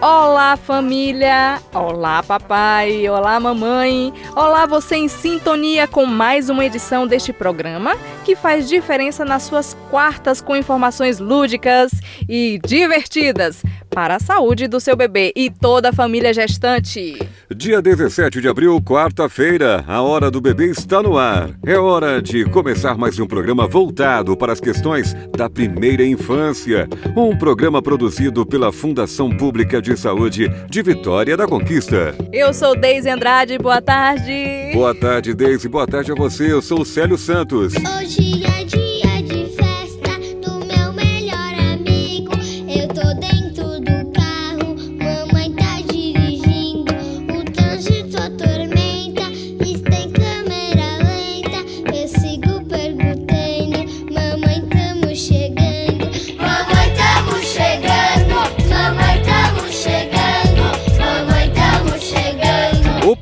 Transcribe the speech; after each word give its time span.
Olá, 0.00 0.58
família! 0.58 1.58
Olá, 1.72 2.22
papai! 2.22 3.08
Olá, 3.08 3.40
mamãe! 3.40 4.12
Olá, 4.36 4.66
você 4.66 4.96
em 4.96 5.08
sintonia 5.08 5.88
com 5.88 6.04
mais 6.04 6.50
uma 6.50 6.66
edição 6.66 7.06
deste 7.06 7.32
programa 7.32 7.96
que 8.26 8.34
faz 8.34 8.68
diferença 8.68 9.24
nas 9.24 9.44
suas 9.44 9.74
quartas 9.88 10.40
com 10.40 10.56
informações 10.56 11.20
lúdicas 11.20 11.92
e 12.28 12.58
divertidas 12.66 13.62
para 13.88 14.16
a 14.16 14.18
saúde 14.18 14.66
do 14.66 14.80
seu 14.80 14.96
bebê 14.96 15.32
e 15.34 15.48
toda 15.48 15.90
a 15.90 15.92
família 15.92 16.34
gestante. 16.34 17.16
Dia 17.54 17.80
17 17.80 18.40
de 18.40 18.48
abril, 18.48 18.78
quarta-feira, 18.82 19.84
a 19.86 20.02
hora 20.02 20.30
do 20.30 20.40
bebê 20.40 20.66
está 20.66 21.00
no 21.02 21.16
ar. 21.16 21.50
É 21.64 21.78
hora 21.78 22.20
de 22.20 22.44
começar 22.46 22.98
mais 22.98 23.18
um 23.18 23.26
programa 23.26 23.66
voltado 23.66 24.36
para 24.36 24.52
as 24.52 24.60
questões 24.60 25.14
da 25.34 25.48
primeira 25.48 26.04
infância. 26.04 26.88
Um 27.16 27.38
programa 27.38 27.80
produzido 27.80 28.44
pela 28.44 28.72
Fundação 28.72 29.34
Pública 29.34 29.80
de 29.80 29.96
Saúde 29.96 30.50
de 30.68 30.82
Vitória 30.82 31.36
da 31.36 31.46
Conquista. 31.46 32.14
Eu 32.32 32.52
sou 32.52 32.76
Deise 32.76 33.08
Andrade, 33.08 33.56
boa 33.56 33.80
tarde. 33.80 34.72
Boa 34.74 34.94
tarde, 34.94 35.32
Deise, 35.32 35.68
boa 35.68 35.86
tarde 35.86 36.10
a 36.10 36.14
você. 36.14 36.52
Eu 36.52 36.60
sou 36.60 36.80
o 36.80 36.84
Célio 36.84 37.16
Santos. 37.16 37.72
Hoje 37.72 38.15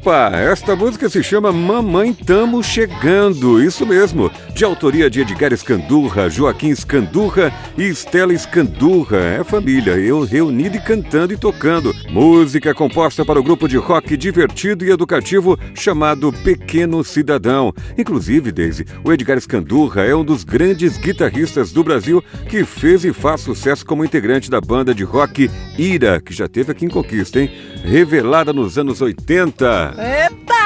Opa, 0.04 0.30
esta 0.36 0.76
música 0.76 1.08
se 1.08 1.22
chama 1.22 1.50
Mamãe 1.50 2.12
Tamo 2.12 2.62
Chegando, 2.62 3.58
isso 3.62 3.86
mesmo, 3.86 4.30
de 4.54 4.62
autoria 4.62 5.08
de 5.08 5.22
Edgar 5.22 5.50
Escandurra, 5.50 6.28
Joaquim 6.28 6.68
Escandurra 6.68 7.50
e 7.78 7.84
Estela 7.84 8.34
Escandurra. 8.34 9.16
É 9.16 9.42
família, 9.42 9.92
eu 9.92 10.22
reunido 10.22 10.76
e 10.76 10.80
cantando 10.80 11.32
e 11.32 11.38
tocando. 11.38 11.90
Música 12.10 12.74
composta 12.74 13.24
para 13.24 13.40
o 13.40 13.42
grupo 13.42 13.66
de 13.66 13.78
rock 13.78 14.14
divertido 14.14 14.84
e 14.84 14.90
educativo 14.90 15.58
chamado 15.74 16.30
Pequeno 16.44 17.02
Cidadão. 17.02 17.72
Inclusive, 17.96 18.52
Daisy, 18.52 18.84
o 19.02 19.10
Edgar 19.10 19.38
Escandurra 19.38 20.02
é 20.02 20.14
um 20.14 20.22
dos 20.22 20.44
grandes 20.44 20.98
guitarristas 20.98 21.72
do 21.72 21.82
Brasil 21.82 22.22
que 22.50 22.62
fez 22.62 23.06
e 23.06 23.12
faz 23.14 23.40
sucesso 23.40 23.86
como 23.86 24.04
integrante 24.04 24.50
da 24.50 24.60
banda 24.60 24.94
de 24.94 25.02
rock 25.02 25.50
Ira, 25.78 26.20
que 26.20 26.34
já 26.34 26.46
teve 26.46 26.72
aqui 26.72 26.84
em 26.84 26.90
Conquista, 26.90 27.40
hein? 27.40 27.50
Revelada 27.82 28.52
nos 28.52 28.78
anos 28.78 29.00
80. 29.00 29.93
Eita! 29.96 30.63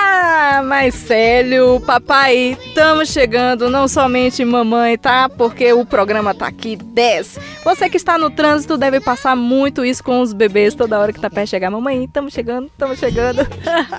Mas 0.64 0.94
Célio, 0.94 1.80
papai, 1.80 2.56
estamos 2.66 3.08
chegando, 3.08 3.70
não 3.70 3.88
somente 3.88 4.44
mamãe, 4.44 4.98
tá? 4.98 5.28
Porque 5.28 5.72
o 5.72 5.84
programa 5.84 6.34
tá 6.34 6.46
aqui 6.46 6.76
10. 6.76 7.38
Você 7.64 7.88
que 7.88 7.96
está 7.96 8.18
no 8.18 8.30
trânsito 8.30 8.76
deve 8.76 9.00
passar 9.00 9.34
muito 9.34 9.84
isso 9.84 10.04
com 10.04 10.20
os 10.20 10.32
bebês 10.32 10.74
toda 10.74 10.98
hora 10.98 11.12
que 11.12 11.20
tá 11.20 11.28
perto 11.28 11.46
de 11.46 11.50
chegar. 11.50 11.70
Mamãe, 11.70 12.04
estamos 12.04 12.32
chegando, 12.32 12.66
estamos 12.66 12.98
chegando. 12.98 13.46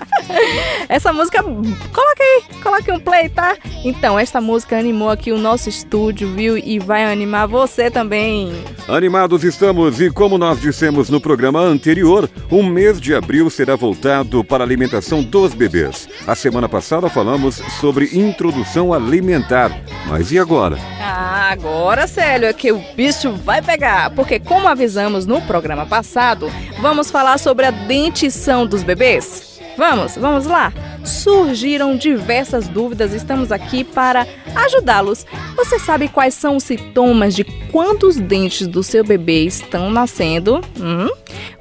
essa 0.87 1.11
música, 1.11 1.43
coloca 1.43 2.23
aí, 2.23 2.43
coloque 2.61 2.91
um 2.91 2.99
play, 2.99 3.29
tá? 3.29 3.57
Então, 3.83 4.17
esta 4.19 4.39
música 4.39 4.77
animou 4.77 5.09
aqui 5.09 5.31
o 5.31 5.37
nosso 5.37 5.69
estúdio, 5.69 6.33
viu? 6.33 6.57
E 6.57 6.79
vai 6.79 7.11
animar 7.11 7.47
você 7.47 7.89
também. 7.89 8.51
Animados 8.87 9.43
estamos 9.43 9.99
e, 9.99 10.09
como 10.09 10.37
nós 10.37 10.61
dissemos 10.61 11.09
no 11.09 11.19
programa 11.19 11.59
anterior, 11.59 12.29
o 12.49 12.63
mês 12.63 12.99
de 13.01 13.13
abril 13.13 13.49
será 13.49 13.75
voltado 13.75 14.43
para 14.43 14.63
a 14.63 14.67
alimentação 14.67 15.21
dos 15.23 15.53
bebês. 15.53 15.98
A 16.27 16.35
semana 16.35 16.69
passada 16.69 17.09
falamos 17.09 17.55
sobre 17.79 18.17
introdução 18.17 18.93
alimentar. 18.93 19.71
Mas 20.07 20.31
e 20.31 20.39
agora? 20.39 20.77
Ah, 21.01 21.49
agora, 21.51 22.07
Célio, 22.07 22.47
é 22.47 22.53
que 22.53 22.71
o 22.71 22.81
bicho 22.95 23.33
vai 23.33 23.61
pegar. 23.61 24.11
Porque, 24.11 24.39
como 24.39 24.67
avisamos 24.67 25.25
no 25.25 25.41
programa 25.41 25.85
passado, 25.85 26.51
vamos 26.79 27.09
falar 27.09 27.39
sobre 27.39 27.65
a 27.65 27.71
dentição 27.71 28.65
dos 28.65 28.83
bebês. 28.83 29.59
Vamos, 29.77 30.17
vamos 30.17 30.45
lá. 30.45 30.73
Surgiram 31.05 31.95
diversas 31.95 32.67
dúvidas, 32.67 33.13
estamos 33.13 33.49
aqui 33.49 33.85
para 33.85 34.27
ajudá-los. 34.53 35.25
Você 35.55 35.79
sabe 35.79 36.09
quais 36.09 36.33
são 36.33 36.57
os 36.57 36.63
sintomas 36.63 37.33
de 37.33 37.45
quando 37.71 38.03
os 38.03 38.17
dentes 38.17 38.67
do 38.67 38.83
seu 38.83 39.05
bebê 39.05 39.45
estão 39.45 39.89
nascendo? 39.89 40.59
Hum? 40.77 41.09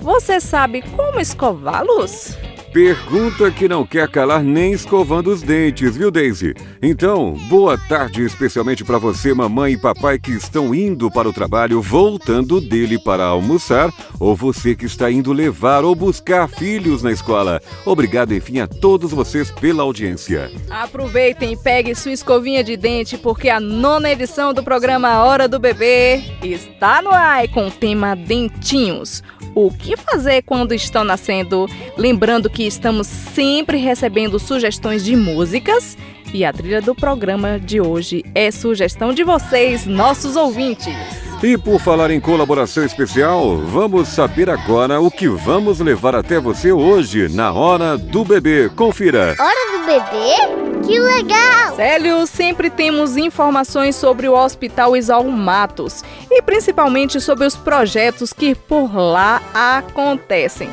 Você 0.01 0.41
sabe 0.41 0.83
como 0.83 1.21
escová-los? 1.21 2.37
Pergunta 2.73 3.51
que 3.51 3.67
não 3.67 3.87
quer 3.87 4.07
calar 4.09 4.43
nem 4.43 4.73
escovando 4.73 5.31
os 5.31 5.43
dentes, 5.43 5.97
viu, 5.97 6.11
Daisy? 6.11 6.55
Então, 6.83 7.33
boa 7.49 7.79
tarde 7.79 8.23
especialmente 8.23 8.85
para 8.85 8.99
você, 8.99 9.33
mamãe 9.33 9.73
e 9.73 9.79
papai 9.79 10.19
que 10.19 10.33
estão 10.33 10.75
indo 10.75 11.11
para 11.11 11.29
o 11.29 11.33
trabalho, 11.33 11.81
voltando 11.81 12.61
dele 12.61 12.99
para 12.99 13.25
almoçar, 13.25 13.91
ou 14.21 14.37
você 14.37 14.75
que 14.75 14.85
está 14.85 15.11
indo 15.11 15.33
levar 15.33 15.83
ou 15.83 15.95
buscar 15.95 16.47
filhos 16.47 17.03
na 17.03 17.11
escola. 17.11 17.59
Obrigado, 17.87 18.35
enfim, 18.35 18.61
a 18.61 18.67
todos 18.67 19.13
vocês 19.13 19.51
pela 19.51 19.83
audiência. 19.83 20.51
Aproveitem 20.69 21.55
e 21.55 21.57
pegue 21.57 21.95
sua 21.95 22.13
escovinha 22.13 22.63
de 22.63 22.77
dente, 22.77 23.17
porque 23.17 23.49
a 23.49 23.59
nona 23.59 24.11
edição 24.11 24.53
do 24.53 24.63
programa 24.63 25.25
Hora 25.25 25.49
do 25.49 25.59
Bebê 25.59 26.23
está 26.43 27.01
no 27.01 27.11
ar 27.11 27.49
com 27.49 27.69
o 27.69 27.71
tema 27.71 28.15
Dentinhos. 28.15 29.23
O 29.61 29.73
que 29.73 29.97
fazer 29.97 30.43
quando 30.43 30.73
estão 30.73 31.03
nascendo? 31.03 31.67
Lembrando 31.97 32.49
que 32.49 32.63
estamos 32.63 33.09
sempre 33.09 33.77
recebendo 33.77 34.39
sugestões 34.39 35.05
de 35.05 35.17
músicas 35.17 35.99
e 36.33 36.45
a 36.45 36.53
trilha 36.53 36.81
do 36.81 36.95
programa 36.95 37.59
de 37.59 37.81
hoje 37.81 38.23
é 38.37 38.53
sugestão 38.53 39.13
de 39.13 39.25
vocês, 39.25 39.85
nossos 39.85 40.37
ouvintes. 40.37 41.28
E 41.41 41.57
por 41.57 41.81
falar 41.81 42.11
em 42.11 42.19
colaboração 42.19 42.85
especial, 42.85 43.59
vamos 43.59 44.09
saber 44.09 44.51
agora 44.51 45.01
o 45.01 45.09
que 45.09 45.29
vamos 45.29 45.79
levar 45.79 46.17
até 46.17 46.41
você 46.41 46.73
hoje 46.73 47.29
na 47.29 47.53
Hora 47.53 47.97
do 47.97 48.25
Bebê. 48.25 48.69
Confira! 48.75 49.37
Hora 49.39 49.79
do 49.79 49.87
bebê? 49.87 50.85
Que 50.85 50.99
legal! 50.99 51.77
Célio, 51.77 52.27
sempre 52.27 52.69
temos 52.69 53.17
informações 53.17 53.95
sobre 53.95 54.29
o 54.29 54.35
Hospital 54.35 54.97
Isaú 54.97 55.31
Matos 55.31 56.03
e 56.29 56.43
principalmente 56.43 57.21
sobre 57.21 57.47
os 57.47 57.55
projetos 57.55 58.33
que 58.33 58.57
por 58.57 58.93
lá 58.97 59.41
acontecem. 59.55 60.69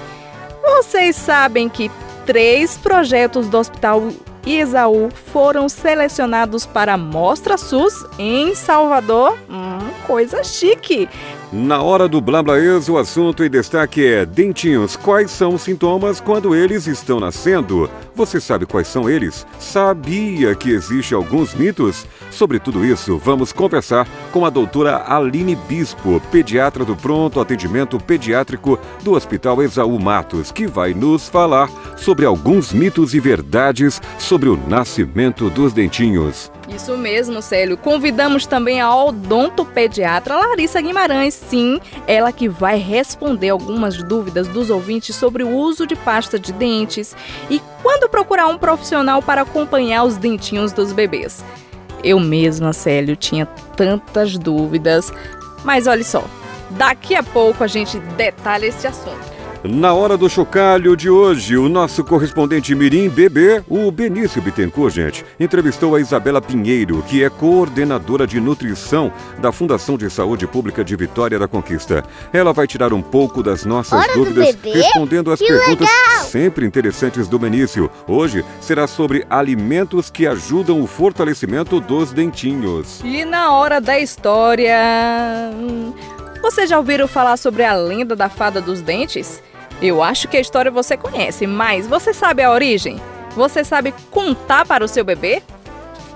Vocês 0.63 1.15
sabem 1.15 1.69
que 1.69 1.91
três 2.25 2.75
projetos 2.75 3.47
do 3.47 3.59
Hospital 3.59 4.09
Isaú 4.45 5.09
foram 5.09 5.67
selecionados 5.67 6.65
para 6.65 6.93
a 6.93 6.97
Mostra 6.97 7.57
SUS 7.57 8.05
em 8.19 8.53
Salvador? 8.53 9.37
Hum, 9.49 9.79
coisa 10.05 10.43
chique! 10.43 11.09
Na 11.57 11.81
hora 11.81 12.05
do 12.09 12.19
Blablaês, 12.19 12.89
o 12.89 12.97
assunto 12.97 13.41
em 13.41 13.49
destaque 13.49 14.05
é 14.05 14.25
dentinhos. 14.25 14.97
Quais 14.97 15.31
são 15.31 15.53
os 15.53 15.61
sintomas 15.61 16.19
quando 16.19 16.53
eles 16.53 16.85
estão 16.85 17.17
nascendo? 17.17 17.89
Você 18.13 18.41
sabe 18.41 18.65
quais 18.65 18.89
são 18.89 19.09
eles? 19.09 19.47
Sabia 19.57 20.53
que 20.53 20.71
existem 20.71 21.15
alguns 21.15 21.55
mitos? 21.55 22.05
Sobre 22.29 22.59
tudo 22.59 22.83
isso, 22.83 23.17
vamos 23.17 23.53
conversar 23.53 24.05
com 24.33 24.45
a 24.45 24.49
doutora 24.49 25.05
Aline 25.07 25.55
Bispo, 25.55 26.21
pediatra 26.29 26.83
do 26.83 26.93
Pronto 26.93 27.39
Atendimento 27.39 27.97
Pediátrico 28.01 28.77
do 29.01 29.13
Hospital 29.13 29.63
Exaú 29.63 29.97
Matos, 29.97 30.51
que 30.51 30.67
vai 30.67 30.93
nos 30.93 31.29
falar 31.29 31.69
sobre 31.95 32.25
alguns 32.25 32.73
mitos 32.73 33.13
e 33.13 33.19
verdades 33.21 34.01
sobre 34.19 34.49
o 34.49 34.57
nascimento 34.67 35.49
dos 35.49 35.71
dentinhos. 35.71 36.51
Isso 36.67 36.97
mesmo, 36.97 37.41
Célio. 37.41 37.77
Convidamos 37.77 38.47
também 38.47 38.81
a 38.81 38.93
odontopediatra 38.93 40.35
Larissa 40.35 40.81
Guimarães. 40.81 41.33
Sim, 41.33 41.79
ela 42.07 42.31
que 42.31 42.49
vai 42.49 42.77
responder 42.77 43.49
algumas 43.49 44.01
dúvidas 44.01 44.47
dos 44.47 44.69
ouvintes 44.69 45.15
sobre 45.15 45.43
o 45.43 45.49
uso 45.49 45.85
de 45.85 45.95
pasta 45.95 46.39
de 46.39 46.51
dentes 46.51 47.15
e 47.49 47.61
quando 47.83 48.09
procurar 48.09 48.47
um 48.47 48.57
profissional 48.57 49.21
para 49.21 49.41
acompanhar 49.41 50.03
os 50.03 50.17
dentinhos 50.17 50.71
dos 50.71 50.91
bebês. 50.91 51.43
Eu 52.03 52.19
mesma, 52.19 52.73
Célio, 52.73 53.15
tinha 53.15 53.45
tantas 53.75 54.37
dúvidas. 54.37 55.11
Mas 55.63 55.87
olha 55.87 56.03
só, 56.03 56.23
daqui 56.71 57.15
a 57.15 57.23
pouco 57.23 57.63
a 57.63 57.67
gente 57.67 57.97
detalha 57.99 58.65
esse 58.65 58.87
assunto. 58.87 59.34
Na 59.67 59.93
hora 59.93 60.15
do 60.15 60.29
chocalho 60.29 60.95
de 60.95 61.09
hoje, 61.09 61.57
o 61.57 61.67
nosso 61.67 62.03
correspondente 62.03 62.75
Mirim 62.75 63.09
Bebê, 63.09 63.63
o 63.67 63.89
Benício 63.89 64.39
Bittencourt, 64.39 64.93
gente, 64.93 65.25
entrevistou 65.39 65.95
a 65.95 65.99
Isabela 65.99 66.39
Pinheiro, 66.39 67.01
que 67.07 67.23
é 67.23 67.29
coordenadora 67.31 68.27
de 68.27 68.39
nutrição 68.39 69.11
da 69.39 69.51
Fundação 69.51 69.97
de 69.97 70.07
Saúde 70.09 70.45
Pública 70.45 70.83
de 70.83 70.95
Vitória 70.95 71.39
da 71.39 71.47
Conquista. 71.47 72.03
Ela 72.31 72.53
vai 72.53 72.67
tirar 72.67 72.93
um 72.93 73.01
pouco 73.01 73.41
das 73.41 73.65
nossas 73.65 73.99
Hora 73.99 74.13
dúvidas, 74.13 74.55
respondendo 74.63 75.31
as 75.31 75.39
Que 75.39 75.47
perguntas 75.47 75.89
legal! 75.89 76.25
sempre 76.25 76.63
interessantes 76.65 77.27
do 77.27 77.39
Benício. 77.39 77.89
Hoje 78.07 78.45
será 78.61 78.85
sobre 78.85 79.25
alimentos 79.31 80.11
que 80.11 80.27
ajudam 80.27 80.79
o 80.79 80.85
fortalecimento 80.85 81.79
dos 81.79 82.11
dentinhos. 82.11 83.01
E 83.03 83.25
na 83.25 83.51
hora 83.51 83.81
da 83.81 83.97
história. 83.97 84.77
hum, 85.55 85.91
Vocês 86.39 86.69
já 86.69 86.77
ouviram 86.77 87.07
falar 87.07 87.37
sobre 87.37 87.63
a 87.63 87.73
lenda 87.73 88.15
da 88.15 88.29
fada 88.29 88.61
dos 88.61 88.79
dentes? 88.81 89.41
Eu 89.81 90.01
acho 90.01 90.27
que 90.27 90.37
a 90.37 90.41
história 90.41 90.71
você 90.71 90.95
conhece, 90.95 91.45
mas 91.45 91.85
você 91.85 92.13
sabe 92.13 92.41
a 92.41 92.51
origem? 92.51 92.99
Você 93.35 93.63
sabe 93.63 93.93
contar 94.09 94.65
para 94.65 94.83
o 94.83 94.87
seu 94.87 95.03
bebê? 95.03 95.43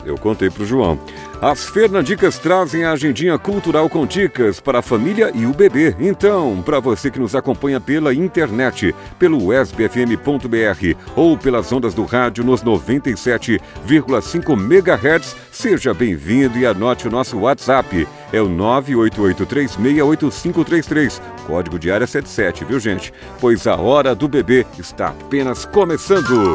Eu 0.05 0.17
contei 0.17 0.49
pro 0.49 0.65
João. 0.65 0.97
As 1.41 1.63
Fernandicas 1.63 2.37
trazem 2.37 2.83
a 2.83 2.91
agendinha 2.91 3.39
cultural 3.39 3.89
com 3.89 4.05
dicas 4.05 4.59
para 4.59 4.79
a 4.79 4.81
família 4.81 5.31
e 5.33 5.45
o 5.45 5.53
bebê. 5.53 5.95
Então, 5.97 6.61
para 6.61 6.81
você 6.81 7.09
que 7.09 7.17
nos 7.17 7.33
acompanha 7.33 7.79
pela 7.79 8.13
internet, 8.13 8.93
pelo 9.17 9.53
sbfm.br 9.53 10.97
ou 11.15 11.37
pelas 11.37 11.71
ondas 11.71 11.93
do 11.93 12.03
rádio 12.03 12.43
nos 12.43 12.61
97,5 12.61 14.51
MHz, 14.51 15.33
seja 15.49 15.93
bem-vindo 15.93 16.59
e 16.59 16.65
anote 16.65 17.07
o 17.07 17.11
nosso 17.11 17.39
WhatsApp. 17.39 18.05
É 18.33 18.41
o 18.41 18.49
988368533. 18.49 21.21
Código 21.47 21.79
de 21.79 21.89
área 21.89 22.05
77, 22.05 22.65
viu, 22.65 22.81
gente? 22.81 23.13
Pois 23.39 23.65
a 23.65 23.77
hora 23.77 24.13
do 24.13 24.27
bebê 24.27 24.65
está 24.77 25.07
apenas 25.07 25.65
começando. 25.65 26.53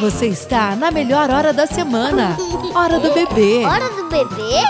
Você 0.00 0.26
está 0.26 0.76
na 0.76 0.90
melhor 0.90 1.30
hora 1.30 1.52
da 1.52 1.66
semana. 1.66 2.36
Hora 2.72 2.98
do 2.98 3.12
bebê. 3.12 3.64
Hora 3.64 3.88
do 3.90 4.04
bebê? 4.08 4.60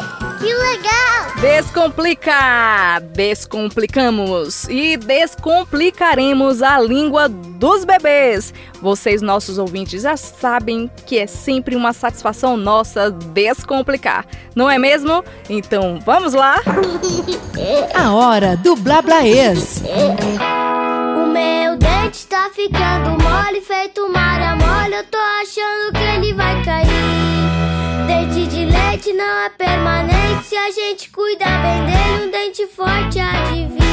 Que 0.41 0.53
legal! 0.53 1.35
Descomplica! 1.41 3.01
Descomplicamos 3.13 4.65
e 4.69 4.97
descomplicaremos 4.97 6.63
a 6.63 6.81
língua 6.81 7.29
dos 7.29 7.85
bebês. 7.85 8.53
Vocês, 8.81 9.23
nossos 9.23 9.59
ouvintes, 9.59 10.03
já 10.03 10.17
sabem 10.17 10.91
que 11.07 11.19
é 11.19 11.27
sempre 11.27 11.77
uma 11.77 11.93
satisfação 11.93 12.57
nossa 12.57 13.11
descomplicar, 13.11 14.27
não 14.55 14.71
é 14.71 14.79
mesmo? 14.79 15.25
Então 15.49 15.99
vamos 16.05 16.35
lá? 16.35 16.61
A 17.95 18.13
hora 18.13 18.57
do 18.57 18.77
Blablaês. 18.77 19.83
O 21.23 21.27
meu 21.27 21.77
dente 21.77 22.27
tá 22.27 22.51
ficando 22.55 23.11
mole, 23.11 23.61
feito 23.61 24.07
mara 24.11 24.57
mole. 24.57 24.95
Eu 24.95 25.05
tô 25.05 25.19
achando 25.19 25.93
que. 25.93 26.04
Dente 28.07 28.47
de 28.47 28.65
leite 28.65 29.13
não 29.13 29.45
é 29.45 29.51
permanente. 29.51 30.45
Se 30.45 30.57
a 30.57 30.71
gente 30.71 31.11
cuidar 31.11 31.63
bem 31.63 31.87
dele, 31.87 32.27
um 32.27 32.31
dente 32.31 32.67
forte 32.67 33.19
vir. 33.19 33.85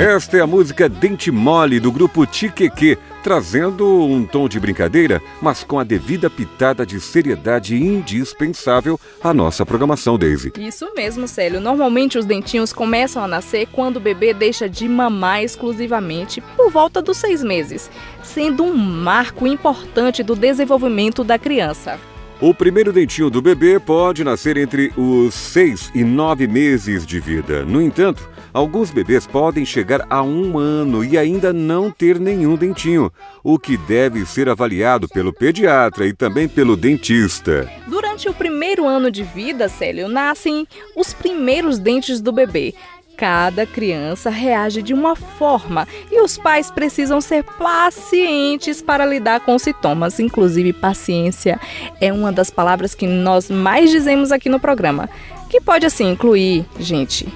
Esta 0.00 0.38
é 0.38 0.40
a 0.40 0.46
música 0.46 0.88
Dente 0.88 1.30
Mole 1.30 1.78
do 1.78 1.92
grupo 1.92 2.24
Tiqueque, 2.24 2.96
trazendo 3.22 3.86
um 3.86 4.24
tom 4.24 4.48
de 4.48 4.58
brincadeira, 4.58 5.20
mas 5.42 5.62
com 5.62 5.78
a 5.78 5.84
devida 5.84 6.30
pitada 6.30 6.86
de 6.86 6.98
seriedade 6.98 7.76
indispensável 7.76 8.98
à 9.22 9.34
nossa 9.34 9.66
programação, 9.66 10.16
Daisy. 10.16 10.52
Isso 10.58 10.90
mesmo, 10.96 11.28
Célio. 11.28 11.60
Normalmente 11.60 12.16
os 12.16 12.24
dentinhos 12.24 12.72
começam 12.72 13.22
a 13.22 13.28
nascer 13.28 13.66
quando 13.66 13.98
o 13.98 14.00
bebê 14.00 14.32
deixa 14.32 14.68
de 14.70 14.88
mamar 14.88 15.42
exclusivamente 15.42 16.40
por 16.56 16.70
volta 16.70 17.02
dos 17.02 17.18
seis 17.18 17.44
meses, 17.44 17.90
sendo 18.22 18.64
um 18.64 18.74
marco 18.74 19.46
importante 19.46 20.22
do 20.22 20.34
desenvolvimento 20.34 21.22
da 21.22 21.38
criança. 21.38 22.00
O 22.42 22.54
primeiro 22.54 22.90
dentinho 22.90 23.28
do 23.28 23.42
bebê 23.42 23.78
pode 23.78 24.24
nascer 24.24 24.56
entre 24.56 24.90
os 24.96 25.34
seis 25.34 25.90
e 25.94 26.02
nove 26.02 26.46
meses 26.46 27.04
de 27.04 27.20
vida. 27.20 27.66
No 27.66 27.82
entanto, 27.82 28.26
alguns 28.50 28.90
bebês 28.90 29.26
podem 29.26 29.62
chegar 29.62 30.06
a 30.08 30.22
um 30.22 30.56
ano 30.56 31.04
e 31.04 31.18
ainda 31.18 31.52
não 31.52 31.90
ter 31.90 32.18
nenhum 32.18 32.56
dentinho, 32.56 33.12
o 33.44 33.58
que 33.58 33.76
deve 33.76 34.24
ser 34.24 34.48
avaliado 34.48 35.06
pelo 35.06 35.34
pediatra 35.34 36.06
e 36.06 36.14
também 36.14 36.48
pelo 36.48 36.78
dentista. 36.78 37.70
Durante 37.86 38.26
o 38.26 38.32
primeiro 38.32 38.88
ano 38.88 39.10
de 39.10 39.22
vida, 39.22 39.68
Célio, 39.68 40.08
nascem 40.08 40.66
os 40.96 41.12
primeiros 41.12 41.78
dentes 41.78 42.22
do 42.22 42.32
bebê. 42.32 42.74
Cada 43.20 43.66
criança 43.66 44.30
reage 44.30 44.80
de 44.80 44.94
uma 44.94 45.14
forma 45.14 45.86
e 46.10 46.22
os 46.22 46.38
pais 46.38 46.70
precisam 46.70 47.20
ser 47.20 47.44
pacientes 47.44 48.80
para 48.80 49.04
lidar 49.04 49.40
com 49.40 49.54
os 49.54 49.60
sintomas. 49.60 50.18
Inclusive, 50.18 50.72
paciência 50.72 51.60
é 52.00 52.10
uma 52.10 52.32
das 52.32 52.50
palavras 52.50 52.94
que 52.94 53.06
nós 53.06 53.50
mais 53.50 53.90
dizemos 53.90 54.32
aqui 54.32 54.48
no 54.48 54.58
programa, 54.58 55.06
que 55.50 55.60
pode 55.60 55.84
assim 55.84 56.12
incluir, 56.12 56.64
gente, 56.78 57.28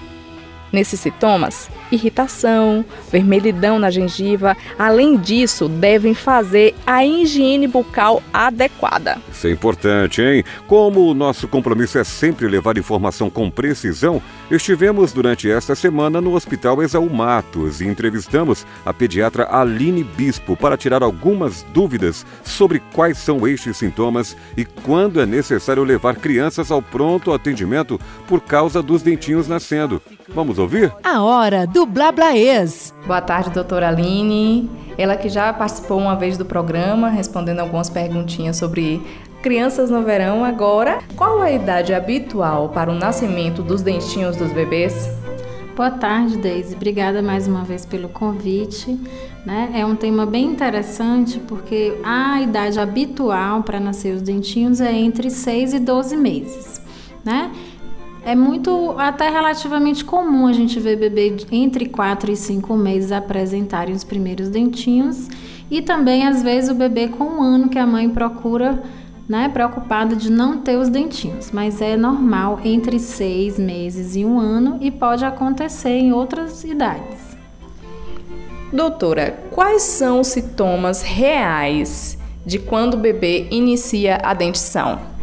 nesses 0.73 1.01
sintomas, 1.01 1.69
irritação, 1.95 2.85
vermelhidão 3.11 3.79
na 3.79 3.91
gengiva. 3.91 4.57
Além 4.79 5.17
disso, 5.17 5.69
devem 5.69 6.15
fazer 6.15 6.75
a 6.87 7.05
higiene 7.05 7.67
bucal 7.67 8.23
adequada. 8.33 9.19
Isso 9.33 9.47
é 9.47 9.51
importante, 9.51 10.23
hein? 10.23 10.45
Como 10.67 11.09
o 11.09 11.15
nosso 11.15 11.49
compromisso 11.49 11.99
é 11.99 12.05
sempre 12.05 12.49
levar 12.49 12.77
informação 12.79 13.31
com 13.31 13.51
precisão, 13.51 14.21
estivemos 14.51 15.13
durante 15.13 15.51
esta 15.51 15.75
semana 15.75 16.21
no 16.21 16.35
Hospital 16.35 16.83
Exaú 16.83 17.09
Matos 17.11 17.81
e 17.81 17.87
entrevistamos 17.87 18.67
a 18.85 18.93
pediatra 18.93 19.49
Aline 19.51 20.05
Bispo 20.05 20.57
para 20.57 20.77
tirar 20.77 21.03
algumas 21.03 21.65
dúvidas 21.73 22.27
sobre 22.43 22.81
quais 22.93 23.19
são 23.19 23.47
estes 23.47 23.77
sintomas 23.77 24.37
e 24.57 24.65
quando 24.65 25.21
é 25.21 25.27
necessário 25.27 25.85
levar 25.85 26.17
crianças 26.17 26.71
ao 26.71 26.83
pronto 26.83 27.33
atendimento 27.33 28.01
por 28.27 28.41
causa 28.41 28.83
dos 28.83 29.03
dentinhos 29.03 29.49
nascendo. 29.49 30.01
Vamos 30.29 30.59
ouvir? 30.59 30.93
A 31.03 31.23
hora 31.23 31.67
do 31.67 31.84
Blablaês. 31.87 32.95
Boa 33.07 33.21
tarde, 33.21 33.51
doutora 33.51 33.89
Aline. 33.89 34.71
Ela 34.97 35.17
que 35.17 35.29
já 35.29 35.53
participou 35.53 35.99
uma 35.99 36.15
vez 36.15 36.39
do 36.39 36.45
programa, 36.45 37.09
respondendo 37.09 37.61
algumas 37.61 37.91
perguntinhas 37.91 38.57
sobre 38.57 39.03
crianças 39.43 39.91
no 39.91 40.03
verão. 40.03 40.45
Agora, 40.45 41.01
qual 41.17 41.43
a 41.43 41.51
idade 41.51 41.93
habitual 41.93 42.71
para 42.71 42.91
o 42.91 42.95
nascimento 42.95 43.63
dos 43.63 43.83
dentinhos 43.83 44.37
dos 44.37 44.53
bebês? 44.53 45.09
Boa 45.77 45.91
tarde, 45.91 46.39
Deise. 46.39 46.77
Obrigada 46.77 47.21
mais 47.21 47.49
uma 47.49 47.65
vez 47.65 47.85
pelo 47.85 48.09
convite. 48.09 48.99
Né? 49.45 49.73
É 49.75 49.85
um 49.85 49.97
tema 49.97 50.25
bem 50.25 50.45
interessante 50.45 51.41
porque 51.41 51.99
a 52.05 52.41
idade 52.41 52.79
habitual 52.79 53.63
para 53.65 53.81
nascer 53.81 54.15
os 54.15 54.23
dentinhos 54.23 54.81
é 54.81 54.93
entre 54.93 55.29
6 55.29 55.75
e 55.75 55.79
12 55.81 56.17
meses. 56.17 56.81
Né? 57.25 57.51
É 58.25 58.35
muito, 58.35 58.95
até 58.99 59.29
relativamente 59.29 60.03
comum 60.03 60.47
a 60.47 60.53
gente 60.53 60.81
ver 60.81 60.97
bebê 60.97 61.37
entre 61.53 61.87
4 61.87 62.33
e 62.33 62.37
5 62.37 62.75
meses 62.75 63.13
apresentarem 63.13 63.95
os 63.95 64.03
primeiros 64.03 64.49
dentinhos 64.49 65.29
e 65.71 65.83
também 65.83 66.27
às 66.27 66.43
vezes 66.43 66.71
o 66.71 66.75
bebê 66.75 67.09
com 67.09 67.25
um 67.25 67.43
ano 67.43 67.69
que 67.69 67.79
a 67.79 67.87
mãe 67.87 68.09
procura, 68.09 68.83
né, 69.29 69.51
preocupada 69.51 70.17
de 70.17 70.31
não 70.31 70.57
ter 70.59 70.79
os 70.79 70.89
dentinhos, 70.89 71.51
mas 71.51 71.83
é 71.83 71.99
normal 71.99 72.61
entre 72.65 72.99
6 72.99 73.59
meses 73.59 74.17
e 74.17 74.25
um 74.25 74.41
ano 74.41 74.79
e 74.81 74.91
pode 74.91 75.23
acontecer 75.23 75.99
em 75.99 76.13
outras 76.13 76.65
idades. 76.65 77.37
Doutora, 78.73 79.39
quais 79.51 79.83
são 79.83 80.21
os 80.21 80.29
sintomas 80.29 81.03
reais 81.03 82.19
de 82.45 82.59
quando 82.59 82.95
o 82.95 82.99
bebê 82.99 83.47
inicia 83.51 84.19
a 84.23 84.33
dentição? 84.33 85.14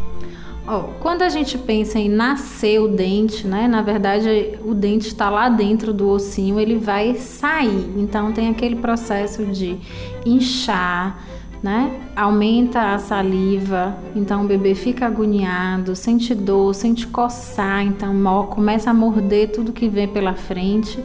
Ó, 0.72 0.84
quando 1.02 1.22
a 1.22 1.28
gente 1.28 1.58
pensa 1.58 2.00
em 2.00 2.08
nascer 2.08 2.80
o 2.80 2.88
dente, 2.88 3.46
né? 3.46 3.68
Na 3.68 3.82
verdade, 3.82 4.58
o 4.64 4.74
dente 4.74 5.10
está 5.10 5.30
lá 5.30 5.50
dentro 5.50 5.92
do 5.92 6.08
ossinho, 6.08 6.58
ele 6.58 6.78
vai 6.78 7.16
sair. 7.16 7.92
Então 7.98 8.32
tem 8.32 8.48
aquele 8.48 8.78
processo 8.78 9.46
de 9.48 9.78
inchar, 10.26 11.22
né? 11.62 12.00
Aumenta 12.16 12.94
a 12.94 13.00
saliva, 13.00 13.98
então 14.16 14.46
o 14.46 14.48
bebê 14.48 14.74
fica 14.74 15.08
agoniado, 15.08 15.94
sente 15.94 16.34
dor, 16.34 16.74
sente 16.74 17.06
coçar, 17.06 17.84
então 17.86 18.16
começa 18.46 18.92
a 18.92 18.94
morder 18.94 19.52
tudo 19.52 19.74
que 19.74 19.90
vem 19.90 20.08
pela 20.08 20.36
frente. 20.36 20.98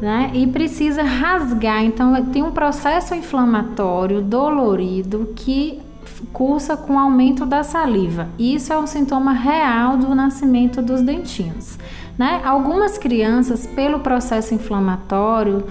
Né? 0.00 0.30
E 0.34 0.46
precisa 0.46 1.02
rasgar, 1.02 1.84
então 1.84 2.24
tem 2.26 2.42
um 2.42 2.50
processo 2.50 3.14
inflamatório 3.14 4.22
dolorido 4.22 5.32
que 5.36 5.78
cursa 6.32 6.76
com 6.76 6.98
aumento 6.98 7.44
da 7.44 7.62
saliva. 7.62 8.28
Isso 8.38 8.72
é 8.72 8.78
um 8.78 8.86
sintoma 8.86 9.32
real 9.32 9.96
do 9.96 10.14
nascimento 10.14 10.80
dos 10.82 11.02
dentinhos. 11.02 11.78
Né? 12.18 12.40
Algumas 12.44 12.96
crianças, 12.96 13.66
pelo 13.66 14.00
processo 14.00 14.54
inflamatório, 14.54 15.64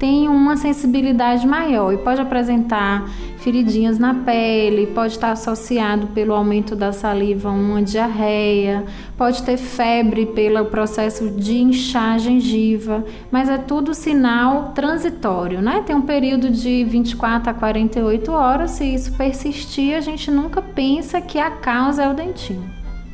tem 0.00 0.30
uma 0.30 0.56
sensibilidade 0.56 1.46
maior 1.46 1.92
e 1.92 1.98
pode 1.98 2.22
apresentar 2.22 3.06
feridinhas 3.36 3.98
na 3.98 4.14
pele, 4.14 4.86
pode 4.86 5.12
estar 5.12 5.30
associado 5.30 6.06
pelo 6.08 6.32
aumento 6.32 6.74
da 6.74 6.90
saliva 6.90 7.50
uma 7.50 7.82
diarreia, 7.82 8.82
pode 9.14 9.42
ter 9.42 9.58
febre 9.58 10.24
pelo 10.24 10.64
processo 10.64 11.28
de 11.28 11.58
inchar 11.58 12.14
a 12.14 12.18
gengiva, 12.18 13.04
mas 13.30 13.50
é 13.50 13.58
tudo 13.58 13.92
sinal 13.92 14.72
transitório, 14.74 15.60
né? 15.60 15.82
Tem 15.86 15.94
um 15.94 16.02
período 16.02 16.48
de 16.48 16.82
24 16.84 17.50
a 17.50 17.54
48 17.54 18.32
horas, 18.32 18.70
se 18.70 18.84
isso 18.84 19.12
persistir, 19.18 19.94
a 19.94 20.00
gente 20.00 20.30
nunca 20.30 20.62
pensa 20.62 21.20
que 21.20 21.38
a 21.38 21.50
causa 21.50 22.04
é 22.04 22.08
o 22.08 22.14
dentinho. 22.14 22.64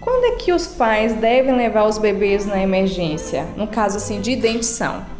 Quando 0.00 0.24
é 0.34 0.36
que 0.36 0.52
os 0.52 0.68
pais 0.68 1.14
devem 1.14 1.56
levar 1.56 1.84
os 1.88 1.98
bebês 1.98 2.46
na 2.46 2.62
emergência, 2.62 3.44
no 3.56 3.66
caso 3.66 3.96
assim 3.96 4.20
de 4.20 4.36
dentição? 4.36 5.15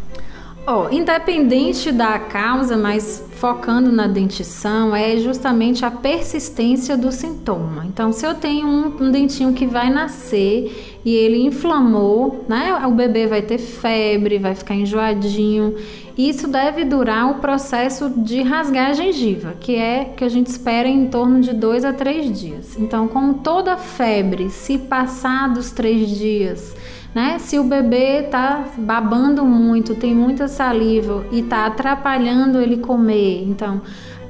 Oh, 0.69 0.89
independente 0.91 1.93
da 1.93 2.19
causa, 2.19 2.77
mas 2.77 3.25
focando 3.37 3.93
na 3.93 4.09
dentição, 4.09 4.97
é 4.97 5.17
justamente 5.17 5.85
a 5.85 5.93
persistência 5.93 6.97
do 6.97 7.13
sintoma. 7.13 7.87
Então, 7.87 8.13
se 8.13 8.27
eu 8.27 8.35
tenho 8.35 8.67
um, 8.67 8.87
um, 9.01 9.11
dentinho 9.13 9.53
que 9.53 9.65
vai 9.65 9.91
nascer 9.91 10.99
e 11.05 11.15
ele 11.15 11.41
inflamou, 11.45 12.45
né? 12.49 12.85
O 12.85 12.91
bebê 12.91 13.29
vai 13.29 13.43
ter 13.43 13.59
febre, 13.59 14.39
vai 14.39 14.57
ficar 14.57 14.75
enjoadinho. 14.75 15.77
Isso 16.19 16.49
deve 16.49 16.85
durar 16.85 17.31
o 17.31 17.35
processo 17.35 18.11
de 18.17 18.43
rasgar 18.43 18.91
a 18.91 18.93
gengiva, 18.93 19.55
que 19.61 19.77
é 19.77 20.07
que 20.17 20.25
a 20.25 20.29
gente 20.29 20.49
espera 20.49 20.89
em 20.89 21.07
torno 21.07 21.41
de 21.41 21.53
dois 21.53 21.85
a 21.85 21.93
três 21.93 22.37
dias. 22.37 22.77
Então, 22.77 23.07
como 23.07 23.35
toda 23.35 23.77
febre, 23.77 24.51
se 24.51 24.79
passar 24.79 25.49
dos 25.53 25.71
três 25.71 26.11
dias 26.11 26.75
né? 27.17 27.39
Se 27.39 27.59
o 27.59 27.65
bebê 27.65 28.25
está 28.25 28.67
babando 28.77 29.43
muito, 29.43 29.95
tem 29.95 30.15
muita 30.15 30.47
saliva 30.49 31.25
e 31.33 31.41
está 31.41 31.65
atrapalhando 31.65 32.61
ele 32.61 32.77
comer, 32.77 33.43
então 33.49 33.81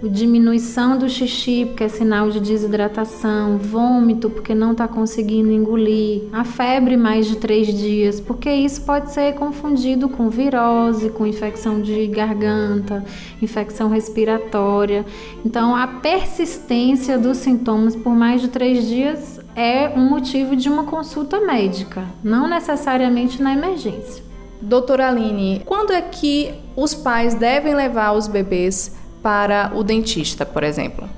diminuição 0.02 0.96
do 0.96 1.08
xixi, 1.08 1.64
porque 1.64 1.82
é 1.82 1.88
sinal 1.88 2.30
de 2.30 2.38
desidratação, 2.38 3.58
vômito, 3.58 4.30
porque 4.30 4.54
não 4.54 4.70
está 4.70 4.86
conseguindo 4.86 5.50
engolir, 5.50 6.24
a 6.32 6.44
febre 6.44 6.96
mais 6.96 7.26
de 7.26 7.36
três 7.36 7.66
dias, 7.66 8.20
porque 8.20 8.52
isso 8.52 8.82
pode 8.82 9.10
ser 9.10 9.34
confundido 9.34 10.08
com 10.08 10.28
virose, 10.28 11.08
com 11.08 11.26
infecção 11.26 11.80
de 11.80 12.06
garganta, 12.06 13.04
infecção 13.42 13.88
respiratória. 13.88 15.04
Então, 15.44 15.74
a 15.74 15.88
persistência 15.88 17.18
dos 17.18 17.38
sintomas 17.38 17.96
por 17.96 18.14
mais 18.14 18.42
de 18.42 18.48
três 18.48 18.86
dias 18.86 19.40
é 19.56 19.88
um 19.96 20.08
motivo 20.10 20.54
de 20.54 20.68
uma 20.68 20.84
consulta 20.84 21.40
médica, 21.40 22.04
não 22.22 22.46
necessariamente 22.46 23.42
na 23.42 23.54
emergência. 23.54 24.22
Doutora 24.60 25.08
Aline, 25.08 25.62
quando 25.64 25.92
é 25.92 26.02
que 26.02 26.54
os 26.76 26.94
pais 26.94 27.34
devem 27.34 27.74
levar 27.74 28.12
os 28.12 28.28
bebês 28.28 28.94
para 29.22 29.72
o 29.74 29.82
dentista, 29.82 30.44
por 30.44 30.62
exemplo? 30.62 31.08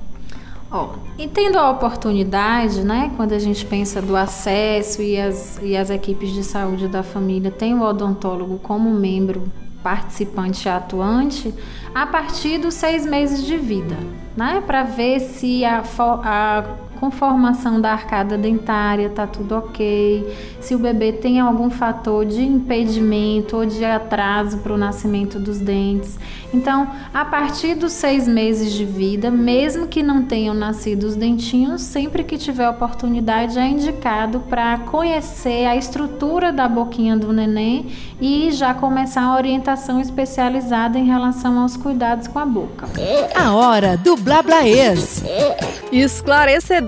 Ó, 0.71 0.91
e 1.17 1.27
tendo 1.27 1.57
a 1.57 1.69
oportunidade, 1.69 2.81
né, 2.83 3.11
quando 3.17 3.33
a 3.33 3.39
gente 3.39 3.65
pensa 3.65 4.01
do 4.01 4.15
acesso 4.15 5.01
e 5.01 5.19
as, 5.19 5.59
e 5.61 5.75
as 5.75 5.89
equipes 5.89 6.29
de 6.31 6.43
saúde 6.43 6.87
da 6.87 7.03
família 7.03 7.51
têm 7.51 7.73
o 7.73 7.81
odontólogo 7.81 8.59
como 8.59 8.89
membro 8.89 9.51
participante 9.81 10.69
atuante, 10.69 11.53
a 11.95 12.05
partir 12.05 12.57
dos 12.57 12.73
seis 12.73 13.05
meses 13.05 13.43
de 13.43 13.57
vida, 13.57 13.97
né, 14.35 14.61
para 14.65 14.83
ver 14.83 15.19
se 15.19 15.65
a, 15.65 15.83
a 16.23 16.63
com 16.99 17.09
formação 17.09 17.79
da 17.79 17.91
arcada 17.91 18.37
dentária, 18.37 19.09
tá 19.09 19.25
tudo 19.25 19.55
ok. 19.55 20.57
Se 20.59 20.75
o 20.75 20.79
bebê 20.79 21.13
tem 21.13 21.39
algum 21.39 21.69
fator 21.69 22.25
de 22.25 22.41
impedimento 22.41 23.55
ou 23.55 23.65
de 23.65 23.85
atraso 23.85 24.57
para 24.57 24.73
o 24.73 24.77
nascimento 24.77 25.39
dos 25.39 25.59
dentes. 25.59 26.19
Então, 26.53 26.87
a 27.13 27.23
partir 27.23 27.75
dos 27.75 27.93
seis 27.93 28.27
meses 28.27 28.73
de 28.73 28.83
vida, 28.83 29.29
mesmo 29.29 29.87
que 29.87 30.01
não 30.01 30.23
tenham 30.23 30.53
nascido 30.53 31.03
os 31.03 31.15
dentinhos, 31.15 31.81
sempre 31.81 32.23
que 32.23 32.37
tiver 32.37 32.67
oportunidade, 32.67 33.57
é 33.57 33.67
indicado 33.67 34.41
para 34.41 34.79
conhecer 34.79 35.65
a 35.65 35.75
estrutura 35.75 36.51
da 36.51 36.67
boquinha 36.67 37.15
do 37.15 37.31
neném 37.31 37.91
e 38.19 38.51
já 38.51 38.73
começar 38.73 39.21
a 39.21 39.35
orientação 39.35 40.01
especializada 40.01 40.97
em 40.97 41.05
relação 41.05 41.59
aos 41.59 41.77
cuidados 41.77 42.27
com 42.27 42.39
a 42.39 42.45
boca. 42.45 42.89
A 43.35 43.53
hora 43.53 43.95
do 43.95 44.15
Blablaês. 44.15 45.23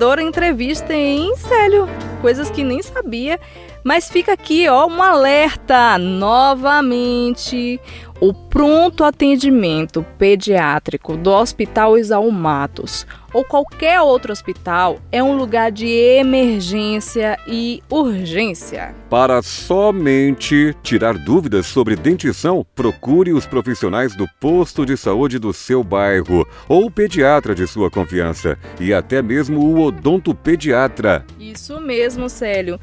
Esclarecedora 0.01 0.23
entrevista 0.23 0.95
em 0.95 1.35
Célio. 1.35 1.87
Coisas 2.23 2.49
que 2.49 2.63
nem 2.63 2.81
sabia. 2.81 3.39
Mas 3.83 4.09
fica 4.09 4.33
aqui, 4.33 4.67
ó, 4.67 4.87
um 4.87 5.01
alerta 5.01 5.97
novamente. 5.97 7.79
O 8.19 8.31
pronto 8.31 9.03
atendimento 9.03 10.05
pediátrico 10.19 11.17
do 11.17 11.31
Hospital 11.31 11.97
Isaú 11.97 12.31
Matos 12.31 13.07
ou 13.33 13.43
qualquer 13.43 13.99
outro 13.99 14.31
hospital 14.31 14.99
é 15.11 15.23
um 15.23 15.35
lugar 15.35 15.71
de 15.71 15.87
emergência 15.87 17.35
e 17.47 17.81
urgência. 17.89 18.93
Para 19.09 19.41
somente 19.41 20.75
tirar 20.83 21.17
dúvidas 21.17 21.65
sobre 21.65 21.95
dentição, 21.95 22.63
procure 22.75 23.33
os 23.33 23.47
profissionais 23.47 24.15
do 24.15 24.27
posto 24.39 24.85
de 24.85 24.95
saúde 24.95 25.39
do 25.39 25.51
seu 25.51 25.83
bairro 25.83 26.47
ou 26.69 26.85
o 26.85 26.91
pediatra 26.91 27.55
de 27.55 27.65
sua 27.65 27.89
confiança 27.89 28.55
e 28.79 28.93
até 28.93 29.23
mesmo 29.23 29.61
o 29.61 29.79
odontopediatra. 29.79 31.25
Isso 31.39 31.79
mesmo, 31.81 32.29
Célio. 32.29 32.79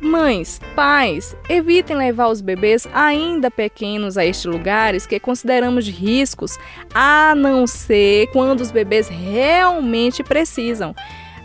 Mães, 0.00 0.58
pais, 0.74 1.36
evitem 1.46 1.94
levar 1.94 2.28
os 2.28 2.40
bebês 2.40 2.88
ainda 2.90 3.50
pequenos 3.50 4.16
a 4.16 4.24
estes 4.24 4.46
lugares 4.46 5.06
que 5.06 5.20
consideramos 5.20 5.84
de 5.84 5.90
riscos, 5.90 6.58
a 6.94 7.34
não 7.36 7.66
ser 7.66 8.28
quando 8.28 8.62
os 8.62 8.70
bebês 8.70 9.08
realmente 9.08 10.22
precisam. 10.22 10.94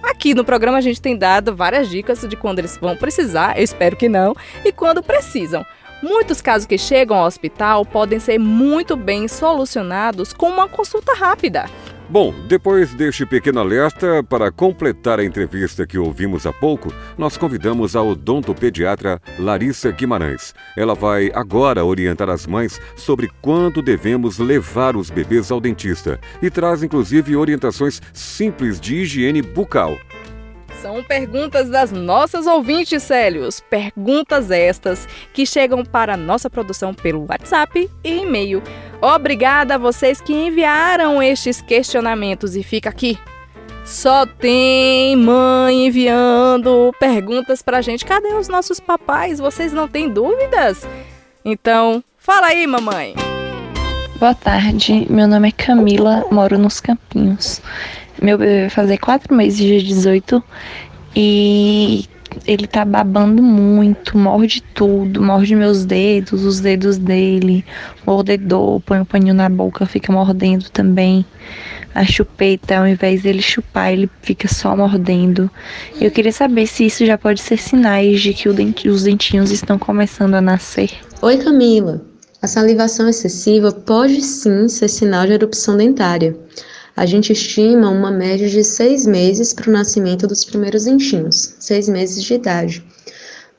Aqui 0.02 0.34
no 0.34 0.46
programa 0.46 0.78
a 0.78 0.82
gente 0.82 1.02
tem 1.02 1.18
dado 1.18 1.54
várias 1.54 1.90
dicas 1.90 2.22
de 2.22 2.38
quando 2.38 2.60
eles 2.60 2.78
vão 2.78 2.96
precisar, 2.96 3.58
eu 3.58 3.64
espero 3.64 3.98
que 3.98 4.08
não, 4.08 4.34
e 4.64 4.72
quando 4.72 5.04
precisam. 5.04 5.66
Muitos 6.02 6.42
casos 6.42 6.66
que 6.66 6.78
chegam 6.78 7.18
ao 7.18 7.26
hospital 7.26 7.86
podem 7.86 8.20
ser 8.20 8.38
muito 8.38 8.96
bem 8.96 9.28
solucionados 9.28 10.32
com 10.32 10.48
uma 10.48 10.70
consulta 10.70 11.14
rápida. 11.14 11.66
Bom, 12.08 12.32
depois 12.48 12.94
deste 12.94 13.26
pequeno 13.26 13.60
alerta, 13.60 14.24
para 14.24 14.52
completar 14.52 15.20
a 15.20 15.26
entrevista 15.26 15.88
que 15.88 15.98
ouvimos 15.98 16.46
há 16.46 16.54
pouco, 16.54 16.94
nós 17.18 17.36
convidamos 17.36 17.96
a 17.96 18.04
odontopediatra 18.04 19.20
Larissa 19.40 19.90
Guimarães. 19.90 20.54
Ela 20.78 20.94
vai 20.94 21.32
agora 21.34 21.84
orientar 21.84 22.30
as 22.30 22.46
mães 22.46 22.80
sobre 22.96 23.28
quando 23.42 23.82
devemos 23.82 24.38
levar 24.38 24.96
os 24.96 25.10
bebês 25.10 25.50
ao 25.50 25.60
dentista 25.60 26.20
e 26.44 26.50
traz 26.52 26.84
inclusive 26.84 27.36
orientações 27.36 28.00
simples 28.14 28.80
de 28.80 28.98
higiene 28.98 29.42
bucal. 29.42 29.98
São 30.86 31.02
perguntas 31.02 31.68
das 31.68 31.92
nossas 31.92 32.46
ouvintes, 32.46 33.02
Célios. 33.02 33.60
Perguntas 33.60 34.52
estas 34.52 35.08
que 35.34 35.44
chegam 35.44 35.84
para 35.84 36.16
nossa 36.16 36.48
produção 36.48 36.94
pelo 36.94 37.26
WhatsApp 37.28 37.90
e 38.04 38.20
e-mail. 38.20 38.62
Obrigada 39.02 39.74
a 39.74 39.78
vocês 39.80 40.22
que 40.22 40.32
enviaram 40.32 41.24
estes 41.24 41.60
questionamentos 41.60 42.56
e 42.56 42.62
fica 42.62 42.88
aqui. 42.88 43.18
Só 43.84 44.28
tem 44.28 45.16
mãe 45.16 45.88
enviando 45.88 46.94
perguntas 47.00 47.64
pra 47.64 47.82
gente. 47.82 48.06
Cadê 48.06 48.36
os 48.36 48.48
nossos 48.48 48.80
papais? 48.80 49.40
Vocês 49.40 49.74
não 49.74 49.88
têm 49.88 50.08
dúvidas? 50.08 50.88
Então, 51.44 52.04
fala 52.16 52.50
aí, 52.50 52.68
mamãe. 52.68 53.16
Boa 54.20 54.36
tarde, 54.36 55.08
meu 55.10 55.28
nome 55.28 55.50
é 55.50 55.52
Camila, 55.52 56.26
moro 56.32 56.60
nos 56.60 56.80
Campinhos. 56.80 57.60
Meu 58.22 58.38
bebê 58.38 58.62
vai 58.62 58.70
fazer 58.70 58.98
quatro 58.98 59.36
meses, 59.36 59.58
dia 59.58 59.82
18, 59.82 60.44
e 61.16 62.06
ele 62.46 62.68
tá 62.68 62.84
babando 62.84 63.42
muito, 63.42 64.18
morde 64.18 64.62
tudo, 64.74 65.22
morde 65.22 65.56
meus 65.56 65.86
dedos, 65.86 66.44
os 66.44 66.60
dedos 66.60 66.98
dele, 66.98 67.64
mordedor, 68.06 68.80
põe 68.82 69.00
um 69.00 69.06
paninho 69.06 69.34
na 69.34 69.50
boca, 69.50 69.86
fica 69.86 70.12
mordendo 70.12 70.70
também. 70.70 71.26
A 71.94 72.06
chupeta, 72.06 72.78
ao 72.78 72.88
invés 72.88 73.22
dele 73.22 73.42
chupar, 73.42 73.94
ele 73.94 74.10
fica 74.22 74.50
só 74.50 74.76
mordendo. 74.76 75.50
Eu 76.00 76.12
queria 76.12 76.32
saber 76.32 76.68
se 76.68 76.86
isso 76.86 77.06
já 77.06 77.18
pode 77.18 77.42
ser 77.42 77.58
sinais 77.58 78.22
de 78.22 78.34
que 78.34 78.50
os 78.50 79.04
dentinhos 79.04 79.50
estão 79.50 79.80
começando 79.80 80.34
a 80.34 80.42
nascer. 80.42 80.92
Oi, 81.22 81.38
Camila. 81.38 82.02
A 82.42 82.48
salivação 82.48 83.08
excessiva 83.08 83.72
pode 83.72 84.22
sim 84.22 84.68
ser 84.68 84.90
sinal 84.90 85.26
de 85.26 85.34
erupção 85.34 85.78
dentária 85.78 86.36
a 86.96 87.06
gente 87.06 87.34
estima 87.34 87.90
uma 87.90 88.10
média 88.10 88.48
de 88.48 88.64
seis 88.64 89.06
meses 89.06 89.54
para 89.54 89.70
o 89.70 89.74
nascimento 89.74 90.26
dos 90.28 90.46
primeiros 90.46 90.86
dentinhos, 90.86 91.56
seis 91.60 91.90
meses 91.90 92.24
de 92.24 92.34
idade. 92.34 92.84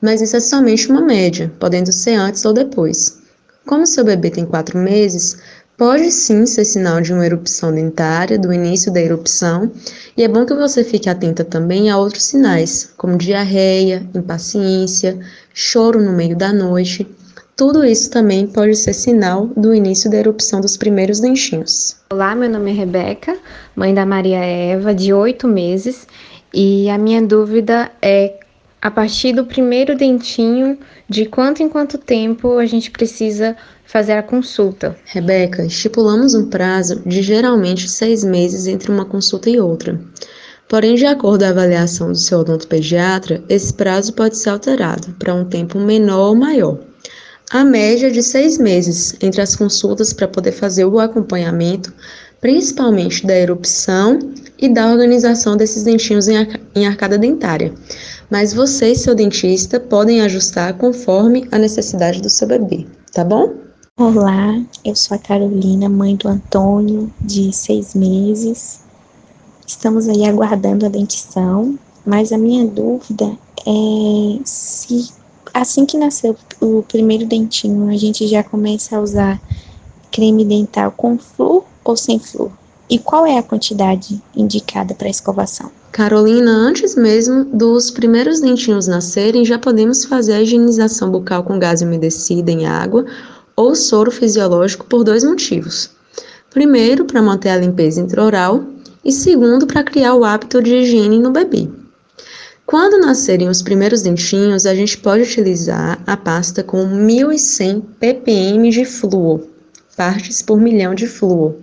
Mas 0.01 0.21
isso 0.21 0.35
é 0.35 0.39
somente 0.39 0.89
uma 0.89 1.01
média, 1.01 1.51
podendo 1.59 1.91
ser 1.91 2.15
antes 2.15 2.43
ou 2.45 2.53
depois. 2.53 3.19
Como 3.65 3.85
seu 3.85 4.03
bebê 4.03 4.31
tem 4.31 4.45
quatro 4.45 4.79
meses, 4.79 5.37
pode 5.77 6.09
sim 6.11 6.45
ser 6.47 6.65
sinal 6.65 6.99
de 6.99 7.13
uma 7.13 7.25
erupção 7.25 7.71
dentária, 7.71 8.39
do 8.39 8.51
início 8.51 8.91
da 8.91 8.99
erupção, 8.99 9.71
e 10.15 10.23
é 10.23 10.27
bom 10.27 10.45
que 10.45 10.55
você 10.55 10.83
fique 10.83 11.09
atenta 11.09 11.43
também 11.43 11.91
a 11.91 11.97
outros 11.97 12.23
sinais, 12.23 12.89
como 12.97 13.17
diarreia, 13.17 14.07
impaciência, 14.15 15.19
choro 15.53 16.01
no 16.01 16.13
meio 16.13 16.35
da 16.35 16.51
noite, 16.51 17.07
Tudo 17.57 17.83
isso 17.83 18.11
também 18.11 18.45
pode 18.45 18.75
ser 18.75 18.93
sinal 18.93 19.47
do 19.57 19.73
início 19.73 20.11
da 20.11 20.17
erupção 20.17 20.61
dos 20.61 20.77
primeiros 20.77 21.19
dentinhos. 21.19 21.95
Olá, 22.11 22.35
meu 22.35 22.47
nome 22.47 22.69
é 22.69 22.73
Rebeca, 22.75 23.35
mãe 23.75 23.95
da 23.95 24.05
Maria 24.05 24.37
Eva, 24.37 24.93
de 24.93 25.11
oito 25.11 25.47
meses, 25.47 26.07
e 26.53 26.87
a 26.87 26.99
minha 26.99 27.19
dúvida 27.19 27.91
é 27.99 28.35
a 28.79 28.91
partir 28.91 29.33
do 29.33 29.43
primeiro 29.43 29.97
dentinho, 29.97 30.77
de 31.09 31.25
quanto 31.25 31.63
em 31.63 31.67
quanto 31.67 31.97
tempo 31.97 32.59
a 32.59 32.65
gente 32.67 32.91
precisa 32.91 33.57
fazer 33.87 34.13
a 34.13 34.21
consulta? 34.21 34.95
Rebeca, 35.05 35.65
estipulamos 35.65 36.35
um 36.35 36.51
prazo 36.51 37.01
de 37.07 37.23
geralmente 37.23 37.89
seis 37.89 38.23
meses 38.23 38.67
entre 38.67 38.91
uma 38.91 39.03
consulta 39.03 39.49
e 39.49 39.59
outra. 39.59 39.99
Porém, 40.69 40.93
de 40.93 41.07
acordo 41.07 41.39
com 41.39 41.45
a 41.45 41.49
avaliação 41.49 42.11
do 42.11 42.17
seu 42.19 42.41
odontopediatra, 42.41 43.43
esse 43.49 43.73
prazo 43.73 44.13
pode 44.13 44.37
ser 44.37 44.51
alterado 44.51 45.15
para 45.17 45.33
um 45.33 45.43
tempo 45.43 45.79
menor 45.79 46.29
ou 46.29 46.35
maior. 46.35 46.86
A 47.49 47.63
média 47.63 48.11
de 48.11 48.21
seis 48.21 48.57
meses 48.57 49.15
entre 49.21 49.39
as 49.39 49.55
consultas 49.55 50.11
para 50.11 50.27
poder 50.27 50.51
fazer 50.51 50.83
o 50.83 50.99
acompanhamento, 50.99 51.93
principalmente 52.41 53.25
da 53.25 53.37
erupção 53.37 54.19
e 54.59 54.67
da 54.67 54.91
organização 54.91 55.55
desses 55.55 55.83
dentinhos 55.83 56.27
em 56.27 56.85
arcada 56.85 57.17
dentária. 57.17 57.73
Mas 58.29 58.53
você 58.53 58.91
e 58.91 58.95
seu 58.97 59.15
dentista 59.15 59.79
podem 59.79 60.19
ajustar 60.19 60.73
conforme 60.73 61.47
a 61.49 61.57
necessidade 61.57 62.21
do 62.21 62.29
seu 62.29 62.49
bebê, 62.49 62.85
tá 63.13 63.23
bom? 63.23 63.53
Olá, 63.95 64.61
eu 64.83 64.93
sou 64.93 65.15
a 65.15 65.19
Carolina, 65.19 65.87
mãe 65.87 66.17
do 66.17 66.27
Antônio, 66.27 67.09
de 67.21 67.53
seis 67.53 67.95
meses. 67.95 68.81
Estamos 69.65 70.09
aí 70.09 70.25
aguardando 70.25 70.85
a 70.85 70.89
dentição, 70.89 71.79
mas 72.05 72.33
a 72.33 72.37
minha 72.37 72.67
dúvida 72.67 73.37
é 73.65 74.39
se 74.43 75.15
assim 75.59 75.85
que 75.85 75.97
nasceu 75.97 76.35
o 76.61 76.83
primeiro 76.83 77.25
dentinho, 77.25 77.89
a 77.89 77.97
gente 77.97 78.27
já 78.27 78.43
começa 78.43 78.97
a 78.97 79.01
usar 79.01 79.41
creme 80.11 80.45
dental 80.45 80.91
com 80.95 81.17
flúor 81.17 81.63
ou 81.83 81.95
sem 81.95 82.19
flúor? 82.19 82.51
E 82.89 82.97
qual 82.97 83.25
é 83.25 83.37
a 83.37 83.43
quantidade 83.43 84.21
indicada 84.35 84.93
para 84.93 85.09
escovação? 85.09 85.69
Carolina, 85.91 86.51
antes 86.51 86.95
mesmo 86.95 87.43
dos 87.43 87.91
primeiros 87.91 88.39
dentinhos 88.39 88.87
nascerem, 88.87 89.43
já 89.43 89.57
podemos 89.57 90.05
fazer 90.05 90.33
a 90.33 90.41
higienização 90.41 91.09
bucal 91.09 91.43
com 91.43 91.59
gás 91.59 91.81
umedecido 91.81 92.49
em 92.49 92.65
água 92.65 93.05
ou 93.55 93.75
soro 93.75 94.11
fisiológico 94.11 94.85
por 94.85 95.03
dois 95.03 95.23
motivos. 95.23 95.89
Primeiro, 96.51 97.03
para 97.03 97.21
manter 97.21 97.49
a 97.49 97.57
limpeza 97.57 97.99
intraoral 97.99 98.63
e 99.03 99.11
segundo, 99.11 99.65
para 99.65 99.83
criar 99.83 100.13
o 100.13 100.23
hábito 100.23 100.61
de 100.61 100.75
higiene 100.75 101.19
no 101.19 101.31
bebê. 101.31 101.67
Quando 102.67 102.99
nascerem 102.99 103.47
os 103.47 103.61
primeiros 103.61 104.01
dentinhos, 104.01 104.65
a 104.65 104.75
gente 104.75 104.97
pode 104.97 105.23
utilizar 105.23 106.03
a 106.05 106.17
pasta 106.17 106.61
com 106.61 106.85
1100 106.85 107.79
ppm 107.97 108.69
de 108.69 108.83
flúor, 108.83 109.41
partes 109.95 110.41
por 110.41 110.59
milhão 110.59 110.93
de 110.93 111.07
flúor. 111.07 111.55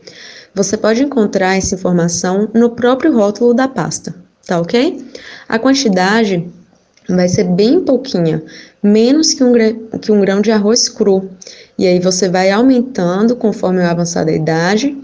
Você 0.54 0.78
pode 0.78 1.02
encontrar 1.02 1.58
essa 1.58 1.74
informação 1.74 2.48
no 2.54 2.70
próprio 2.70 3.14
rótulo 3.14 3.52
da 3.52 3.68
pasta, 3.68 4.14
tá 4.46 4.58
ok? 4.58 5.04
A 5.46 5.58
quantidade 5.58 6.48
vai 7.06 7.28
ser 7.28 7.44
bem 7.44 7.84
pouquinha, 7.84 8.42
menos 8.82 9.34
que 9.34 9.44
um, 9.44 9.52
que 10.00 10.10
um 10.10 10.22
grão 10.22 10.40
de 10.40 10.50
arroz 10.52 10.88
cru. 10.88 11.28
E 11.78 11.86
aí 11.86 12.00
você 12.00 12.30
vai 12.30 12.50
aumentando 12.50 13.36
conforme 13.36 13.80
o 13.80 13.86
avançar 13.86 14.24
da 14.24 14.32
idade, 14.32 14.96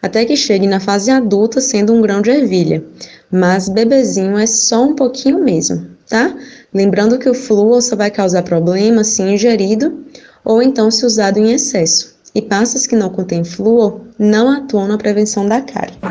até 0.00 0.24
que 0.24 0.36
chegue 0.36 0.68
na 0.68 0.78
fase 0.78 1.10
adulta 1.10 1.60
sendo 1.60 1.92
um 1.92 2.00
grão 2.00 2.22
de 2.22 2.30
ervilha 2.30 2.84
mas 3.30 3.68
bebezinho 3.68 4.38
é 4.38 4.46
só 4.46 4.84
um 4.84 4.94
pouquinho 4.94 5.42
mesmo, 5.42 5.86
tá? 6.08 6.34
Lembrando 6.72 7.18
que 7.18 7.28
o 7.28 7.34
flúor 7.34 7.82
só 7.82 7.96
vai 7.96 8.10
causar 8.10 8.42
problema 8.42 9.04
se 9.04 9.22
ingerido 9.22 10.04
ou 10.44 10.62
então 10.62 10.90
se 10.90 11.04
usado 11.04 11.38
em 11.38 11.52
excesso. 11.52 12.16
E 12.34 12.42
pastas 12.42 12.86
que 12.86 12.96
não 12.96 13.10
contêm 13.10 13.44
flúor 13.44 14.00
não 14.18 14.50
atuam 14.50 14.88
na 14.88 14.98
prevenção 14.98 15.46
da 15.46 15.60
cárie. 15.60 15.94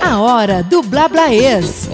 A 0.00 0.20
hora 0.20 0.62
do 0.62 0.82
Blablaês. 0.82 1.90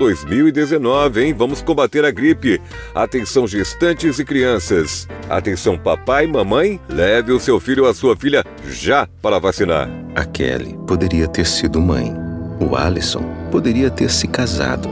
2019, 0.52 1.24
hein? 1.24 1.34
Vamos 1.34 1.62
combater 1.62 2.04
a 2.04 2.10
gripe. 2.10 2.60
Atenção 2.94 3.46
gestantes 3.46 4.18
e 4.18 4.24
crianças. 4.24 5.08
Atenção 5.28 5.78
papai 5.78 6.26
mamãe, 6.26 6.80
leve 6.88 7.32
o 7.32 7.40
seu 7.40 7.60
filho 7.60 7.84
ou 7.84 7.90
a 7.90 7.94
sua 7.94 8.16
filha 8.16 8.44
já 8.66 9.08
para 9.22 9.38
vacinar. 9.38 9.88
A 10.14 10.24
Kelly 10.24 10.78
poderia 10.86 11.28
ter 11.28 11.46
sido 11.46 11.80
mãe. 11.80 12.14
O 12.60 12.76
Alisson 12.76 13.22
poderia 13.50 13.90
ter 13.90 14.10
se 14.10 14.26
casado. 14.26 14.88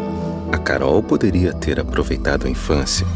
A 0.52 0.58
Carol 0.58 1.02
poderia 1.02 1.52
ter 1.52 1.80
aproveitado 1.80 2.46
a 2.46 2.50
infância. 2.50 3.06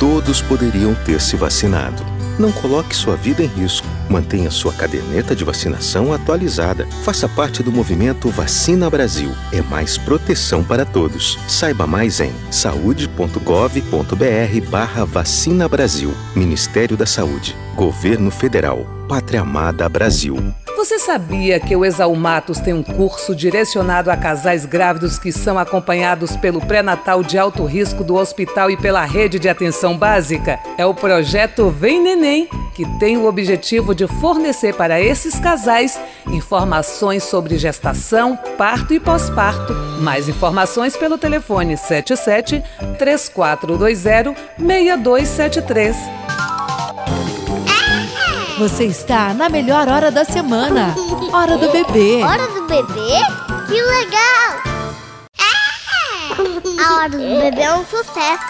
Todos 0.00 0.42
poderiam 0.42 0.94
ter 1.06 1.20
se 1.20 1.36
vacinado. 1.36 2.13
Não 2.38 2.50
coloque 2.50 2.94
sua 2.94 3.16
vida 3.16 3.42
em 3.42 3.46
risco. 3.46 3.86
Mantenha 4.08 4.50
sua 4.50 4.72
caderneta 4.72 5.34
de 5.34 5.44
vacinação 5.44 6.12
atualizada. 6.12 6.86
Faça 7.04 7.28
parte 7.28 7.62
do 7.62 7.72
movimento 7.72 8.28
Vacina 8.28 8.90
Brasil. 8.90 9.30
É 9.52 9.62
mais 9.62 9.96
proteção 9.96 10.64
para 10.64 10.84
todos. 10.84 11.38
Saiba 11.48 11.86
mais 11.86 12.20
em 12.20 12.32
saude.gov.br 12.50 13.38
Vacina 15.06 15.68
Brasil. 15.68 16.12
Ministério 16.34 16.96
da 16.96 17.06
Saúde. 17.06 17.56
Governo 17.74 18.30
Federal. 18.30 18.86
Pátria 19.08 19.40
Amada 19.42 19.88
Brasil. 19.88 20.36
Você 20.84 20.98
sabia 20.98 21.58
que 21.58 21.74
o 21.74 21.82
Exalmatos 21.82 22.60
tem 22.60 22.74
um 22.74 22.82
curso 22.82 23.34
direcionado 23.34 24.10
a 24.10 24.18
casais 24.18 24.66
grávidos 24.66 25.18
que 25.18 25.32
são 25.32 25.58
acompanhados 25.58 26.36
pelo 26.36 26.60
pré-natal 26.60 27.22
de 27.22 27.38
alto 27.38 27.64
risco 27.64 28.04
do 28.04 28.16
hospital 28.16 28.70
e 28.70 28.76
pela 28.76 29.02
rede 29.02 29.38
de 29.38 29.48
atenção 29.48 29.96
básica? 29.96 30.60
É 30.76 30.84
o 30.84 30.92
projeto 30.92 31.70
Vem 31.70 32.02
Neném, 32.02 32.50
que 32.74 32.84
tem 32.98 33.16
o 33.16 33.24
objetivo 33.24 33.94
de 33.94 34.06
fornecer 34.06 34.74
para 34.74 35.00
esses 35.00 35.40
casais 35.40 35.98
informações 36.26 37.24
sobre 37.24 37.56
gestação, 37.56 38.38
parto 38.58 38.92
e 38.92 39.00
pós-parto. 39.00 39.72
Mais 40.02 40.28
informações 40.28 40.94
pelo 40.98 41.16
telefone 41.16 41.78
77 41.78 42.62
3420 42.98 44.36
6273. 44.58 45.96
Você 48.58 48.84
está 48.84 49.34
na 49.34 49.48
melhor 49.48 49.88
hora 49.88 50.12
da 50.12 50.24
semana. 50.24 50.94
Hora 51.32 51.58
do 51.58 51.72
bebê. 51.72 52.22
Hora 52.22 52.46
do 52.46 52.62
bebê? 52.68 53.18
Que 53.66 53.82
legal! 53.82 54.74
A 56.78 56.94
hora 56.94 57.08
do 57.08 57.18
bebê 57.18 57.62
é 57.62 57.74
um 57.74 57.84
sucesso. 57.84 58.44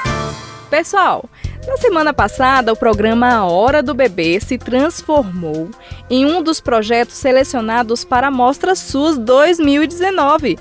Pessoal, 0.69 1.25
na 1.67 1.79
semana 1.79 2.13
passada, 2.13 2.71
o 2.71 2.77
programa 2.77 3.33
A 3.33 3.45
Hora 3.47 3.83
do 3.83 3.95
Bebê 3.95 4.39
se 4.41 4.59
transformou 4.59 5.71
em 6.11 6.27
um 6.27 6.43
dos 6.43 6.61
projetos 6.61 7.15
selecionados 7.15 8.05
para 8.05 8.27
a 8.27 8.31
Mostra 8.31 8.75
SUS 8.75 9.17
2019. 9.17 10.59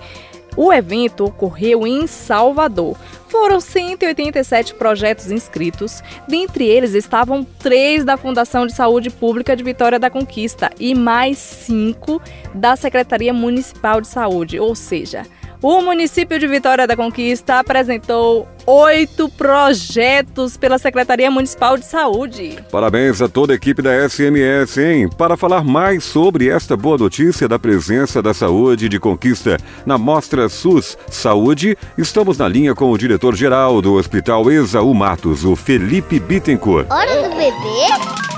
O 0.55 0.71
evento 0.71 1.25
ocorreu 1.25 1.85
em 1.85 2.07
Salvador. 2.07 2.95
Foram 3.33 3.59
187 3.59 4.75
projetos 4.75 5.31
inscritos, 5.31 6.03
dentre 6.27 6.67
eles 6.67 6.93
estavam 6.93 7.43
três 7.43 8.05
da 8.05 8.15
Fundação 8.15 8.67
de 8.67 8.75
Saúde 8.75 9.09
Pública 9.09 9.55
de 9.55 9.63
Vitória 9.63 9.97
da 9.97 10.07
Conquista 10.07 10.69
e 10.79 10.93
mais 10.93 11.39
cinco 11.39 12.21
da 12.53 12.75
Secretaria 12.75 13.33
Municipal 13.33 13.99
de 13.99 14.07
Saúde, 14.07 14.59
ou 14.59 14.75
seja, 14.75 15.25
o 15.63 15.81
município 15.81 16.37
de 16.37 16.45
Vitória 16.45 16.85
da 16.85 16.93
Conquista 16.93 17.57
apresentou 17.57 18.45
oito 18.67 19.29
projetos 19.29 20.57
pela 20.57 20.77
Secretaria 20.77 21.31
Municipal 21.31 21.77
de 21.77 21.85
Saúde. 21.85 22.59
Parabéns 22.69 23.21
a 23.21 23.29
toda 23.29 23.53
a 23.53 23.55
equipe 23.55 23.81
da 23.81 24.07
SMS, 24.07 24.77
hein? 24.77 25.09
Para 25.17 25.37
falar 25.37 25.63
mais 25.63 26.03
sobre 26.03 26.49
esta 26.49 26.75
boa 26.75 26.97
notícia 26.97 27.47
da 27.47 27.57
presença 27.57 28.21
da 28.21 28.33
saúde 28.33 28.89
de 28.89 28.99
Conquista 28.99 29.57
na 29.85 29.97
Mostra 29.97 30.49
SUS 30.49 30.97
Saúde, 31.09 31.77
estamos 31.97 32.37
na 32.37 32.47
linha 32.47 32.75
com 32.75 32.91
o 32.91 32.97
diretor-geral 32.97 33.81
do 33.81 33.93
Hospital 33.93 34.51
Exaú 34.51 34.93
Matos, 34.93 35.45
o 35.45 35.55
Felipe 35.55 36.19
Bittencourt. 36.19 36.91
Hora 36.91 37.29
do 37.29 37.35
bebê? 37.35 38.32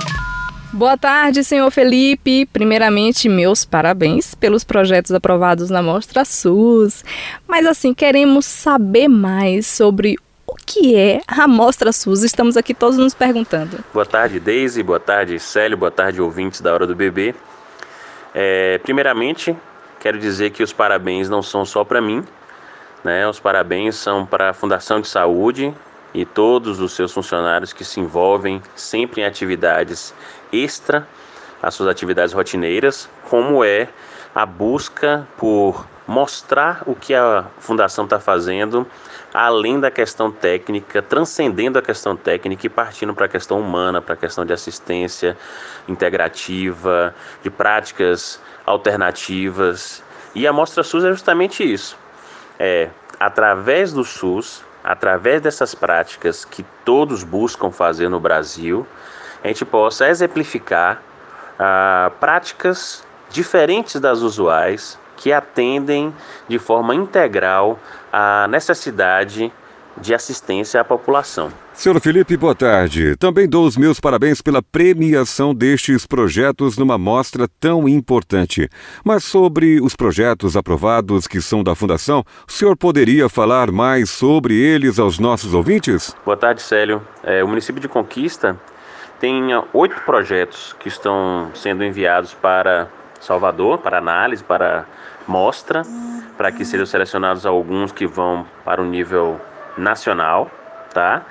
Boa 0.76 0.98
tarde, 0.98 1.42
senhor 1.42 1.70
Felipe. 1.70 2.44
Primeiramente, 2.52 3.30
meus 3.30 3.64
parabéns 3.64 4.34
pelos 4.34 4.62
projetos 4.62 5.10
aprovados 5.10 5.70
na 5.70 5.82
Mostra 5.82 6.22
SUS. 6.22 7.02
Mas 7.48 7.64
assim, 7.64 7.94
queremos 7.94 8.44
saber 8.44 9.08
mais 9.08 9.66
sobre 9.66 10.18
o 10.46 10.54
que 10.54 10.94
é 10.94 11.22
a 11.26 11.48
Mostra 11.48 11.90
SUS. 11.92 12.22
Estamos 12.22 12.58
aqui 12.58 12.74
todos 12.74 12.98
nos 12.98 13.14
perguntando. 13.14 13.82
Boa 13.90 14.04
tarde, 14.04 14.38
Deise. 14.38 14.82
Boa 14.82 15.00
tarde, 15.00 15.38
Célio. 15.38 15.78
Boa 15.78 15.90
tarde, 15.90 16.20
ouvintes 16.20 16.60
da 16.60 16.74
Hora 16.74 16.86
do 16.86 16.94
Bebê. 16.94 17.34
É, 18.34 18.76
primeiramente, 18.76 19.56
quero 19.98 20.18
dizer 20.18 20.50
que 20.50 20.62
os 20.62 20.74
parabéns 20.74 21.26
não 21.30 21.40
são 21.40 21.64
só 21.64 21.84
para 21.84 22.02
mim, 22.02 22.22
né? 23.02 23.26
Os 23.26 23.40
parabéns 23.40 23.96
são 23.96 24.26
para 24.26 24.50
a 24.50 24.52
Fundação 24.52 25.00
de 25.00 25.08
Saúde 25.08 25.72
e 26.16 26.24
todos 26.24 26.80
os 26.80 26.92
seus 26.92 27.12
funcionários 27.12 27.74
que 27.74 27.84
se 27.84 28.00
envolvem 28.00 28.62
sempre 28.74 29.20
em 29.20 29.24
atividades 29.24 30.14
extra 30.62 31.06
às 31.62 31.74
suas 31.74 31.88
atividades 31.88 32.32
rotineiras, 32.32 33.08
como 33.28 33.64
é 33.64 33.88
a 34.34 34.44
busca 34.44 35.26
por 35.36 35.86
mostrar 36.06 36.82
o 36.86 36.94
que 36.94 37.14
a 37.14 37.46
fundação 37.58 38.04
está 38.04 38.20
fazendo, 38.20 38.86
além 39.34 39.80
da 39.80 39.90
questão 39.90 40.30
técnica, 40.30 41.02
transcendendo 41.02 41.78
a 41.78 41.82
questão 41.82 42.16
técnica 42.16 42.66
e 42.66 42.70
partindo 42.70 43.12
para 43.14 43.26
a 43.26 43.28
questão 43.28 43.58
humana, 43.58 44.00
para 44.00 44.14
a 44.14 44.16
questão 44.16 44.44
de 44.44 44.52
assistência 44.52 45.36
integrativa, 45.88 47.14
de 47.42 47.50
práticas 47.50 48.40
alternativas. 48.64 50.02
E 50.34 50.46
a 50.46 50.52
Mostra 50.52 50.82
SUS 50.82 51.04
é 51.04 51.10
justamente 51.10 51.64
isso. 51.64 51.98
É, 52.58 52.90
através 53.18 53.92
do 53.92 54.04
SUS, 54.04 54.62
através 54.84 55.40
dessas 55.40 55.74
práticas 55.74 56.44
que 56.44 56.64
todos 56.84 57.24
buscam 57.24 57.70
fazer 57.70 58.08
no 58.08 58.20
Brasil, 58.20 58.86
a 59.42 59.48
gente 59.48 59.64
possa 59.64 60.08
exemplificar 60.08 61.02
ah, 61.58 62.10
práticas 62.20 63.04
diferentes 63.30 64.00
das 64.00 64.20
usuais 64.20 64.98
que 65.16 65.32
atendem 65.32 66.14
de 66.48 66.58
forma 66.58 66.94
integral 66.94 67.78
a 68.12 68.46
necessidade 68.48 69.52
de 69.98 70.14
assistência 70.14 70.80
à 70.80 70.84
população. 70.84 71.50
Senhor 71.72 71.98
Felipe, 72.00 72.36
boa 72.36 72.54
tarde. 72.54 73.16
Também 73.16 73.48
dou 73.48 73.66
os 73.66 73.76
meus 73.76 73.98
parabéns 73.98 74.40
pela 74.42 74.62
premiação 74.62 75.54
destes 75.54 76.06
projetos 76.06 76.76
numa 76.76 76.98
mostra 76.98 77.48
tão 77.60 77.88
importante. 77.88 78.68
Mas 79.04 79.24
sobre 79.24 79.80
os 79.80 79.96
projetos 79.96 80.56
aprovados 80.56 81.26
que 81.26 81.40
são 81.40 81.62
da 81.62 81.74
Fundação, 81.74 82.24
o 82.46 82.52
senhor 82.52 82.76
poderia 82.76 83.28
falar 83.28 83.70
mais 83.70 84.10
sobre 84.10 84.54
eles 84.54 84.98
aos 84.98 85.18
nossos 85.18 85.54
ouvintes? 85.54 86.14
Boa 86.24 86.36
tarde, 86.36 86.62
Célio. 86.62 87.02
É, 87.22 87.42
o 87.42 87.48
município 87.48 87.80
de 87.80 87.88
Conquista 87.88 88.58
tem 89.18 89.48
oito 89.72 90.00
projetos 90.02 90.74
que 90.78 90.88
estão 90.88 91.50
sendo 91.54 91.84
enviados 91.84 92.34
para 92.34 92.88
Salvador, 93.20 93.78
para 93.78 93.98
análise, 93.98 94.44
para 94.44 94.84
mostra, 95.26 95.82
para 96.36 96.52
que 96.52 96.64
sejam 96.64 96.86
selecionados 96.86 97.46
alguns 97.46 97.92
que 97.92 98.06
vão 98.06 98.46
para 98.64 98.80
o 98.80 98.84
nível 98.84 99.40
nacional, 99.76 100.50
tá? 100.92 101.22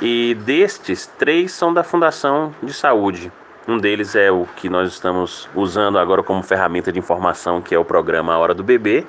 E 0.00 0.34
destes, 0.44 1.06
três 1.06 1.52
são 1.52 1.72
da 1.72 1.82
Fundação 1.82 2.54
de 2.62 2.72
Saúde. 2.72 3.30
Um 3.66 3.78
deles 3.78 4.14
é 4.14 4.30
o 4.30 4.46
que 4.56 4.68
nós 4.68 4.92
estamos 4.92 5.48
usando 5.54 5.98
agora 5.98 6.22
como 6.22 6.42
ferramenta 6.42 6.92
de 6.92 6.98
informação, 6.98 7.62
que 7.62 7.74
é 7.74 7.78
o 7.78 7.84
programa 7.84 8.36
Hora 8.36 8.52
do 8.52 8.62
Bebê, 8.62 9.06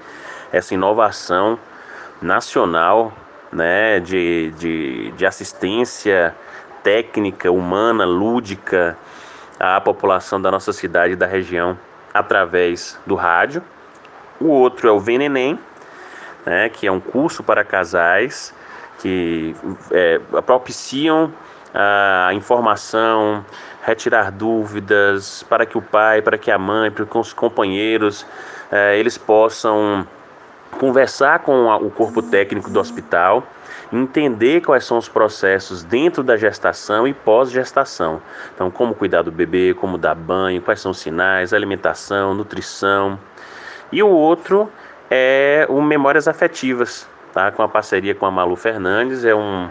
essa 0.52 0.74
inovação 0.74 1.60
nacional 2.22 3.12
né, 3.52 4.00
de, 4.00 4.52
de, 4.58 5.12
de 5.12 5.26
assistência 5.26 6.36
técnica, 6.86 7.52
humana, 7.52 8.06
lúdica 8.06 8.96
à 9.60 9.82
população 9.82 10.40
da 10.40 10.52
nossa 10.52 10.72
cidade 10.72 11.14
e 11.14 11.16
da 11.16 11.26
região 11.26 11.76
através 12.14 13.00
do 13.08 13.16
rádio. 13.16 13.64
O 14.40 14.50
outro 14.50 14.88
é 14.88 14.92
o 14.92 15.00
Venenem, 15.00 15.60
né, 16.46 16.70
que 16.70 16.86
é 16.86 16.92
um 16.92 17.00
curso 17.00 17.44
para 17.44 17.64
casais 17.64 18.54
que 19.00 19.56
é, 19.92 20.20
propiciam 20.46 21.34
a 21.74 22.34
informação, 22.34 23.44
retirar 23.84 24.32
dúvidas, 24.32 25.44
para 25.44 25.66
que 25.66 25.78
o 25.78 25.82
pai, 25.82 26.22
para 26.22 26.38
que 26.38 26.50
a 26.50 26.58
mãe, 26.58 26.90
para 26.90 27.06
que 27.06 27.18
os 27.18 27.34
companheiros, 27.34 28.26
é, 28.72 28.98
eles 28.98 29.18
possam 29.18 30.08
conversar 30.80 31.40
com 31.40 31.68
o 31.68 31.90
corpo 31.90 32.22
técnico 32.22 32.70
do 32.70 32.80
hospital, 32.80 33.44
entender 33.92 34.62
quais 34.62 34.86
são 34.86 34.98
os 34.98 35.08
processos 35.08 35.84
dentro 35.84 36.24
da 36.24 36.38
gestação 36.38 37.08
e 37.08 37.14
pós-gestação. 37.14 38.22
Então, 38.54 38.72
como 38.72 38.96
cuidar 38.96 39.22
do 39.22 39.32
bebê, 39.32 39.74
como 39.74 39.98
dar 39.98 40.16
banho, 40.16 40.62
quais 40.62 40.80
são 40.80 40.92
os 40.92 41.00
sinais, 41.00 41.54
alimentação, 41.54 42.34
nutrição. 42.34 43.20
E 43.92 44.02
o 44.02 44.10
outro 44.10 44.70
é 45.10 45.66
o 45.70 45.82
Memórias 45.82 46.28
Afetivas, 46.28 47.08
tá? 47.34 47.52
com 47.52 47.62
a 47.62 47.68
parceria 47.68 48.16
com 48.16 48.26
a 48.26 48.32
Malu 48.32 48.56
Fernandes. 48.56 49.24
É 49.24 49.36
um, 49.36 49.70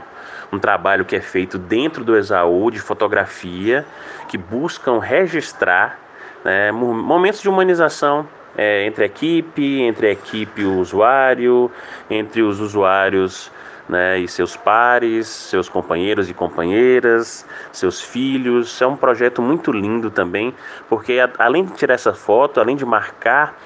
um 0.53 0.59
trabalho 0.59 1.05
que 1.05 1.17
é 1.17 1.21
feito 1.21 1.59
dentro 1.59 2.05
do 2.05 2.17
Exaú 2.17 2.71
de 2.71 2.79
fotografia, 2.79 3.85
que 4.29 4.39
buscam 4.39 4.99
registrar 4.99 5.99
né, 6.45 6.71
momentos 6.71 7.41
de 7.41 7.49
humanização 7.49 8.29
é, 8.57 8.87
entre 8.87 9.03
a 9.03 9.07
equipe, 9.07 9.83
entre 9.83 10.07
a 10.09 10.11
equipe 10.13 10.63
e 10.63 10.65
o 10.65 10.79
usuário, 10.79 11.71
entre 12.09 12.43
os 12.43 12.61
usuários 12.61 13.51
né, 13.89 14.19
e 14.19 14.29
seus 14.29 14.57
pares, 14.57 15.27
seus 15.27 15.69
companheiros 15.69 16.31
e 16.31 16.35
companheiras, 16.35 17.47
seus 17.73 18.01
filhos. 18.01 18.81
É 18.81 18.87
um 18.87 18.97
projeto 18.97 19.43
muito 19.43 19.73
lindo 19.73 20.11
também, 20.11 20.55
porque 20.89 21.19
além 21.39 21.65
de 21.65 21.73
tirar 21.75 21.95
essa 21.95 22.13
foto, 22.13 22.61
além 22.61 22.77
de 22.77 22.85
marcar 22.85 23.57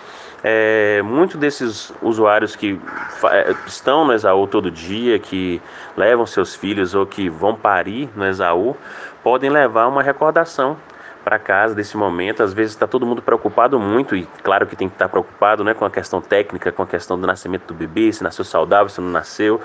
é, 0.42 1.02
muitos 1.02 1.36
desses 1.36 1.92
usuários 2.00 2.54
que 2.54 2.78
é, 3.24 3.54
estão 3.66 4.04
no 4.04 4.12
Exaú 4.12 4.46
todo 4.46 4.70
dia, 4.70 5.18
que 5.18 5.60
levam 5.96 6.26
seus 6.26 6.54
filhos 6.54 6.94
ou 6.94 7.06
que 7.06 7.28
vão 7.28 7.54
parir 7.54 8.08
no 8.14 8.24
Exaú, 8.24 8.76
podem 9.22 9.50
levar 9.50 9.88
uma 9.88 10.02
recordação 10.02 10.76
para 11.24 11.38
casa 11.38 11.74
desse 11.74 11.96
momento. 11.96 12.42
Às 12.42 12.52
vezes 12.52 12.72
está 12.72 12.86
todo 12.86 13.04
mundo 13.06 13.22
preocupado 13.22 13.78
muito, 13.78 14.16
e 14.16 14.26
claro 14.42 14.66
que 14.66 14.76
tem 14.76 14.88
que 14.88 14.94
estar 14.94 15.08
preocupado 15.08 15.62
né, 15.64 15.74
com 15.74 15.84
a 15.84 15.90
questão 15.90 16.20
técnica, 16.20 16.72
com 16.72 16.82
a 16.82 16.86
questão 16.86 17.18
do 17.20 17.26
nascimento 17.26 17.66
do 17.66 17.74
bebê, 17.74 18.12
se 18.12 18.22
nasceu 18.22 18.44
saudável, 18.44 18.88
se 18.88 19.00
não 19.00 19.10
nasceu. 19.10 19.60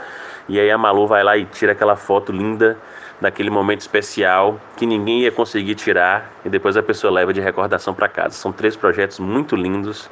E 0.47 0.59
aí 0.59 0.69
a 0.69 0.77
Malu 0.77 1.07
vai 1.07 1.23
lá 1.23 1.37
e 1.37 1.45
tira 1.45 1.71
aquela 1.71 1.95
foto 1.95 2.31
linda 2.31 2.77
daquele 3.21 3.49
momento 3.49 3.79
especial 3.79 4.59
que 4.75 4.85
ninguém 4.85 5.21
ia 5.21 5.31
conseguir 5.31 5.75
tirar 5.75 6.29
e 6.43 6.49
depois 6.49 6.75
a 6.75 6.83
pessoa 6.83 7.11
leva 7.11 7.31
de 7.31 7.39
recordação 7.39 7.93
para 7.93 8.09
casa. 8.09 8.35
São 8.35 8.51
três 8.51 8.75
projetos 8.75 9.19
muito 9.19 9.55
lindos 9.55 10.09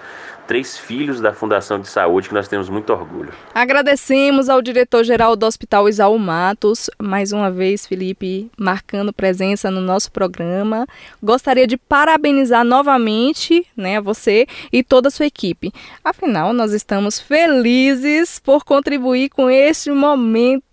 três 0.51 0.77
filhos 0.77 1.21
da 1.21 1.31
Fundação 1.31 1.79
de 1.79 1.87
Saúde 1.87 2.27
que 2.27 2.33
nós 2.33 2.45
temos 2.45 2.67
muito 2.67 2.91
orgulho. 2.91 3.31
Agradecemos 3.55 4.49
ao 4.49 4.61
diretor-geral 4.61 5.33
do 5.33 5.45
Hospital 5.45 5.87
Isaú 5.87 6.19
Matos, 6.19 6.89
mais 7.01 7.31
uma 7.31 7.49
vez, 7.49 7.87
Felipe, 7.87 8.51
marcando 8.57 9.13
presença 9.13 9.71
no 9.71 9.79
nosso 9.79 10.11
programa. 10.11 10.85
Gostaria 11.23 11.65
de 11.65 11.77
parabenizar 11.77 12.65
novamente 12.65 13.65
né, 13.77 14.01
você 14.01 14.45
e 14.73 14.83
toda 14.83 15.07
a 15.07 15.11
sua 15.11 15.25
equipe. 15.25 15.71
Afinal, 16.03 16.51
nós 16.51 16.73
estamos 16.73 17.17
felizes 17.17 18.37
por 18.37 18.65
contribuir 18.65 19.29
com 19.29 19.49
este 19.49 19.89
momento. 19.89 20.70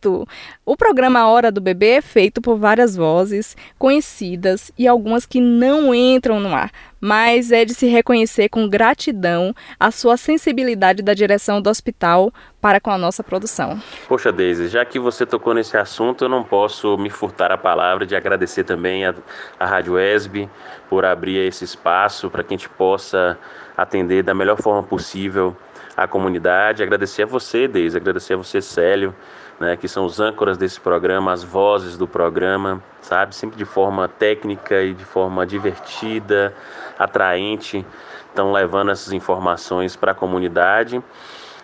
O 0.65 0.77
programa 0.77 1.29
Hora 1.29 1.51
do 1.51 1.61
Bebê 1.61 1.97
é 1.97 2.01
feito 2.01 2.41
por 2.41 2.57
várias 2.57 2.95
vozes 2.95 3.57
conhecidas 3.77 4.71
e 4.79 4.87
algumas 4.87 5.27
que 5.27 5.41
não 5.41 5.93
entram 5.93 6.39
no 6.39 6.55
ar, 6.55 6.71
mas 7.01 7.51
é 7.51 7.65
de 7.65 7.75
se 7.75 7.87
reconhecer 7.89 8.49
com 8.49 8.69
gratidão 8.69 9.53
a 9.79 9.91
sua 9.91 10.17
sensibilidade 10.17 11.03
da 11.03 11.15
direção 11.15 11.61
do 11.61 11.69
hospital 11.69 12.33
para 12.61 12.81
com 12.81 12.93
a 12.93 12.99
nossa 12.99 13.25
produção. 13.25 13.83
Poxa, 14.07 14.31
Deise, 14.31 14.69
já 14.69 14.85
que 14.85 15.01
você 15.01 15.27
tocou 15.27 15.53
nesse 15.53 15.77
assunto, 15.77 16.25
eu 16.25 16.29
não 16.29 16.45
posso 16.45 16.97
me 16.97 17.11
furtar 17.11 17.51
a 17.51 17.59
palavra 17.59 18.07
de 18.07 18.15
agradecer 18.15 18.63
também 18.63 19.05
a, 19.05 19.13
a 19.59 19.67
Rádio 19.67 19.99
ESB 19.99 20.49
por 20.89 21.05
abrir 21.05 21.39
esse 21.39 21.65
espaço 21.65 22.31
para 22.31 22.45
que 22.45 22.55
a 22.55 22.57
gente 22.57 22.69
possa 22.69 23.37
atender 23.77 24.23
da 24.23 24.33
melhor 24.33 24.63
forma 24.63 24.83
possível 24.85 25.57
a 25.97 26.07
comunidade. 26.07 26.85
Agradecer 26.85 27.25
a 27.25 27.27
você, 27.27 27.67
Deise, 27.67 27.97
agradecer 27.97 28.35
a 28.35 28.37
você, 28.37 28.63
Célio 28.63 29.13
né, 29.61 29.77
que 29.77 29.89
são 29.89 30.05
os 30.05 30.21
âncoras 30.21 30.57
desse 30.57 30.81
programa, 30.81 31.33
as 31.33 31.43
vozes 31.43 31.97
do 31.97 32.07
programa, 32.07 32.83
sabe? 33.01 33.35
Sempre 33.35 33.57
de 33.57 33.65
forma 33.65 34.09
técnica 34.09 34.83
e 34.83 34.95
de 34.95 35.05
forma 35.05 35.47
divertida, 35.47 36.55
atraente, 36.99 37.85
estão 38.29 38.53
levando 38.53 38.91
essas 38.91 39.13
informações 39.13 39.97
para 39.97 40.13
a 40.13 40.15
comunidade. 40.15 41.03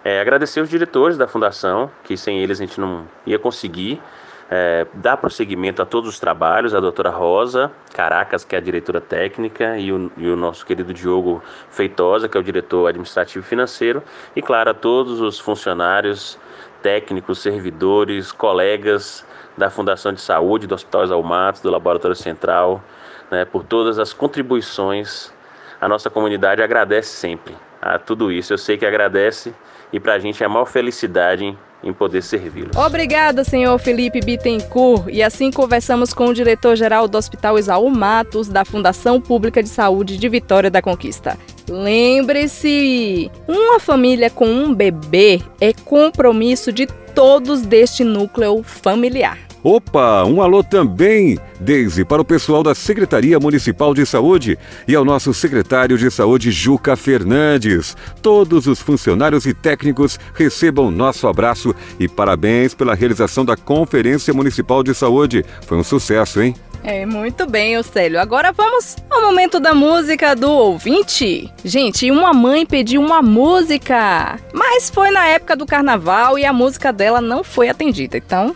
É, 0.03 0.21
agradecer 0.21 0.61
os 0.61 0.69
diretores 0.69 1.17
da 1.17 1.27
fundação, 1.27 1.91
que 2.03 2.17
sem 2.17 2.39
eles 2.41 2.61
a 2.61 2.65
gente 2.65 2.81
não 2.81 3.07
ia 3.25 3.39
conseguir 3.39 4.03
é, 4.51 4.87
dar 4.95 5.17
prosseguimento 5.17 5.81
a 5.81 5.87
todos 5.87 6.09
os 6.09 6.21
trabalhos, 6.21 6.75
a 6.75 6.81
doutora 6.81 7.11
Rosa 7.11 7.71
Caracas, 7.95 8.45
que 8.45 8.55
é 8.55 8.59
a 8.59 8.61
diretora 8.61 9.01
técnica, 9.01 9.79
e 9.79 9.93
o, 9.93 10.13
e 10.17 10.29
o, 10.29 10.37
nosso 10.37 10.67
querido 10.67 10.93
Diogo 10.93 11.43
Feitosa, 11.71 12.29
que 12.29 12.37
é 12.37 12.41
o 12.41 12.43
diretor 12.43 12.87
administrativo 12.89 13.45
e 13.45 13.49
financeiro, 13.49 14.03
e 14.37 14.43
claro, 14.43 14.71
a 14.71 14.75
todos 14.75 15.21
os 15.21 15.39
funcionários 15.39 16.39
técnicos, 16.85 17.39
servidores, 17.39 18.31
colegas 18.31 19.27
da 19.57 19.71
Fundação 19.71 20.13
de 20.13 20.21
Saúde, 20.21 20.67
do 20.67 20.75
Hospital 20.75 21.05
Exalmatos, 21.05 21.63
do 21.63 21.71
Laboratório 21.71 22.15
Central, 22.15 22.85
né, 23.31 23.47
por 23.47 23.65
todas 23.65 23.99
as 23.99 24.13
contribuições. 24.13 25.33
A 25.81 25.89
nossa 25.89 26.11
comunidade 26.11 26.63
agradece 26.63 27.09
sempre 27.09 27.57
a 27.81 27.99
tudo 27.99 28.31
isso. 28.31 28.53
Eu 28.53 28.59
sei 28.59 28.77
que 28.77 28.85
agradece 28.85 29.55
e 29.95 30.01
para 30.01 30.15
a 30.15 30.19
gente 30.19 30.43
é 30.43 30.47
a 30.47 30.49
maior 30.49 30.67
felicidade 30.67 31.57
em 31.81 31.93
poder 31.93 32.21
servi-los. 32.21 32.77
Obrigada, 32.77 33.45
senhor 33.45 33.79
Felipe 33.79 34.19
Bittencourt. 34.21 35.07
E 35.09 35.23
assim 35.23 35.53
conversamos 35.53 36.13
com 36.13 36.27
o 36.27 36.35
diretor-geral 36.35 37.07
do 37.07 37.17
Hospital 37.17 37.61
Isaú 37.61 37.89
Matos, 37.91 38.49
da 38.49 38.65
Fundação 38.65 39.21
Pública 39.21 39.63
de 39.63 39.69
Saúde 39.69 40.17
de 40.17 40.29
Vitória 40.29 40.69
da 40.69 40.83
Conquista. 40.83 41.39
Lembre-se, 41.71 43.31
uma 43.47 43.79
família 43.79 44.31
com 44.31 44.47
um 44.47 44.75
bebê 44.75 45.41
é 45.61 45.73
compromisso 45.73 46.73
de 46.73 46.89
todos 47.15 47.63
deste 47.63 48.03
núcleo 48.03 48.65
familiar. 48.65 49.39
Opa, 49.65 50.25
um 50.25 50.43
alô 50.43 50.63
também, 50.63 51.39
Deise, 51.59 52.05
para 52.05 52.21
o 52.21 52.25
pessoal 52.25 52.63
da 52.63 52.75
Secretaria 52.75 53.41
Municipal 53.41 53.95
de 53.95 54.05
Saúde 54.05 54.59
e 54.87 54.95
ao 54.95 55.07
nosso 55.07 55.33
secretário 55.33 55.97
de 55.97 56.11
Saúde, 56.11 56.51
Juca 56.51 56.95
Fernandes. 56.97 57.97
Todos 58.21 58.67
os 58.67 58.79
funcionários 58.79 59.47
e 59.47 59.55
técnicos 59.55 60.21
recebam 60.35 60.91
nosso 60.91 61.27
abraço 61.27 61.75
e 61.99 62.07
parabéns 62.07 62.75
pela 62.75 62.95
realização 62.95 63.43
da 63.43 63.57
Conferência 63.57 64.35
Municipal 64.35 64.83
de 64.83 64.95
Saúde. 64.95 65.43
Foi 65.67 65.79
um 65.79 65.85
sucesso, 65.85 66.43
hein? 66.43 66.55
É, 66.83 67.07
muito 67.07 67.47
bem, 67.47 67.79
Océlio. 67.79 68.21
Agora 68.21 68.53
vamos 68.53 68.97
ao 69.09 69.23
momento 69.23 69.59
da 69.59 69.75
música 69.75 70.37
do 70.37 70.51
ouvinte. 70.51 71.51
Gente, 71.65 72.11
uma 72.11 72.35
mãe 72.35 72.67
pediu 72.67 73.01
uma 73.01 73.23
música, 73.23 74.39
mas 74.53 74.91
foi 74.91 75.11
na 75.11 75.27
época 75.27 75.57
do 75.57 75.65
carnaval 75.65 76.39
e 76.39 76.45
a 76.45 76.53
música 76.53 76.93
dela 76.93 77.23
não 77.23 77.43
foi 77.43 77.71
atendida. 77.71 78.19
Então, 78.19 78.55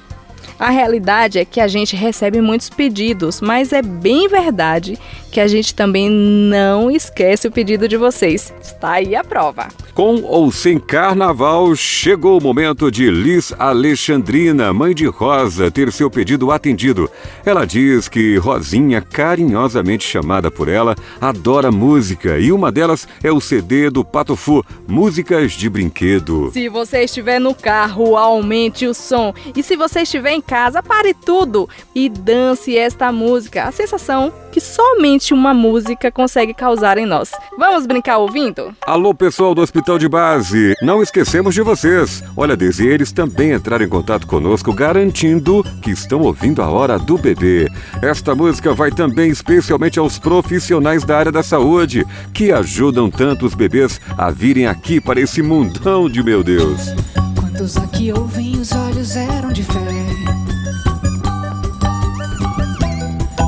a 0.59 0.71
realidade 0.71 1.39
é 1.39 1.45
que 1.45 1.61
a 1.61 1.69
gente 1.69 1.95
recebe 1.95 2.41
muitos 2.41 2.69
pedidos, 2.69 3.41
mas 3.41 3.73
é 3.73 3.81
bem 3.81 4.29
verdade 4.29 4.99
que 5.31 5.41
a 5.41 5.47
gente 5.47 5.75
também 5.75 6.11
não 6.11 6.91
esquece 6.91 7.47
o 7.49 7.53
pedido 7.53 7.89
de 7.89 7.97
vocês. 7.97 8.53
Está 8.61 8.93
aí 8.93 9.15
a 9.15 9.23
prova. 9.23 9.69
Com 9.95 10.23
ou 10.23 10.53
sem 10.53 10.79
carnaval, 10.79 11.75
chegou 11.75 12.39
o 12.39 12.43
momento 12.43 12.91
de 12.91 13.11
Liz 13.11 13.53
Alexandrina, 13.59 14.73
mãe 14.73 14.95
de 14.95 15.07
Rosa, 15.07 15.71
ter 15.71 15.91
seu 15.93 16.09
pedido 16.09 16.53
atendido. 16.53 17.11
Ela 17.45 17.65
diz 17.65 18.09
que 18.09 18.37
Rosinha, 18.37 19.01
carinhosamente 19.01 20.07
chamada 20.07 20.51
por 20.51 20.69
ela, 20.69 20.95
adora 21.21 21.73
música 21.73 22.39
e 22.39 22.53
uma 22.53 22.71
delas 22.71 23.09
é 23.25 23.33
o 23.33 23.41
CD 23.41 23.91
do 23.91 24.05
Pato 24.05 24.37
Fu, 24.37 24.65
Músicas 24.87 25.53
de 25.53 25.69
Brinquedo. 25.69 26.51
Se 26.53 26.69
você 26.69 27.03
estiver 27.03 27.41
no 27.41 27.55
carro, 27.55 28.17
aumente 28.17 28.87
o 28.87 28.95
som. 28.95 29.35
E 29.57 29.63
se 29.65 29.77
você 29.77 30.03
estiver 30.03 30.33
em 30.33 30.41
casa, 30.41 30.83
pare 30.83 31.13
tudo 31.13 31.69
e 31.95 32.09
dance 32.09 32.77
esta 32.77 33.11
música. 33.11 33.65
A 33.65 33.73
sensação 33.73 34.33
que 34.53 34.61
somente 34.61 35.18
uma 35.33 35.53
música 35.53 36.11
consegue 36.11 36.55
causar 36.55 36.97
em 36.99 37.07
nós. 37.07 37.33
Vamos 37.59 37.87
brincar 37.87 38.19
ouvindo? 38.19 38.73
Alô, 38.87 39.13
pessoal 39.13 39.55
do 39.55 39.61
Hospital 39.61 39.99
de 39.99 40.09
Base, 40.09 40.75
não 40.81 41.03
esquecemos 41.03 41.55
de 41.55 41.63
vocês. 41.63 42.23
Olha, 42.37 42.57
desde 42.57 42.87
eles 42.87 43.11
também 43.13 43.53
entraram 43.53 43.85
em 43.85 43.89
contato 43.89 44.27
conosco, 44.27 44.73
garantindo 44.73 45.65
que 45.83 45.91
estão 45.91 46.21
ouvindo 46.23 46.63
a 46.63 46.71
hora 46.71 46.99
do 46.99 47.19
bebê. 47.19 47.69
Esta 48.01 48.35
música 48.35 48.73
vai 48.73 48.91
também 48.91 49.31
especialmente 49.31 49.99
aos 49.99 50.19
profissionais 50.19 51.05
da 51.05 51.19
área 51.19 51.33
da 51.33 51.43
saúde, 51.43 52.07
que 52.33 52.53
ajudam 52.53 53.11
tanto 53.11 53.45
os 53.45 53.55
bebês 53.55 54.01
a 54.17 54.31
virem 54.31 54.67
aqui 54.67 55.01
para 55.01 55.21
esse 55.21 55.43
mundão 55.43 56.09
de 56.09 56.23
meu 56.23 56.43
Deus. 56.45 56.93
Quantos 57.35 57.77
aqui 57.77 58.13
ouvem, 58.13 58.57
os 58.57 58.73
olhos 58.73 59.17
eram 59.17 59.53
de 59.53 59.65
fé. 59.65 59.79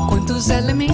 Quantos 0.09 0.51
elementos 0.51 0.90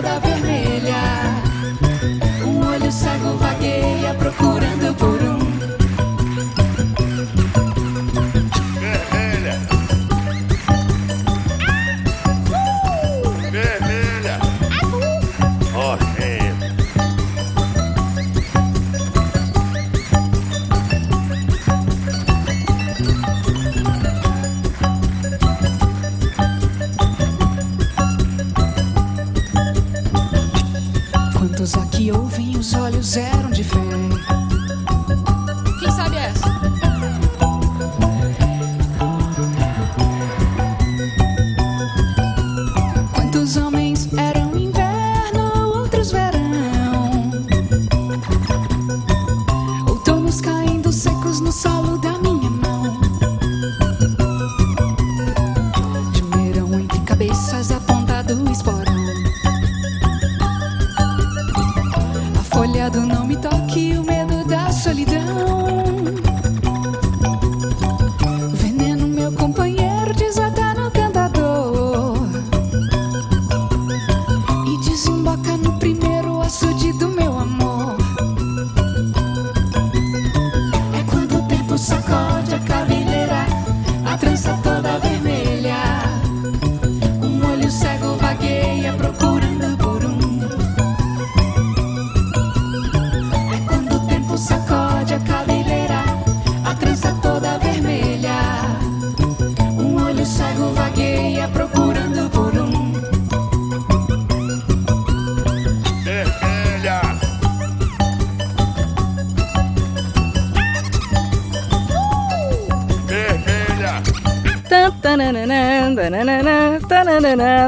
todavía. 0.00 0.31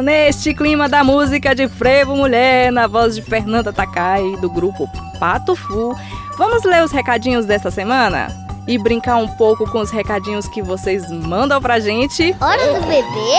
Neste 0.03 0.53
clima 0.53 0.89
da 0.89 1.05
música 1.05 1.55
de 1.55 1.69
Frevo 1.69 2.17
Mulher, 2.17 2.73
na 2.73 2.89
voz 2.89 3.15
de 3.15 3.23
Fernanda 3.23 3.73
Takai, 3.73 4.23
do 4.41 4.51
grupo 4.51 4.89
Pato 5.21 5.55
Fu. 5.55 5.95
Vamos 6.37 6.65
ler 6.65 6.83
os 6.83 6.91
recadinhos 6.91 7.47
dessa 7.47 7.71
semana? 7.71 8.45
e 8.67 8.79
brincar 8.79 9.17
um 9.17 9.29
pouco 9.29 9.71
com 9.71 9.81
os 9.81 9.91
recadinhos 9.91 10.49
que 10.49 10.63
vocês 10.63 11.11
mandam 11.11 11.61
pra 11.61 11.79
gente? 11.79 12.35
Hora 12.41 12.81
do 12.81 12.87
bebê? 12.87 13.37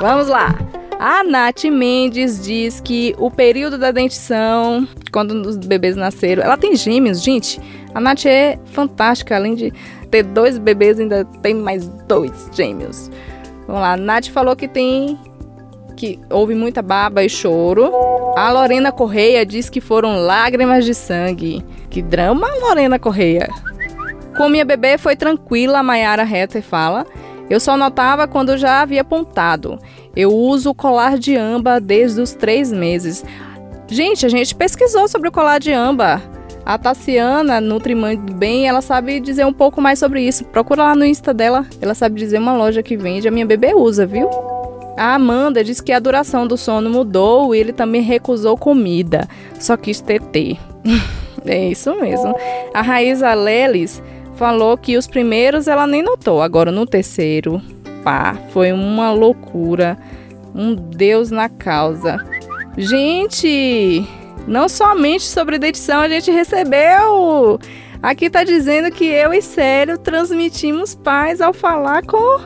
Vamos 0.00 0.28
lá! 0.28 0.54
A 1.00 1.22
Nath 1.22 1.64
Mendes 1.64 2.42
diz 2.44 2.80
que 2.80 3.14
o 3.18 3.30
período 3.30 3.78
da 3.78 3.92
dentição, 3.92 4.86
quando 5.12 5.30
os 5.46 5.56
bebês 5.56 5.96
nasceram, 5.96 6.42
ela 6.42 6.56
tem 6.56 6.74
gêmeos, 6.74 7.22
gente. 7.22 7.60
A 7.94 8.00
Nath 8.00 8.26
é 8.26 8.58
fantástica, 8.72 9.36
além 9.36 9.54
de 9.54 9.72
ter 10.10 10.24
dois 10.24 10.58
bebês, 10.58 10.98
ainda 10.98 11.24
tem 11.40 11.54
mais 11.54 11.86
dois 12.08 12.50
gêmeos. 12.52 13.10
Vamos 13.68 13.82
lá, 13.82 13.98
Nath 13.98 14.28
falou 14.28 14.56
que 14.56 14.66
tem 14.66 15.18
que 15.94 16.18
houve 16.30 16.54
muita 16.54 16.80
baba 16.80 17.22
e 17.22 17.28
choro. 17.28 17.92
A 18.34 18.50
Lorena 18.50 18.90
Correia 18.90 19.44
diz 19.44 19.68
que 19.68 19.80
foram 19.80 20.16
lágrimas 20.24 20.86
de 20.86 20.94
sangue. 20.94 21.62
Que 21.90 22.00
drama, 22.00 22.48
Lorena 22.62 22.98
Correia. 22.98 23.48
Com 24.36 24.48
minha 24.48 24.64
bebê 24.64 24.96
foi 24.96 25.16
tranquila, 25.16 25.80
a 25.80 25.82
Mayara 25.82 26.22
Hetter 26.22 26.62
fala. 26.62 27.04
Eu 27.50 27.60
só 27.60 27.76
notava 27.76 28.26
quando 28.26 28.56
já 28.56 28.80
havia 28.80 29.02
apontado. 29.02 29.78
Eu 30.16 30.32
uso 30.32 30.70
o 30.70 30.74
colar 30.74 31.18
de 31.18 31.36
amba 31.36 31.78
desde 31.78 32.22
os 32.22 32.32
três 32.32 32.72
meses. 32.72 33.22
Gente, 33.86 34.24
a 34.24 34.28
gente 34.30 34.54
pesquisou 34.54 35.08
sobre 35.08 35.28
o 35.28 35.32
colar 35.32 35.58
de 35.58 35.72
amba. 35.72 36.22
A 36.68 36.76
Tassiana, 36.76 37.62
Nutrimãe 37.62 38.14
do 38.14 38.34
Bem, 38.34 38.68
ela 38.68 38.82
sabe 38.82 39.20
dizer 39.20 39.46
um 39.46 39.52
pouco 39.54 39.80
mais 39.80 39.98
sobre 39.98 40.20
isso. 40.20 40.44
Procura 40.44 40.82
lá 40.82 40.94
no 40.94 41.02
Insta 41.02 41.32
dela. 41.32 41.64
Ela 41.80 41.94
sabe 41.94 42.20
dizer 42.20 42.38
uma 42.38 42.52
loja 42.52 42.82
que 42.82 42.94
vende. 42.94 43.26
A 43.26 43.30
minha 43.30 43.46
bebê 43.46 43.72
usa, 43.72 44.04
viu? 44.04 44.28
A 44.94 45.14
Amanda 45.14 45.64
diz 45.64 45.80
que 45.80 45.92
a 45.92 45.98
duração 45.98 46.46
do 46.46 46.58
sono 46.58 46.90
mudou 46.90 47.54
e 47.54 47.58
ele 47.58 47.72
também 47.72 48.02
recusou 48.02 48.54
comida. 48.54 49.26
Só 49.58 49.78
quis 49.78 50.02
TT. 50.02 50.58
é 51.46 51.68
isso 51.68 51.98
mesmo. 51.98 52.34
A 52.74 52.82
Raíza 52.82 53.32
Lelis 53.32 54.02
falou 54.34 54.76
que 54.76 54.98
os 54.98 55.06
primeiros 55.06 55.68
ela 55.68 55.86
nem 55.86 56.02
notou. 56.02 56.42
Agora 56.42 56.70
no 56.70 56.84
terceiro, 56.84 57.62
pá, 58.04 58.36
foi 58.50 58.72
uma 58.72 59.10
loucura. 59.10 59.96
Um 60.54 60.74
Deus 60.74 61.30
na 61.30 61.48
causa. 61.48 62.18
Gente, 62.76 64.06
não 64.46 64.68
somente 64.68 65.24
sobre 65.24 65.58
dentição 65.58 66.00
a 66.00 66.08
gente 66.08 66.30
recebeu. 66.30 67.58
Aqui 68.02 68.30
tá 68.30 68.44
dizendo 68.44 68.90
que 68.90 69.04
eu 69.04 69.34
e 69.34 69.42
Sério 69.42 69.98
transmitimos 69.98 70.94
paz 70.94 71.40
ao 71.40 71.52
falar 71.52 72.04
com 72.06 72.40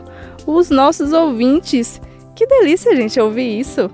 os 0.47 0.71
nossos 0.71 1.13
ouvintes. 1.13 2.01
Que 2.35 2.47
delícia, 2.47 2.97
gente, 2.97 3.21
ouvir 3.21 3.61
isso. 3.61 3.91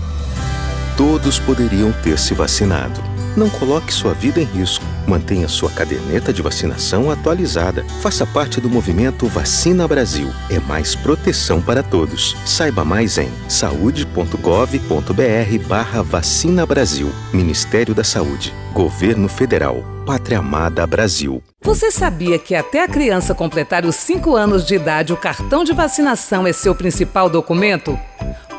Todos 0.95 1.38
poderiam 1.39 1.91
ter 2.04 2.17
se 2.17 2.34
vacinado. 2.34 3.14
Não 3.36 3.50
coloque 3.50 3.93
sua 3.93 4.13
vida 4.13 4.39
em 4.39 4.45
risco. 4.45 4.86
Mantenha 5.06 5.48
sua 5.48 5.69
caderneta 5.69 6.32
de 6.32 6.41
vacinação 6.41 7.12
atualizada. 7.12 7.86
Faça 8.02 8.26
parte 8.26 8.62
do 8.62 8.69
movimento 8.69 9.28
Vacina 9.28 9.88
Brasil. 9.88 10.30
É 10.50 10.60
mais 10.60 10.95
proteção 10.95 11.62
para 11.62 11.84
todos. 11.84 12.36
Saiba 12.45 12.86
mais 12.86 13.17
em 13.17 13.30
saude.gov.br 13.50 15.67
barra 15.67 16.02
Vacina 16.02 16.65
Brasil. 16.65 17.12
Ministério 17.34 17.93
da 17.93 18.04
Saúde. 18.04 18.54
Governo 18.74 19.28
Federal. 19.28 19.84
Pátria 20.06 20.39
Amada 20.39 20.86
Brasil. 20.86 21.41
Você 21.63 21.91
sabia 21.91 22.38
que 22.38 22.54
até 22.54 22.84
a 22.84 22.88
criança 22.88 23.34
completar 23.34 23.86
os 23.86 23.95
5 23.95 24.36
anos 24.36 24.65
de 24.65 24.76
idade, 24.76 25.12
o 25.12 25.17
cartão 25.17 25.63
de 25.63 25.74
vacinação 25.74 26.45
é 26.45 26.54
seu 26.54 26.76
principal 26.76 27.28
documento? 27.28 27.98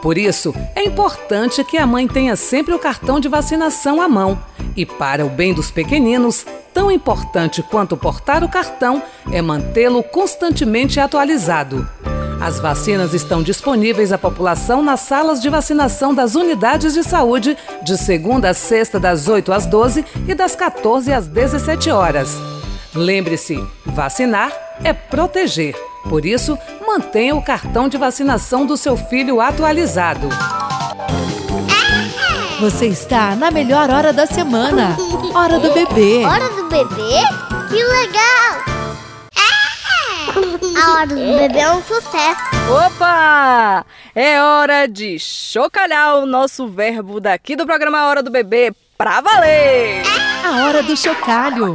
Por 0.02 0.18
isso, 0.18 0.54
é 0.74 0.84
importante 0.84 1.64
que 1.64 1.78
a 1.78 1.86
mãe 1.86 2.06
tenha 2.06 2.36
sempre 2.36 2.74
o 2.74 2.78
cartão 2.78 3.18
de 3.18 3.28
vacinação 3.28 4.00
à 4.00 4.08
mão. 4.08 4.38
E 4.76 4.84
para 4.84 5.24
o 5.24 5.30
bem 5.30 5.54
dos 5.54 5.70
pequeninos, 5.70 6.44
tão 6.72 6.90
importante 6.90 7.62
quanto 7.62 7.96
portar 7.96 8.44
o 8.44 8.48
cartão 8.48 9.02
é 9.32 9.40
mantê-lo 9.40 10.02
constantemente 10.02 11.00
atualizado. 11.00 11.88
As 12.40 12.60
vacinas 12.60 13.14
estão 13.14 13.42
disponíveis 13.42 14.12
à 14.12 14.18
população 14.18 14.82
nas 14.82 15.00
salas 15.00 15.40
de 15.40 15.48
vacinação 15.48 16.14
das 16.14 16.34
unidades 16.34 16.92
de 16.92 17.02
saúde, 17.02 17.56
de 17.82 17.96
segunda 17.96 18.50
a 18.50 18.54
sexta, 18.54 19.00
das 19.00 19.26
8 19.26 19.52
às 19.52 19.66
12 19.66 20.04
e 20.28 20.34
das 20.34 20.54
14 20.54 21.12
às 21.12 21.26
17 21.26 21.90
horas. 21.90 22.36
Lembre-se, 22.94 23.62
vacinar 23.86 24.52
é 24.84 24.92
proteger. 24.92 25.74
Por 26.08 26.24
isso, 26.24 26.58
mantenha 26.86 27.34
o 27.34 27.42
cartão 27.42 27.88
de 27.88 27.96
vacinação 27.96 28.64
do 28.64 28.76
seu 28.76 28.96
filho 28.96 29.40
atualizado. 29.40 30.28
Você 32.60 32.86
está 32.86 33.36
na 33.36 33.50
melhor 33.50 33.90
hora 33.90 34.12
da 34.12 34.26
semana. 34.26 34.96
Hora 35.34 35.58
do 35.58 35.72
bebê. 35.74 36.24
Hora 36.24 36.48
do 36.48 36.68
bebê? 36.68 37.20
Que 37.68 37.82
legal! 37.82 38.76
É! 39.36 40.80
A 40.80 40.92
hora 40.92 41.06
do 41.06 41.14
bebê 41.14 41.58
é 41.58 41.70
um 41.70 41.82
sucesso. 41.82 42.40
Opa! 42.86 43.84
É 44.14 44.40
hora 44.40 44.86
de 44.86 45.18
chocalhar 45.18 46.16
o 46.16 46.26
nosso 46.26 46.66
verbo 46.66 47.20
daqui 47.20 47.56
do 47.56 47.66
programa 47.66 48.06
Hora 48.06 48.22
do 48.22 48.30
Bebê 48.30 48.72
pra 48.96 49.20
valer! 49.20 50.02
A 50.44 50.64
hora 50.64 50.82
do 50.82 50.96
chocalho. 50.96 51.74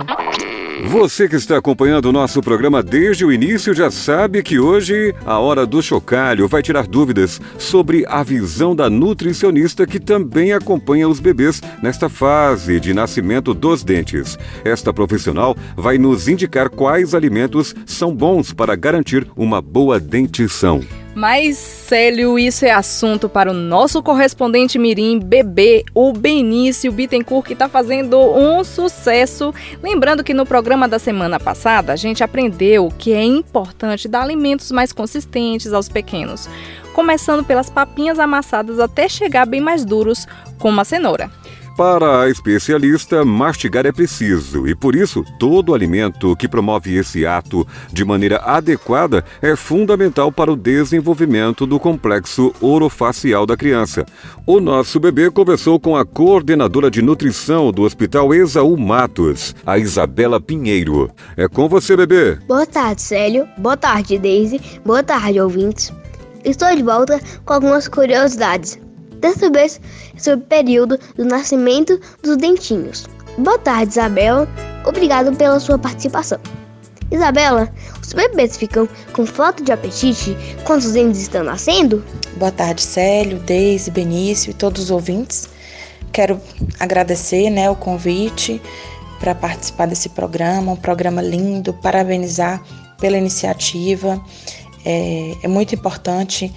Você 0.87 1.29
que 1.29 1.35
está 1.35 1.57
acompanhando 1.57 2.05
o 2.05 2.11
nosso 2.11 2.41
programa 2.41 2.81
desde 2.81 3.23
o 3.23 3.31
início 3.31 3.73
já 3.73 3.91
sabe 3.91 4.41
que 4.41 4.57
hoje 4.57 5.13
a 5.25 5.37
Hora 5.37 5.63
do 5.63 5.81
Chocalho 5.81 6.47
vai 6.47 6.63
tirar 6.63 6.87
dúvidas 6.87 7.39
sobre 7.59 8.03
a 8.07 8.23
visão 8.23 8.75
da 8.75 8.89
nutricionista 8.89 9.85
que 9.85 9.99
também 9.99 10.53
acompanha 10.53 11.07
os 11.07 11.19
bebês 11.19 11.61
nesta 11.83 12.09
fase 12.09 12.79
de 12.79 12.93
nascimento 12.93 13.53
dos 13.53 13.83
dentes. 13.83 14.39
Esta 14.65 14.91
profissional 14.91 15.55
vai 15.75 15.99
nos 15.99 16.27
indicar 16.27 16.69
quais 16.69 17.13
alimentos 17.13 17.75
são 17.85 18.15
bons 18.15 18.51
para 18.51 18.75
garantir 18.75 19.27
uma 19.35 19.61
boa 19.61 19.99
dentição. 19.99 20.81
Mas, 21.13 21.57
Célio, 21.57 22.39
isso 22.39 22.65
é 22.65 22.71
assunto 22.71 23.27
para 23.27 23.51
o 23.51 23.53
nosso 23.53 24.01
correspondente 24.01 24.79
Mirim 24.79 25.19
Bebê, 25.19 25.83
o 25.93 26.13
Benício 26.13 26.89
Bittencourt, 26.91 27.45
que 27.45 27.53
está 27.53 27.67
fazendo 27.67 28.17
um 28.17 28.63
sucesso. 28.63 29.53
Lembrando 29.83 30.23
que 30.23 30.33
no 30.33 30.45
programa 30.45 30.87
da 30.87 30.97
semana 30.97 31.37
passada 31.37 31.91
a 31.91 31.97
gente 31.97 32.23
aprendeu 32.23 32.89
que 32.97 33.11
é 33.11 33.23
importante 33.23 34.07
dar 34.07 34.21
alimentos 34.21 34.71
mais 34.71 34.93
consistentes 34.93 35.73
aos 35.73 35.89
pequenos, 35.89 36.49
começando 36.93 37.43
pelas 37.43 37.69
papinhas 37.69 38.17
amassadas 38.17 38.79
até 38.79 39.09
chegar 39.09 39.45
bem 39.45 39.59
mais 39.59 39.83
duros, 39.83 40.25
como 40.57 40.79
a 40.79 40.85
cenoura. 40.85 41.29
Para 41.75 42.23
a 42.23 42.29
especialista, 42.29 43.23
mastigar 43.23 43.85
é 43.85 43.91
preciso 43.91 44.67
e, 44.67 44.75
por 44.75 44.93
isso, 44.93 45.23
todo 45.39 45.73
alimento 45.73 46.35
que 46.35 46.47
promove 46.47 46.95
esse 46.95 47.25
ato 47.25 47.65
de 47.91 48.03
maneira 48.03 48.37
adequada 48.37 49.23
é 49.41 49.55
fundamental 49.55 50.31
para 50.31 50.51
o 50.51 50.55
desenvolvimento 50.55 51.65
do 51.65 51.79
complexo 51.79 52.53
orofacial 52.59 53.45
da 53.45 53.55
criança. 53.55 54.05
O 54.45 54.59
nosso 54.59 54.99
bebê 54.99 55.31
conversou 55.31 55.79
com 55.79 55.95
a 55.95 56.05
coordenadora 56.05 56.91
de 56.91 57.01
nutrição 57.01 57.71
do 57.71 57.83
Hospital 57.83 58.33
Exaú 58.33 58.77
Matos, 58.77 59.55
a 59.65 59.77
Isabela 59.77 60.41
Pinheiro. 60.41 61.09
É 61.37 61.47
com 61.47 61.69
você, 61.69 61.95
bebê. 61.95 62.35
Boa 62.47 62.65
tarde, 62.65 63.01
Célio. 63.01 63.47
Boa 63.57 63.77
tarde, 63.77 64.17
Daisy. 64.17 64.59
Boa 64.85 65.01
tarde, 65.01 65.39
ouvintes. 65.39 65.91
Estou 66.43 66.75
de 66.75 66.83
volta 66.83 67.19
com 67.45 67.53
algumas 67.53 67.87
curiosidades. 67.87 68.77
Dessa 69.21 69.51
vez 69.51 69.79
sobre 70.17 70.43
o 70.43 70.47
período 70.47 70.99
do 71.15 71.23
nascimento 71.23 72.01
dos 72.23 72.37
dentinhos. 72.37 73.07
Boa 73.37 73.59
tarde, 73.59 73.91
Isabela. 73.91 74.49
Obrigado 74.83 75.33
pela 75.35 75.59
sua 75.59 75.77
participação. 75.77 76.39
Isabela, 77.11 77.71
os 78.01 78.13
bebês 78.13 78.57
ficam 78.57 78.89
com 79.13 79.25
falta 79.25 79.63
de 79.63 79.71
apetite 79.71 80.35
quando 80.63 80.81
os 80.81 80.93
dentes 80.93 81.21
estão 81.21 81.43
nascendo? 81.43 82.03
Boa 82.37 82.51
tarde, 82.51 82.81
Célio, 82.81 83.37
Deise, 83.39 83.91
Benício 83.91 84.49
e 84.49 84.53
todos 84.55 84.85
os 84.85 84.91
ouvintes. 84.91 85.47
Quero 86.11 86.41
agradecer 86.79 87.51
né, 87.51 87.69
o 87.69 87.75
convite 87.75 88.59
para 89.19 89.35
participar 89.35 89.85
desse 89.85 90.09
programa, 90.09 90.71
um 90.71 90.75
programa 90.75 91.21
lindo, 91.21 91.73
parabenizar 91.73 92.63
pela 92.99 93.17
iniciativa. 93.17 94.19
É, 94.83 95.35
é 95.43 95.47
muito 95.47 95.75
importante 95.75 96.51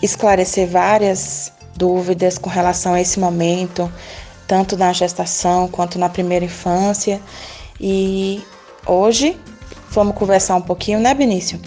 esclarecer 0.00 0.68
várias 0.68 1.53
dúvidas 1.76 2.38
com 2.38 2.50
relação 2.50 2.94
a 2.94 3.00
esse 3.00 3.18
momento 3.18 3.90
tanto 4.46 4.76
na 4.76 4.92
gestação 4.92 5.68
quanto 5.68 5.98
na 5.98 6.08
primeira 6.08 6.44
infância. 6.44 7.20
E 7.80 8.42
hoje 8.86 9.36
vamos 9.90 10.14
conversar 10.14 10.56
um 10.56 10.62
pouquinho, 10.62 11.00
né, 11.00 11.14
Benício? 11.14 11.60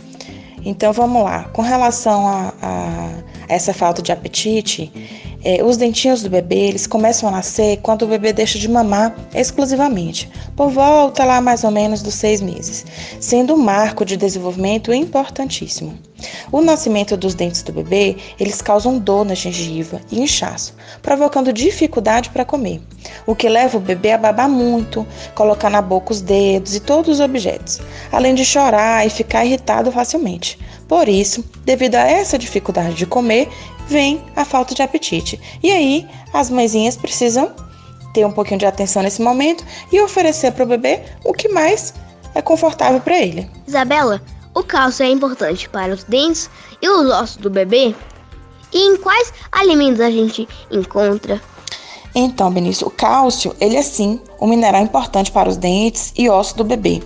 Então 0.64 0.92
vamos 0.92 1.24
lá. 1.24 1.46
Com 1.46 1.62
relação 1.62 2.28
a, 2.28 2.54
a 2.62 3.10
essa 3.48 3.74
falta 3.74 4.02
de 4.02 4.12
apetite, 4.12 4.92
é, 5.44 5.64
os 5.64 5.78
dentinhos 5.78 6.22
do 6.22 6.30
bebê 6.30 6.68
eles 6.68 6.86
começam 6.86 7.30
a 7.30 7.32
nascer 7.32 7.78
quando 7.78 8.02
o 8.02 8.08
bebê 8.08 8.34
deixa 8.34 8.60
de 8.60 8.68
mamar 8.68 9.16
exclusivamente, 9.34 10.30
por 10.56 10.70
volta 10.70 11.24
lá 11.24 11.40
mais 11.40 11.64
ou 11.64 11.72
menos 11.72 12.02
dos 12.02 12.16
seis 12.16 12.42
meses, 12.42 12.86
sendo 13.20 13.54
um 13.54 13.58
marco 13.58 14.04
de 14.04 14.18
desenvolvimento 14.18 14.94
importantíssimo. 14.94 16.07
O 16.52 16.62
nascimento 16.62 17.16
dos 17.16 17.36
dentes 17.36 17.62
do 17.62 17.72
bebê 17.72 18.18
eles 18.40 18.62
causam 18.62 18.98
dor 18.98 19.26
na 19.26 19.36
gengiva 19.36 20.02
e 20.12 20.20
inchaço, 20.20 20.74
provocando 21.02 21.54
dificuldade 21.54 22.30
para 22.30 22.46
comer, 22.46 22.82
o 23.26 23.36
que 23.36 23.50
leva 23.50 23.78
o 23.78 23.82
bebê 23.82 24.12
a 24.12 24.18
babar 24.18 24.50
muito, 24.50 25.06
colocar 25.36 25.70
na 25.70 25.82
boca 25.82 26.12
os 26.12 26.22
dedos 26.22 26.76
e 26.76 26.80
todos 26.80 27.16
os 27.16 27.20
objetos, 27.20 27.80
além 28.12 28.34
de 28.34 28.46
chorar 28.46 29.06
e 29.06 29.10
ficar 29.10 29.46
irritado 29.46 29.92
facilmente. 29.92 30.60
Por 30.88 31.10
isso, 31.10 31.44
devido 31.66 31.96
a 31.96 32.08
essa 32.08 32.38
dificuldade 32.38 32.96
de 32.96 33.06
comer, 33.06 33.50
vem 33.88 34.22
a 34.36 34.46
falta 34.46 34.74
de 34.74 34.82
apetite. 34.82 35.40
E 35.62 35.72
aí, 35.72 36.08
as 36.34 36.50
mãezinhas 36.50 36.96
precisam 36.96 37.52
ter 38.14 38.26
um 38.26 38.32
pouquinho 38.32 38.60
de 38.60 38.66
atenção 38.66 39.04
nesse 39.04 39.22
momento 39.22 39.66
e 39.92 40.00
oferecer 40.02 40.52
para 40.54 40.64
o 40.64 40.68
bebê 40.68 41.02
o 41.24 41.34
que 41.34 41.50
mais 41.50 41.94
é 42.34 42.42
confortável 42.42 43.00
para 43.02 43.18
ele. 43.18 43.50
Isabela, 43.68 44.22
o 44.58 44.64
cálcio 44.64 45.06
é 45.06 45.10
importante 45.10 45.70
para 45.70 45.94
os 45.94 46.04
dentes 46.04 46.50
e 46.82 46.90
os 46.90 47.12
ossos 47.12 47.38
do 47.38 47.48
bebê? 47.48 47.94
E 48.74 48.88
em 48.88 48.98
quais 48.98 49.32
alimentos 49.52 50.02
a 50.02 50.10
gente 50.10 50.48
encontra? 50.72 51.40
Então, 52.16 52.50
Benício, 52.50 52.88
o 52.88 52.90
cálcio, 52.90 53.56
ele 53.62 53.76
é 53.76 53.84
sim 53.84 54.20
um 54.42 54.48
mineral 54.48 54.82
importante 54.82 55.32
para 55.32 55.48
os 55.48 55.58
dentes 55.58 56.12
e 56.18 56.28
ossos 56.28 56.54
do 56.54 56.64
bebê. 56.64 57.04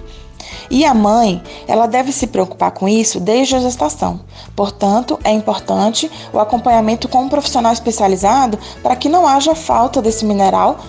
E 0.70 0.86
a 0.86 0.94
mãe, 0.94 1.44
ela 1.68 1.88
deve 1.88 2.14
se 2.14 2.28
preocupar 2.28 2.72
com 2.72 2.88
isso 2.88 3.20
desde 3.20 3.58
a 3.58 3.60
gestação. 3.60 4.22
Portanto, 4.56 5.20
é 5.22 5.32
importante 5.32 6.10
o 6.32 6.40
acompanhamento 6.40 7.10
com 7.10 7.24
um 7.24 7.30
profissional 7.30 7.74
especializado 7.74 8.58
para 8.82 8.96
que 8.96 9.10
não 9.10 9.28
haja 9.28 9.54
falta 9.54 10.02
desse 10.02 10.24
mineral 10.24 10.80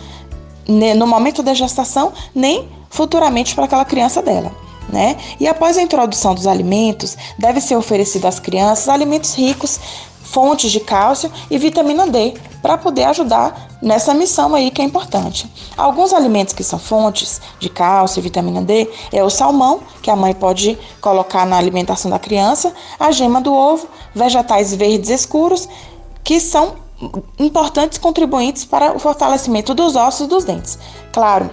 no 0.68 1.08
momento 1.08 1.42
da 1.42 1.54
gestação, 1.54 2.12
nem 2.32 2.68
futuramente 2.88 3.52
para 3.52 3.64
aquela 3.64 3.84
criança 3.84 4.22
dela. 4.22 4.52
Né? 4.93 5.16
E 5.40 5.49
após 5.49 5.78
a 5.78 5.82
introdução 5.82 6.34
dos 6.34 6.47
alimentos, 6.47 7.16
deve 7.38 7.62
ser 7.62 7.76
oferecido 7.76 8.26
às 8.26 8.38
crianças 8.38 8.90
alimentos 8.90 9.34
ricos 9.34 9.80
fontes 10.32 10.70
de 10.70 10.80
cálcio 10.80 11.30
e 11.51 11.59
vitamina 11.59 12.07
D 12.07 12.34
para 12.62 12.78
poder 12.78 13.05
ajudar 13.05 13.68
nessa 13.82 14.14
missão 14.14 14.55
aí 14.55 14.70
que 14.70 14.80
é 14.80 14.84
importante. 14.84 15.51
Alguns 15.76 16.12
alimentos 16.14 16.55
que 16.55 16.64
são 16.64 16.78
fontes 16.78 17.40
de 17.59 17.68
cálcio 17.68 18.20
e 18.20 18.22
vitamina 18.22 18.62
D 18.62 18.88
é 19.12 19.22
o 19.22 19.28
salmão, 19.28 19.80
que 20.01 20.11
a 20.11 20.16
mãe 20.16 20.32
pode 20.32 20.78
colocar 21.01 21.45
na 21.45 21.59
alimentação 21.59 22.11
da 22.11 22.18
criança, 22.18 22.72
a 22.99 23.11
gema 23.11 23.40
do 23.40 23.53
ovo, 23.53 23.86
vegetais 24.14 24.74
verdes 24.74 25.11
escuros, 25.11 25.68
que 26.24 26.40
são 26.40 26.76
importantes 27.38 27.99
contribuintes 27.99 28.64
para 28.64 28.95
o 28.95 28.99
fortalecimento 28.99 29.74
dos 29.74 29.97
ossos 29.97 30.26
e 30.26 30.28
dos 30.28 30.45
dentes. 30.45 30.78
Claro, 31.12 31.51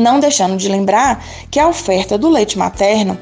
não 0.00 0.20
deixando 0.20 0.56
de 0.56 0.68
lembrar 0.68 1.24
que 1.50 1.60
a 1.60 1.68
oferta 1.68 2.16
do 2.16 2.28
leite 2.28 2.58
materno 2.58 3.18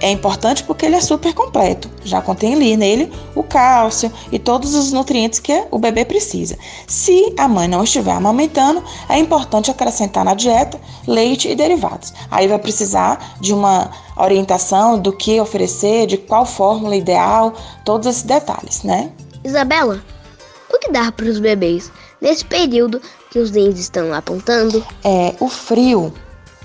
é 0.00 0.10
importante 0.10 0.62
porque 0.64 0.86
ele 0.86 0.96
é 0.96 1.00
super 1.00 1.34
completo. 1.34 1.90
Já 2.04 2.20
contém 2.20 2.54
ali 2.54 2.76
nele 2.76 3.12
o 3.34 3.42
cálcio 3.42 4.12
e 4.30 4.38
todos 4.38 4.74
os 4.74 4.92
nutrientes 4.92 5.40
que 5.40 5.66
o 5.70 5.78
bebê 5.78 6.04
precisa. 6.04 6.56
Se 6.86 7.34
a 7.36 7.48
mãe 7.48 7.68
não 7.68 7.82
estiver 7.82 8.12
amamentando, 8.12 8.82
é 9.08 9.18
importante 9.18 9.70
acrescentar 9.70 10.24
na 10.24 10.34
dieta 10.34 10.80
leite 11.06 11.48
e 11.48 11.56
derivados. 11.56 12.12
Aí 12.30 12.46
vai 12.46 12.58
precisar 12.58 13.36
de 13.40 13.52
uma 13.52 13.90
orientação 14.16 14.98
do 14.98 15.12
que 15.12 15.40
oferecer, 15.40 16.06
de 16.06 16.16
qual 16.16 16.46
fórmula 16.46 16.96
ideal, 16.96 17.52
todos 17.84 18.06
esses 18.06 18.22
detalhes, 18.22 18.82
né? 18.82 19.10
Isabela, 19.44 20.02
o 20.72 20.78
que 20.78 20.90
dá 20.90 21.10
para 21.10 21.26
os 21.26 21.38
bebês 21.38 21.90
nesse 22.20 22.44
período 22.44 23.00
que 23.30 23.38
os 23.38 23.50
dentes 23.50 23.80
estão 23.80 24.12
apontando? 24.12 24.84
É 25.04 25.34
o 25.40 25.48
frio 25.48 26.12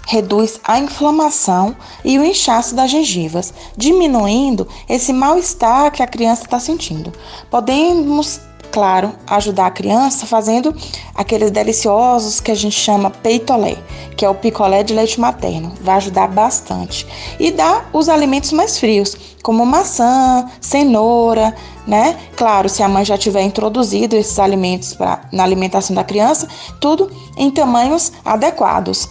reduz 0.06 0.60
a 0.64 0.80
inflamação 0.80 1.76
e 2.04 2.20
o 2.20 2.26
inchaço 2.26 2.76
das 2.76 2.92
gengivas, 2.92 3.54
diminuindo 3.76 4.68
esse 4.88 5.14
mal-estar 5.14 5.92
que 5.92 6.04
a 6.04 6.08
criança 6.08 6.44
está 6.44 6.60
sentindo. 6.60 7.12
Podemos, 7.50 8.42
claro, 8.74 9.14
ajudar 9.28 9.68
a 9.68 9.72
criança 9.72 10.26
fazendo 10.26 10.76
aqueles 11.14 11.52
deliciosos 11.52 12.40
que 12.40 12.50
a 12.50 12.56
gente 12.56 12.76
chama 12.76 13.12
peitolé, 13.12 13.78
que 14.18 14.26
é 14.26 14.30
o 14.30 14.34
picolé 14.34 14.82
de 14.82 14.96
leite 14.96 15.20
materno. 15.20 15.72
Vai 15.80 15.98
ajudar 15.98 16.28
bastante. 16.28 17.06
E 17.40 17.52
dar 17.52 17.88
os 17.94 18.10
alimentos 18.10 18.52
mais 18.52 18.80
frios, 18.80 19.16
como 19.44 19.64
maçã, 19.64 20.50
cenoura, 20.60 21.56
né? 21.86 22.18
Claro, 22.36 22.68
se 22.68 22.82
a 22.82 22.90
mãe 22.90 23.06
já 23.06 23.16
tiver 23.16 23.44
introduzido 23.44 24.16
esses 24.16 24.40
alimentos 24.40 24.96
pra, 24.96 25.22
na 25.32 25.44
alimentação 25.44 25.96
da 25.96 26.04
criança, 26.04 26.48
tudo 26.80 27.12
em 27.38 27.52
tamanhos 27.52 28.12
adequados. 28.26 29.08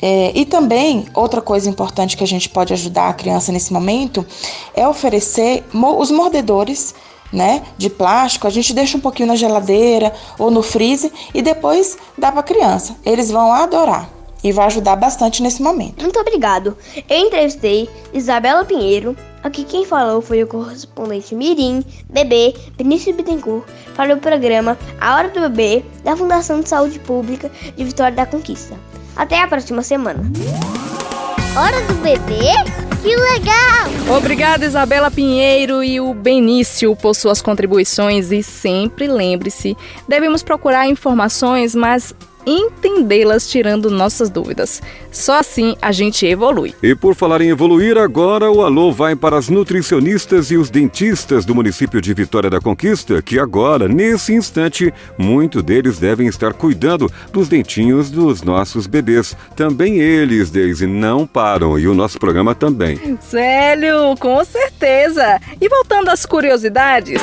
É, 0.00 0.32
e 0.34 0.46
também, 0.46 1.06
outra 1.12 1.42
coisa 1.42 1.68
importante 1.68 2.16
que 2.16 2.24
a 2.24 2.26
gente 2.26 2.48
pode 2.48 2.72
ajudar 2.72 3.10
a 3.10 3.12
criança 3.12 3.52
nesse 3.52 3.70
momento 3.70 4.24
é 4.72 4.88
oferecer 4.88 5.66
mo 5.74 6.00
os 6.00 6.10
mordedores 6.10 6.94
né, 7.32 7.62
de 7.76 7.90
plástico. 7.90 8.46
A 8.46 8.50
gente 8.50 8.72
deixa 8.72 8.96
um 8.96 9.00
pouquinho 9.00 9.28
na 9.28 9.36
geladeira 9.36 10.12
ou 10.38 10.50
no 10.50 10.62
freezer 10.62 11.10
e 11.34 11.42
depois 11.42 11.96
dá 12.16 12.30
para 12.30 12.40
a 12.40 12.44
criança. 12.44 12.96
Eles 13.04 13.30
vão 13.30 13.52
adorar 13.52 14.08
e 14.42 14.52
vai 14.52 14.66
ajudar 14.66 14.96
bastante 14.96 15.42
nesse 15.42 15.62
momento. 15.62 16.02
Muito 16.02 16.18
obrigado. 16.18 16.76
Eu 17.08 17.18
entrevistei 17.18 17.88
Isabela 18.12 18.64
Pinheiro. 18.64 19.16
Aqui 19.42 19.64
quem 19.64 19.84
falou 19.84 20.20
foi 20.20 20.42
o 20.42 20.46
correspondente 20.46 21.34
Mirim, 21.34 21.84
bebê, 22.10 22.54
Benício 22.76 23.14
Bittencourt, 23.14 23.64
para 23.94 24.14
o 24.14 24.18
programa 24.18 24.76
A 25.00 25.16
Hora 25.16 25.28
do 25.28 25.40
Bebê 25.40 25.84
da 26.02 26.16
Fundação 26.16 26.60
de 26.60 26.68
Saúde 26.68 26.98
Pública 26.98 27.50
de 27.76 27.84
Vitória 27.84 28.16
da 28.16 28.26
Conquista. 28.26 28.76
Até 29.16 29.40
a 29.40 29.48
próxima 29.48 29.82
semana. 29.82 30.22
Hora 31.56 31.80
do 31.86 31.94
bebê? 31.94 32.87
Que 33.02 33.14
legal! 33.14 34.16
Obrigada, 34.16 34.64
Isabela 34.64 35.10
Pinheiro 35.10 35.84
e 35.84 36.00
o 36.00 36.12
Benício 36.12 36.96
por 36.96 37.14
suas 37.14 37.40
contribuições. 37.40 38.32
E 38.32 38.42
sempre 38.42 39.06
lembre-se, 39.06 39.76
devemos 40.08 40.42
procurar 40.42 40.88
informações, 40.88 41.74
mas 41.74 42.14
entendê-las 42.48 43.48
tirando 43.48 43.90
nossas 43.90 44.30
dúvidas. 44.30 44.82
Só 45.10 45.38
assim 45.38 45.76
a 45.82 45.92
gente 45.92 46.26
evolui. 46.26 46.74
E 46.82 46.94
por 46.94 47.14
falar 47.14 47.40
em 47.40 47.50
evoluir, 47.50 47.98
agora 47.98 48.50
o 48.50 48.62
alô 48.62 48.90
vai 48.92 49.14
para 49.14 49.36
as 49.36 49.48
nutricionistas 49.48 50.50
e 50.50 50.56
os 50.56 50.70
dentistas 50.70 51.44
do 51.44 51.54
município 51.54 52.00
de 52.00 52.14
Vitória 52.14 52.48
da 52.48 52.60
Conquista, 52.60 53.20
que 53.20 53.38
agora, 53.38 53.88
nesse 53.88 54.32
instante, 54.32 54.92
muitos 55.18 55.62
deles 55.62 55.98
devem 55.98 56.26
estar 56.26 56.52
cuidando 56.52 57.10
dos 57.32 57.48
dentinhos 57.48 58.10
dos 58.10 58.42
nossos 58.42 58.86
bebês. 58.86 59.36
Também 59.54 59.98
eles, 59.98 60.50
Daisy, 60.50 60.86
não 60.86 61.26
param 61.26 61.78
e 61.78 61.86
o 61.86 61.94
nosso 61.94 62.18
programa 62.18 62.54
também. 62.54 63.18
Célio, 63.20 64.14
com 64.18 64.44
certeza. 64.44 65.40
E 65.60 65.68
voltando 65.68 66.08
às 66.08 66.24
curiosidades. 66.24 67.20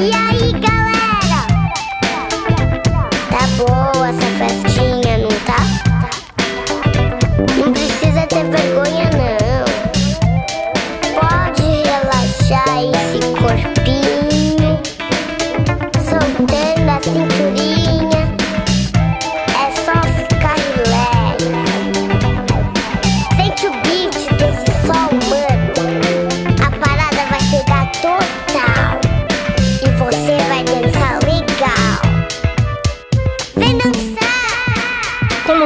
E 0.00 0.14
aí, 0.14 0.63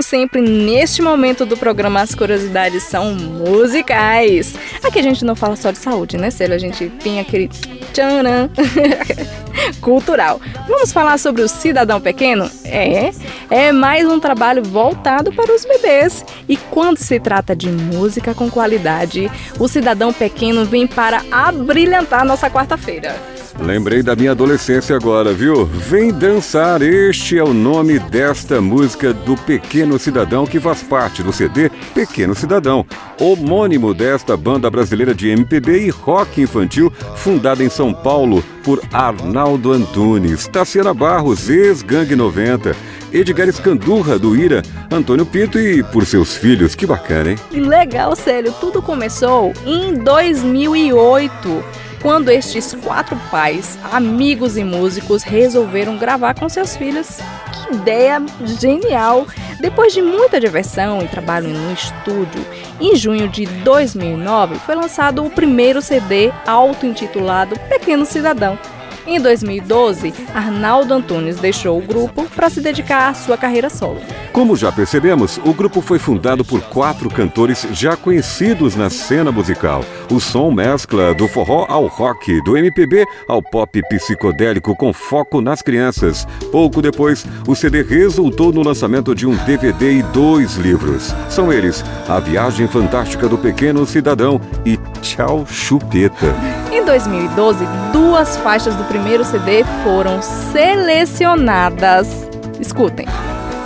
sempre, 0.08 0.40
neste 0.40 1.02
momento 1.02 1.44
do 1.44 1.56
programa, 1.56 2.00
as 2.00 2.14
curiosidades 2.14 2.82
são 2.82 3.14
musicais. 3.14 4.54
Aqui 4.82 4.98
a 4.98 5.02
gente 5.02 5.22
não 5.22 5.36
fala 5.36 5.54
só 5.54 5.70
de 5.70 5.78
saúde, 5.78 6.16
né, 6.16 6.30
Célio? 6.30 6.54
A 6.56 6.58
gente 6.58 6.88
tem 6.88 7.20
aquele 7.20 7.48
tcharam 7.92 8.48
cultural. 9.82 10.40
Vamos 10.66 10.92
falar 10.92 11.18
sobre 11.18 11.42
o 11.42 11.48
cidadão 11.48 12.00
pequeno? 12.00 12.50
É, 12.64 13.10
é 13.50 13.70
mais 13.70 14.08
um 14.08 14.18
trabalho 14.18 14.62
voltado 14.62 15.30
para 15.30 15.54
os 15.54 15.66
bebês. 15.66 16.24
E 16.48 16.56
quando 16.56 16.96
se 16.96 17.20
trata 17.20 17.54
de 17.54 17.68
música 17.68 18.34
com 18.34 18.50
qualidade, 18.50 19.30
o 19.58 19.68
cidadão 19.68 20.10
pequeno 20.10 20.64
vem 20.64 20.86
para 20.86 21.22
abrilhantar 21.30 22.24
nossa 22.24 22.48
quarta-feira. 22.48 23.37
Lembrei 23.60 24.02
da 24.02 24.14
minha 24.14 24.32
adolescência 24.32 24.96
agora, 24.96 25.32
viu? 25.32 25.64
Vem 25.64 26.12
dançar, 26.12 26.82
este 26.82 27.38
é 27.38 27.42
o 27.42 27.52
nome 27.52 27.98
desta 27.98 28.60
música 28.60 29.12
do 29.12 29.36
Pequeno 29.36 29.98
Cidadão 29.98 30.46
que 30.46 30.60
faz 30.60 30.82
parte 30.82 31.22
do 31.22 31.32
CD 31.32 31.70
Pequeno 31.94 32.34
Cidadão, 32.34 32.84
homônimo 33.20 33.94
desta 33.94 34.36
banda 34.36 34.70
brasileira 34.70 35.14
de 35.14 35.28
MPB 35.28 35.86
e 35.86 35.90
rock 35.90 36.42
infantil 36.42 36.92
fundada 37.16 37.62
em 37.62 37.68
São 37.68 37.92
Paulo 37.92 38.42
por 38.62 38.82
Arnaldo 38.92 39.72
Antunes, 39.72 40.46
Tassiana 40.46 40.92
Barros, 40.92 41.48
ex-Gangue 41.48 42.14
90, 42.14 42.76
Edgar 43.12 43.48
Escandurra 43.48 44.18
do 44.18 44.36
Ira, 44.36 44.62
Antônio 44.90 45.24
Pinto 45.24 45.58
e 45.58 45.82
por 45.82 46.04
seus 46.04 46.36
filhos. 46.36 46.74
Que 46.74 46.86
bacana, 46.86 47.30
hein? 47.30 47.38
Que 47.50 47.60
legal, 47.60 48.14
sério. 48.14 48.52
Tudo 48.60 48.82
começou 48.82 49.52
em 49.64 49.94
2008 49.94 51.87
quando 52.00 52.30
estes 52.30 52.74
quatro 52.82 53.16
pais, 53.30 53.78
amigos 53.92 54.56
e 54.56 54.64
músicos, 54.64 55.22
resolveram 55.22 55.96
gravar 55.96 56.34
com 56.34 56.48
seus 56.48 56.76
filhos. 56.76 57.18
Que 57.52 57.74
ideia 57.74 58.22
genial! 58.60 59.26
Depois 59.60 59.92
de 59.92 60.00
muita 60.00 60.38
diversão 60.38 61.02
e 61.02 61.08
trabalho 61.08 61.48
no 61.48 61.72
estúdio, 61.72 62.44
em 62.80 62.94
junho 62.94 63.28
de 63.28 63.44
2009 63.44 64.54
foi 64.56 64.76
lançado 64.76 65.24
o 65.24 65.30
primeiro 65.30 65.82
CD 65.82 66.30
auto-intitulado 66.46 67.58
Pequeno 67.68 68.06
Cidadão. 68.06 68.56
Em 69.08 69.18
2012, 69.18 70.12
Arnaldo 70.34 70.92
Antunes 70.92 71.38
deixou 71.38 71.78
o 71.78 71.80
grupo 71.80 72.26
para 72.36 72.50
se 72.50 72.60
dedicar 72.60 73.08
à 73.08 73.14
sua 73.14 73.38
carreira 73.38 73.70
solo. 73.70 74.02
Como 74.34 74.54
já 74.54 74.70
percebemos, 74.70 75.40
o 75.46 75.54
grupo 75.54 75.80
foi 75.80 75.98
fundado 75.98 76.44
por 76.44 76.60
quatro 76.60 77.08
cantores 77.08 77.66
já 77.72 77.96
conhecidos 77.96 78.76
na 78.76 78.90
cena 78.90 79.32
musical. 79.32 79.82
O 80.10 80.20
som 80.20 80.50
mescla 80.50 81.14
do 81.14 81.26
forró 81.26 81.64
ao 81.70 81.86
rock, 81.86 82.42
do 82.42 82.54
MPB 82.54 83.06
ao 83.26 83.42
pop 83.42 83.80
psicodélico 83.88 84.76
com 84.76 84.92
foco 84.92 85.40
nas 85.40 85.62
crianças. 85.62 86.28
Pouco 86.52 86.82
depois, 86.82 87.24
o 87.46 87.56
CD 87.56 87.82
resultou 87.82 88.52
no 88.52 88.62
lançamento 88.62 89.14
de 89.14 89.26
um 89.26 89.34
DVD 89.46 90.00
e 90.00 90.02
dois 90.02 90.56
livros. 90.56 91.14
São 91.30 91.50
eles 91.50 91.82
A 92.06 92.20
Viagem 92.20 92.68
Fantástica 92.68 93.26
do 93.26 93.38
Pequeno 93.38 93.86
Cidadão 93.86 94.38
e 94.66 94.76
Tchau 95.00 95.46
Chupeta. 95.46 96.34
Em 96.70 96.84
2012, 96.84 97.64
duas 97.92 98.36
faixas 98.36 98.74
do 98.76 98.84
primeiro 98.84 98.97
CD 99.24 99.64
foram 99.84 100.20
selecionadas. 100.20 102.28
Escutem. 102.60 103.06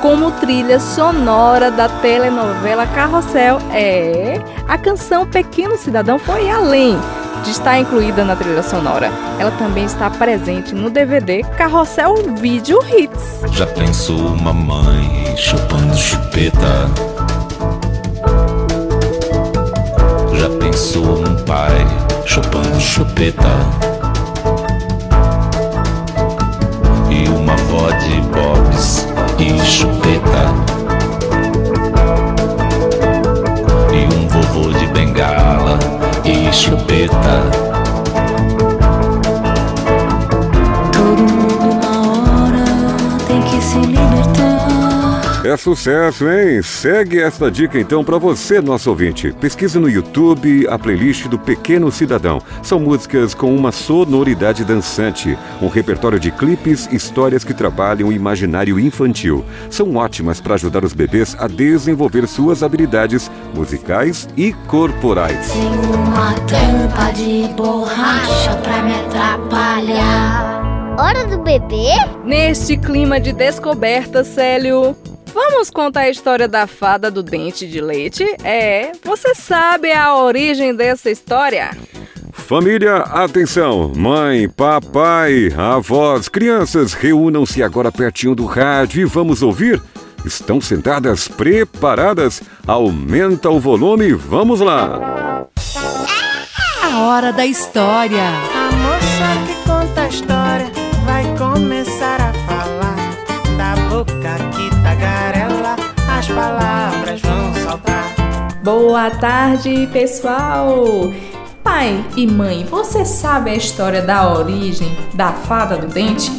Como 0.01 0.30
trilha 0.33 0.80
sonora 0.80 1.70
da 1.70 1.89
telenovela 1.89 2.87
Carrossel, 2.89 3.59
é 3.72 4.41
a 4.68 4.76
canção 4.76 5.26
Pequeno 5.26 5.76
Cidadão 5.76 6.18
foi 6.18 6.51
além 6.51 6.99
de 7.45 7.51
estar 7.51 7.78
incluída 7.78 8.24
na 8.24 8.37
trilha 8.37 8.62
sonora. 8.62 9.11
Ela 9.39 9.51
também 9.53 9.85
está 9.85 10.11
presente 10.11 10.74
no 10.74 10.91
DVD 10.91 11.43
Carrossel 11.57 12.14
Video 12.37 12.78
Hits. 12.87 13.41
Já 13.53 13.66
pensou 13.66 14.18
uma 14.18 14.53
mãe 14.53 15.35
chupando 15.37 15.97
chupeta? 15.97 16.91
Já 20.35 20.51
pensou 20.59 21.20
um 21.20 21.37
pai 21.45 21.87
chupando 22.26 22.80
chupeta? 22.80 23.91
Uma 27.83 27.89
avó 27.89 27.99
de 27.99 28.20
bobs 28.20 29.09
e 29.39 29.59
chupeta? 29.66 30.55
E 33.93 34.14
um 34.14 34.28
vovô 34.28 34.72
de 34.72 34.87
bengala 34.89 35.78
e 36.24 36.53
chupeta? 36.53 37.43
Todo 40.93 41.22
mundo 41.22 41.74
na 41.80 41.93
hora 42.11 42.64
tem 43.26 43.43
que 43.43 43.61
se. 43.61 43.91
É 45.45 45.57
sucesso, 45.57 46.28
hein? 46.28 46.62
Segue 46.62 47.20
esta 47.20 47.51
dica 47.51 47.76
então 47.76 48.05
para 48.05 48.16
você, 48.16 48.61
nosso 48.61 48.88
ouvinte. 48.88 49.32
Pesquise 49.40 49.76
no 49.76 49.90
YouTube 49.90 50.68
a 50.68 50.78
playlist 50.78 51.26
do 51.26 51.36
Pequeno 51.36 51.90
Cidadão. 51.90 52.40
São 52.62 52.78
músicas 52.78 53.34
com 53.34 53.53
uma 53.53 53.72
sonoridade 53.72 54.64
dançante, 54.64 55.36
um 55.61 55.66
repertório 55.66 56.20
de 56.20 56.30
clipes, 56.30 56.88
histórias 56.93 57.43
que 57.43 57.53
trabalham 57.53 58.09
o 58.09 58.12
imaginário 58.12 58.78
infantil. 58.78 59.45
São 59.68 59.97
ótimas 59.97 60.40
para 60.40 60.55
ajudar 60.55 60.84
os 60.84 60.93
bebês 60.93 61.36
a 61.36 61.49
desenvolver 61.49 62.28
suas 62.28 62.62
habilidades 62.62 63.28
musicais 63.53 64.28
e 64.36 64.53
corporais. 64.68 65.51
Tem 65.51 65.66
uma 65.66 66.34
tampa 66.47 67.11
de 67.14 67.53
borracha 67.57 68.55
pra 68.62 68.80
me 68.84 68.95
atrapalhar. 68.95 70.62
Hora 70.97 71.26
do 71.26 71.38
bebê? 71.38 71.88
Neste 72.24 72.76
clima 72.76 73.18
de 73.18 73.32
descoberta, 73.32 74.22
Célio, 74.22 74.95
vamos 75.33 75.70
contar 75.70 76.03
a 76.03 76.11
história 76.11 76.47
da 76.47 76.66
fada 76.66 77.11
do 77.11 77.22
dente 77.22 77.66
de 77.66 77.80
leite? 77.80 78.24
É, 78.45 78.93
você 79.03 79.35
sabe 79.35 79.93
a 79.93 80.16
origem 80.16 80.74
dessa 80.74 81.11
história? 81.11 81.70
Família, 82.33 82.97
atenção! 82.97 83.93
Mãe, 83.95 84.49
papai, 84.49 85.53
avós, 85.57 86.28
crianças, 86.28 86.93
reúnam-se 86.93 87.62
agora 87.62 87.93
pertinho 87.93 88.35
do 88.35 88.47
rádio 88.47 89.03
e 89.03 89.05
vamos 89.05 89.43
ouvir? 89.43 89.80
Estão 90.24 90.61
sentadas, 90.61 91.28
preparadas? 91.28 92.43
Aumenta 92.66 93.51
o 93.51 93.59
volume, 93.59 94.12
vamos 94.12 94.61
lá! 94.61 95.47
A 96.83 97.01
hora 97.01 97.33
da 97.33 97.47
história. 97.47 98.22
A 98.22 98.70
moça 98.72 99.47
que 99.47 99.68
conta 99.68 100.03
a 100.03 100.09
história 100.09 100.41
Boa 108.63 109.11
tarde, 109.11 109.89
pessoal! 109.93 110.85
Pai 111.65 112.05
e 112.17 112.29
mãe, 112.29 112.65
você 112.65 113.05
sabe 113.05 113.51
a 113.51 113.57
história 113.57 114.03
da 114.03 114.33
origem 114.33 114.97
da 115.15 115.33
fada 115.33 115.77
do 115.77 115.89
dente? 115.89 116.31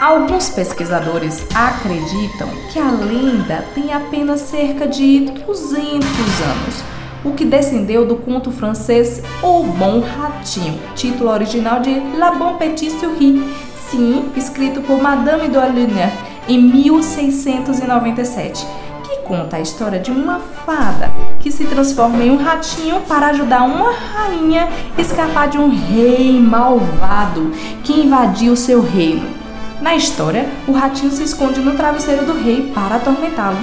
Alguns 0.00 0.48
pesquisadores 0.48 1.46
acreditam 1.54 2.48
que 2.72 2.78
a 2.78 2.90
lenda 2.90 3.62
tem 3.74 3.92
apenas 3.92 4.40
cerca 4.40 4.88
de 4.88 5.26
200 5.44 5.68
anos, 5.68 6.82
o 7.22 7.32
que 7.32 7.44
descendeu 7.44 8.06
do 8.06 8.16
conto 8.16 8.50
francês 8.50 9.22
O 9.42 9.64
Bom 9.64 10.00
Ratinho, 10.00 10.80
título 10.94 11.28
original 11.28 11.80
de 11.80 12.00
La 12.16 12.30
Bon 12.30 12.54
Petit 12.54 12.92
Souris, 12.92 13.44
sim, 13.90 14.24
escrito 14.34 14.80
por 14.80 15.02
Madame 15.02 15.48
Doilner 15.48 16.10
em 16.48 16.62
1697 16.62 18.64
que 18.64 18.89
conta 19.30 19.58
a 19.58 19.60
história 19.60 20.00
de 20.00 20.10
uma 20.10 20.40
fada 20.40 21.08
que 21.38 21.52
se 21.52 21.64
transforma 21.64 22.20
em 22.20 22.32
um 22.32 22.36
ratinho 22.36 23.00
para 23.02 23.28
ajudar 23.28 23.62
uma 23.62 23.92
rainha 23.92 24.68
a 24.98 25.00
escapar 25.00 25.48
de 25.48 25.56
um 25.56 25.68
rei 25.68 26.40
malvado 26.40 27.52
que 27.84 27.92
invadiu 27.92 28.56
seu 28.56 28.82
reino. 28.82 29.28
Na 29.80 29.94
história, 29.94 30.48
o 30.66 30.72
ratinho 30.72 31.12
se 31.12 31.22
esconde 31.22 31.60
no 31.60 31.76
travesseiro 31.76 32.26
do 32.26 32.42
rei 32.42 32.72
para 32.74 32.96
atormentá-lo. 32.96 33.58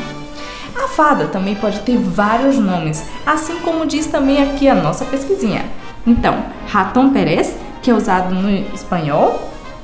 A 0.74 0.88
fada 0.88 1.28
também 1.28 1.56
pode 1.56 1.82
ter 1.82 1.98
vários 1.98 2.58
nomes, 2.58 3.04
assim 3.26 3.60
como 3.60 3.86
diz 3.86 4.08
também 4.08 4.42
aqui 4.42 4.70
a 4.70 4.76
nossa 4.76 5.04
pesquisinha. 5.04 5.66
Então, 6.06 6.46
Ratón 6.70 7.10
Pérez, 7.10 7.54
que 7.82 7.92
é 7.92 7.94
usado 7.94 8.34
no 8.34 8.50
espanhol, 8.74 9.38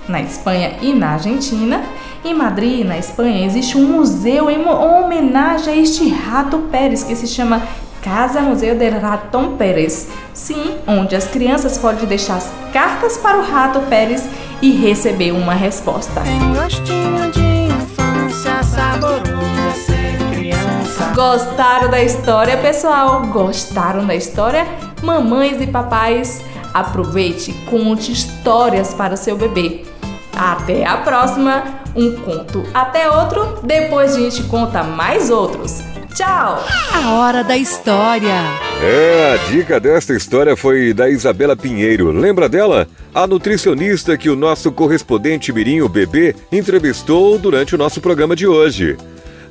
na 0.07 0.21
Espanha 0.21 0.77
e 0.81 0.93
na 0.93 1.11
Argentina. 1.13 1.83
Em 2.23 2.33
Madrid, 2.33 2.85
na 2.85 2.97
Espanha, 2.97 3.45
existe 3.45 3.77
um 3.77 3.83
museu 3.83 4.49
em 4.49 4.65
homenagem 4.65 5.73
a 5.73 5.77
este 5.77 6.09
rato 6.09 6.59
Pérez 6.71 7.03
que 7.03 7.15
se 7.15 7.27
chama 7.27 7.61
Casa 8.01 8.41
Museu 8.41 8.77
del 8.77 8.99
Ratón 8.99 9.55
Pérez. 9.57 10.09
Sim, 10.33 10.75
onde 10.85 11.15
as 11.15 11.27
crianças 11.27 11.77
podem 11.77 12.05
deixar 12.05 12.37
as 12.37 12.51
cartas 12.73 13.17
para 13.17 13.37
o 13.37 13.43
rato 13.43 13.79
Pérez 13.89 14.27
e 14.61 14.71
receber 14.71 15.31
uma 15.31 15.53
resposta. 15.53 16.21
Tem 16.21 16.53
gostinho 16.53 17.31
de 17.31 17.73
infância, 17.73 18.63
saboroso 18.63 19.85
ser 19.85 20.17
criança. 20.33 21.11
Gostaram 21.15 21.89
da 21.89 22.03
história, 22.03 22.57
pessoal? 22.57 23.25
Gostaram 23.27 24.05
da 24.05 24.15
história? 24.15 24.67
Mamães 25.01 25.61
e 25.61 25.67
papais, 25.67 26.41
aproveite 26.73 27.51
e 27.51 27.53
conte 27.69 28.11
histórias 28.11 28.93
para 28.93 29.13
o 29.13 29.17
seu 29.17 29.37
bebê. 29.37 29.92
Até 30.35 30.85
a 30.85 30.97
próxima! 30.97 31.83
um 31.95 32.15
conto. 32.15 32.63
Até 32.73 33.09
outro, 33.09 33.59
depois 33.63 34.15
a 34.15 34.19
gente 34.19 34.43
conta 34.43 34.83
mais 34.83 35.29
outros. 35.29 35.81
Tchau! 36.15 36.63
A 36.93 37.11
hora 37.13 37.43
da 37.43 37.57
história. 37.57 38.41
É, 38.81 39.33
a 39.33 39.49
dica 39.49 39.79
desta 39.79 40.13
história 40.13 40.55
foi 40.55 40.93
da 40.93 41.09
Isabela 41.09 41.55
Pinheiro. 41.55 42.11
Lembra 42.11 42.47
dela? 42.47 42.87
A 43.13 43.25
nutricionista 43.25 44.17
que 44.17 44.29
o 44.29 44.35
nosso 44.35 44.71
correspondente 44.71 45.51
Mirinho 45.51 45.89
Bebê 45.89 46.35
entrevistou 46.51 47.37
durante 47.39 47.73
o 47.73 47.77
nosso 47.77 47.99
programa 47.99 48.35
de 48.35 48.45
hoje. 48.45 48.95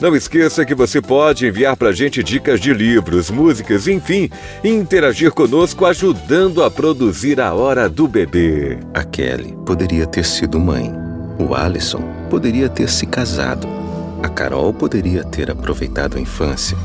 Não 0.02 0.16
esqueça 0.16 0.64
que 0.64 0.74
você 0.74 1.00
pode 1.00 1.46
enviar 1.46 1.76
pra 1.76 1.92
gente 1.92 2.24
dicas 2.24 2.60
de 2.60 2.74
livros, 2.74 3.30
músicas, 3.30 3.86
enfim, 3.86 4.28
e 4.64 4.68
interagir 4.68 5.30
conosco 5.30 5.86
ajudando 5.86 6.64
a 6.64 6.68
produzir 6.68 7.40
a 7.40 7.54
hora 7.54 7.88
do 7.88 8.08
bebê. 8.08 8.80
A 8.92 9.04
Kelly 9.04 9.56
poderia 9.64 10.04
ter 10.04 10.24
sido 10.24 10.58
mãe. 10.58 10.92
O 11.38 11.54
Alisson 11.54 12.02
poderia 12.28 12.68
ter 12.68 12.88
se 12.88 13.06
casado. 13.06 13.68
A 14.20 14.28
Carol 14.28 14.74
poderia 14.74 15.22
ter 15.22 15.48
aproveitado 15.48 16.18
a 16.18 16.20
infância. 16.20 16.76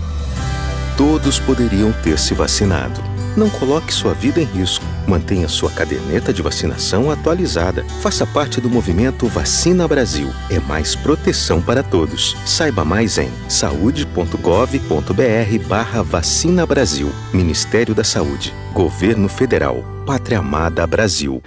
Todos 0.96 1.40
poderiam 1.40 1.92
ter 2.04 2.20
se 2.20 2.36
vacinado. 2.36 3.17
Não 3.38 3.52
coloque 3.52 3.94
sua 3.94 4.16
vida 4.16 4.42
em 4.42 4.46
risco. 4.46 4.84
Mantenha 5.08 5.48
sua 5.48 5.70
caderneta 5.70 6.34
de 6.34 6.42
vacinação 6.42 7.12
atualizada. 7.12 7.86
Faça 8.02 8.26
parte 8.26 8.60
do 8.60 8.68
movimento 8.68 9.28
Vacina 9.28 9.88
Brasil. 9.88 10.32
É 10.50 10.60
mais 10.60 10.96
proteção 10.96 11.62
para 11.62 11.84
todos. 11.84 12.36
Saiba 12.48 12.84
mais 12.84 13.20
em 13.20 13.30
saude.gov.br 13.48 15.68
barra 15.68 16.02
Vacina 16.02 16.66
Brasil. 16.66 17.12
Ministério 17.32 17.94
da 17.94 18.04
Saúde. 18.04 18.52
Governo 18.74 19.30
Federal. 19.30 19.86
Pátria 20.04 20.40
Amada 20.40 20.88
Brasil. 20.88 21.40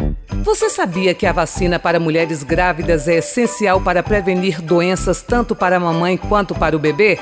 Você 0.44 0.70
sabia 0.70 1.12
que 1.12 1.26
a 1.26 1.32
vacina 1.32 1.80
para 1.80 1.98
mulheres 1.98 2.44
grávidas 2.44 3.08
é 3.08 3.16
essencial 3.16 3.80
para 3.80 4.00
prevenir 4.00 4.62
doenças 4.62 5.22
tanto 5.22 5.56
para 5.56 5.76
a 5.76 5.80
mamãe 5.80 6.16
quanto 6.16 6.54
para 6.54 6.76
o 6.76 6.78
bebê? 6.78 7.18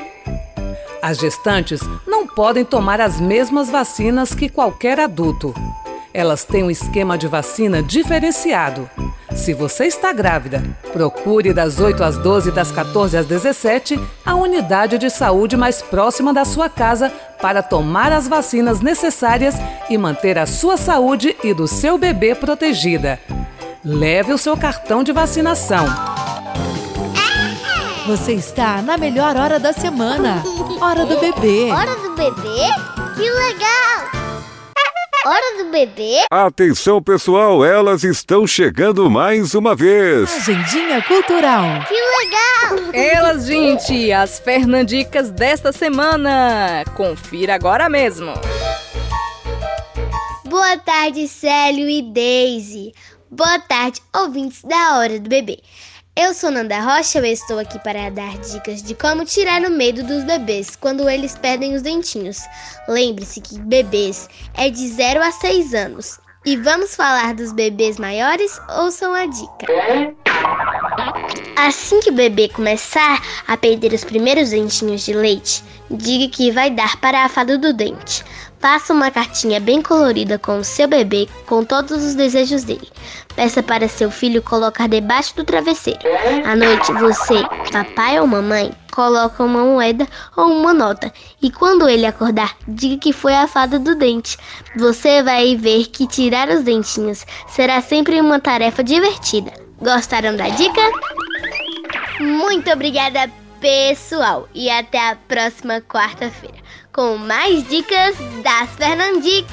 As 1.00 1.18
gestantes 1.18 1.80
não 2.06 2.26
podem 2.26 2.64
tomar 2.64 3.00
as 3.00 3.20
mesmas 3.20 3.70
vacinas 3.70 4.34
que 4.34 4.48
qualquer 4.48 4.98
adulto. 4.98 5.54
Elas 6.12 6.44
têm 6.44 6.64
um 6.64 6.70
esquema 6.70 7.16
de 7.16 7.28
vacina 7.28 7.82
diferenciado. 7.82 8.90
Se 9.34 9.54
você 9.54 9.84
está 9.84 10.12
grávida, 10.12 10.62
procure 10.92 11.52
das 11.52 11.78
8 11.78 12.02
às 12.02 12.18
12 12.18 12.48
e 12.48 12.52
das 12.52 12.72
14 12.72 13.16
às 13.16 13.26
17 13.26 14.00
a 14.26 14.34
unidade 14.34 14.98
de 14.98 15.08
saúde 15.08 15.56
mais 15.56 15.80
próxima 15.80 16.34
da 16.34 16.44
sua 16.44 16.68
casa 16.68 17.12
para 17.40 17.62
tomar 17.62 18.10
as 18.10 18.26
vacinas 18.26 18.80
necessárias 18.80 19.54
e 19.88 19.96
manter 19.96 20.38
a 20.38 20.46
sua 20.46 20.76
saúde 20.76 21.36
e 21.44 21.54
do 21.54 21.68
seu 21.68 21.96
bebê 21.96 22.34
protegida. 22.34 23.20
Leve 23.84 24.32
o 24.32 24.38
seu 24.38 24.56
cartão 24.56 25.04
de 25.04 25.12
vacinação. 25.12 26.17
Você 28.08 28.32
está 28.32 28.80
na 28.80 28.96
melhor 28.96 29.36
hora 29.36 29.60
da 29.60 29.70
semana. 29.70 30.42
Hora 30.80 31.04
do 31.04 31.20
bebê. 31.20 31.70
Hora 31.70 31.94
do 31.94 32.14
bebê? 32.14 32.64
Que 33.14 33.28
legal! 33.30 34.08
Hora 35.26 35.62
do 35.62 35.70
bebê? 35.70 36.20
Atenção, 36.30 37.02
pessoal, 37.02 37.62
elas 37.62 38.04
estão 38.04 38.46
chegando 38.46 39.10
mais 39.10 39.54
uma 39.54 39.76
vez. 39.76 40.34
Agendinha 40.48 41.02
Cultural. 41.02 41.84
Que 41.86 41.94
legal! 41.94 42.94
Elas, 42.94 43.44
gente, 43.44 44.10
as 44.10 44.38
Fernandicas 44.38 45.30
desta 45.30 45.70
semana. 45.70 46.84
Confira 46.96 47.56
agora 47.56 47.90
mesmo. 47.90 48.32
Boa 50.46 50.78
tarde, 50.78 51.28
Célio 51.28 51.86
e 51.86 52.00
Daisy. 52.00 52.94
Boa 53.30 53.58
tarde, 53.58 54.00
ouvintes 54.16 54.62
da 54.62 54.96
Hora 54.96 55.20
do 55.20 55.28
Bebê. 55.28 55.58
Eu 56.20 56.34
sou 56.34 56.50
Nanda 56.50 56.80
Rocha 56.80 57.24
e 57.24 57.32
estou 57.32 57.60
aqui 57.60 57.78
para 57.78 58.10
dar 58.10 58.36
dicas 58.38 58.82
de 58.82 58.92
como 58.92 59.24
tirar 59.24 59.62
o 59.62 59.70
medo 59.70 60.02
dos 60.02 60.24
bebês 60.24 60.74
quando 60.74 61.08
eles 61.08 61.38
perdem 61.38 61.76
os 61.76 61.82
dentinhos. 61.82 62.40
Lembre-se 62.88 63.40
que 63.40 63.56
bebês 63.60 64.28
é 64.54 64.68
de 64.68 64.88
0 64.88 65.22
a 65.22 65.30
6 65.30 65.74
anos. 65.74 66.18
E 66.44 66.56
vamos 66.56 66.96
falar 66.96 67.34
dos 67.34 67.52
bebês 67.52 68.00
maiores? 68.00 68.60
Ouçam 68.80 69.14
a 69.14 69.26
dica. 69.26 69.66
Assim 71.56 72.00
que 72.00 72.10
o 72.10 72.14
bebê 72.14 72.48
começar 72.48 73.22
a 73.46 73.56
perder 73.56 73.92
os 73.92 74.02
primeiros 74.02 74.50
dentinhos 74.50 75.04
de 75.04 75.12
leite, 75.12 75.62
diga 75.88 76.28
que 76.34 76.50
vai 76.50 76.68
dar 76.68 76.96
para 77.00 77.24
a 77.24 77.28
fada 77.28 77.56
do 77.56 77.72
dente. 77.72 78.24
Faça 78.60 78.92
uma 78.92 79.10
cartinha 79.10 79.60
bem 79.60 79.80
colorida 79.80 80.36
com 80.36 80.58
o 80.58 80.64
seu 80.64 80.88
bebê, 80.88 81.28
com 81.46 81.64
todos 81.64 82.04
os 82.04 82.14
desejos 82.16 82.64
dele. 82.64 82.88
Peça 83.36 83.62
para 83.62 83.86
seu 83.86 84.10
filho 84.10 84.42
colocar 84.42 84.88
debaixo 84.88 85.36
do 85.36 85.44
travesseiro. 85.44 86.00
À 86.44 86.56
noite, 86.56 86.92
você, 86.94 87.40
papai 87.70 88.18
ou 88.18 88.26
mamãe, 88.26 88.72
coloca 88.92 89.44
uma 89.44 89.62
moeda 89.62 90.08
ou 90.36 90.46
uma 90.46 90.74
nota. 90.74 91.12
E 91.40 91.52
quando 91.52 91.88
ele 91.88 92.04
acordar, 92.04 92.56
diga 92.66 92.98
que 92.98 93.12
foi 93.12 93.32
a 93.32 93.46
fada 93.46 93.78
do 93.78 93.94
dente. 93.94 94.36
Você 94.76 95.22
vai 95.22 95.54
ver 95.54 95.86
que 95.86 96.08
tirar 96.08 96.48
os 96.48 96.64
dentinhos 96.64 97.24
será 97.46 97.80
sempre 97.80 98.20
uma 98.20 98.40
tarefa 98.40 98.82
divertida. 98.82 99.52
Gostaram 99.80 100.34
da 100.34 100.48
dica? 100.48 100.80
Muito 102.18 102.68
obrigada, 102.72 103.30
pessoal, 103.60 104.48
e 104.52 104.68
até 104.68 105.10
a 105.10 105.14
próxima 105.14 105.80
quarta-feira 105.80 106.67
com 106.92 107.16
mais 107.16 107.66
dicas 107.68 108.16
das 108.42 108.70
Fernandicas. 108.76 109.48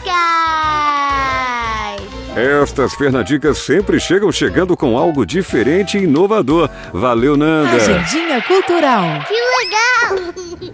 Estas 2.35 2.93
Fernandicas 2.95 3.57
sempre 3.59 3.99
chegam 3.99 4.31
chegando 4.31 4.75
com 4.75 4.97
algo 4.97 5.25
diferente 5.25 5.97
e 5.97 6.03
inovador. 6.03 6.69
Valeu, 6.91 7.37
Nanda. 7.37 7.75
Agendinha 7.75 8.41
Cultural. 8.41 9.23
Que 9.27 9.33
legal! 9.33 10.73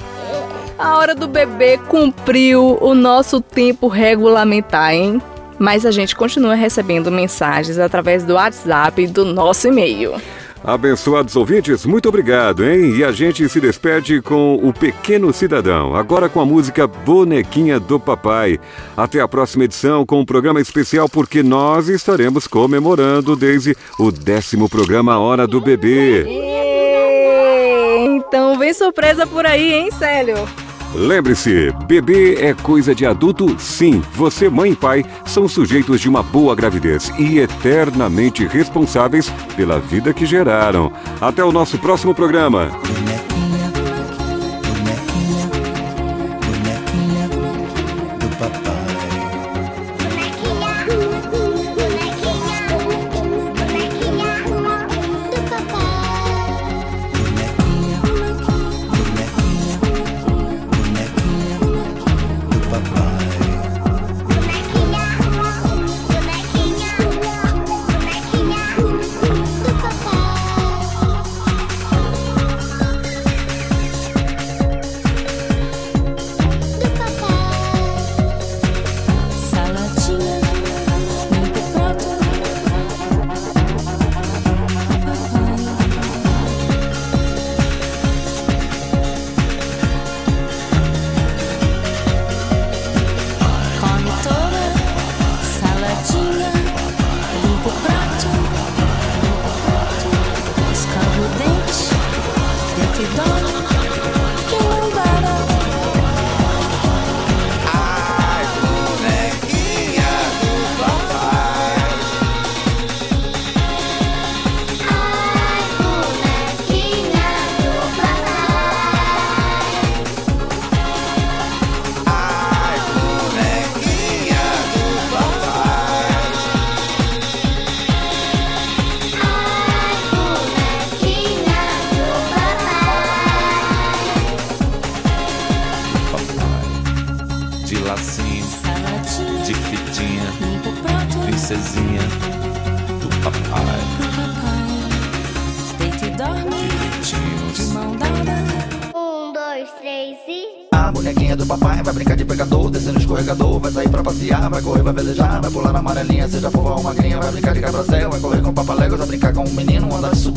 A 0.80 0.97
hora 0.97 1.14
do 1.14 1.28
bebê 1.28 1.78
cumpriu 1.78 2.78
o 2.82 2.95
nosso 2.95 3.39
tempo 3.39 3.88
regulamentar, 3.88 4.93
hein? 4.93 5.22
Mas 5.59 5.86
a 5.86 5.91
gente 5.91 6.16
continua 6.16 6.55
recebendo 6.55 7.12
mensagens 7.12 7.78
através 7.78 8.24
do 8.24 8.34
WhatsApp 8.34 9.03
e 9.03 9.07
do 9.07 9.24
nosso 9.24 9.68
e-mail. 9.68 10.20
Abençoados 10.64 11.36
ouvintes, 11.36 11.86
muito 11.88 12.07
obrigado, 12.07 12.64
hein? 12.64 12.95
E 12.95 13.03
a 13.03 13.12
gente 13.12 13.47
se 13.49 13.59
despede 13.59 14.22
com 14.22 14.55
o 14.55 14.72
Pequeno 14.72 15.34
Cidadão, 15.34 15.95
agora 15.95 16.30
com 16.30 16.39
a 16.39 16.45
música 16.45 16.86
Bonequinha 16.86 17.80
do 17.80 17.99
Papai. 17.99 18.59
Até 18.95 19.20
a 19.22 19.28
próxima 19.28 19.64
edição 19.64 20.05
com 20.05 20.20
um 20.20 20.26
programa 20.26 20.62
especial, 20.62 21.09
porque 21.09 21.41
nós 21.41 21.89
estaremos 21.89 22.45
comemorando, 22.45 23.36
desde 23.36 23.76
o 23.97 24.12
décimo 24.12 24.70
programa 24.70 25.18
Hora 25.18 25.47
do 25.47 25.59
Bebê. 25.59 26.28
Então 28.05 28.57
vem 28.59 28.74
surpresa 28.74 29.26
por 29.26 29.45
aí, 29.47 29.74
hein, 29.74 29.89
Célio? 29.91 30.38
Lembre-se, 30.94 31.72
bebê 31.88 32.36
é 32.36 32.54
coisa 32.54 32.94
de 32.94 33.06
adulto, 33.06 33.58
sim. 33.58 34.02
Você, 34.14 34.50
mãe 34.50 34.72
e 34.72 34.76
pai, 34.76 35.06
são 35.26 35.48
sujeitos 35.48 36.02
de 36.02 36.10
uma 36.10 36.22
boa 36.22 36.54
gravidez 36.54 37.12
e 37.18 37.39
eternamente 37.39 38.46
responsáveis 38.46 39.30
pela 39.56 39.80
vida 39.80 40.14
que 40.14 40.26
geraram. 40.26 40.92
Até 41.22 41.44
o 41.44 41.52
nosso 41.52 41.78
próximo 41.78 42.14
programa. 42.14 42.70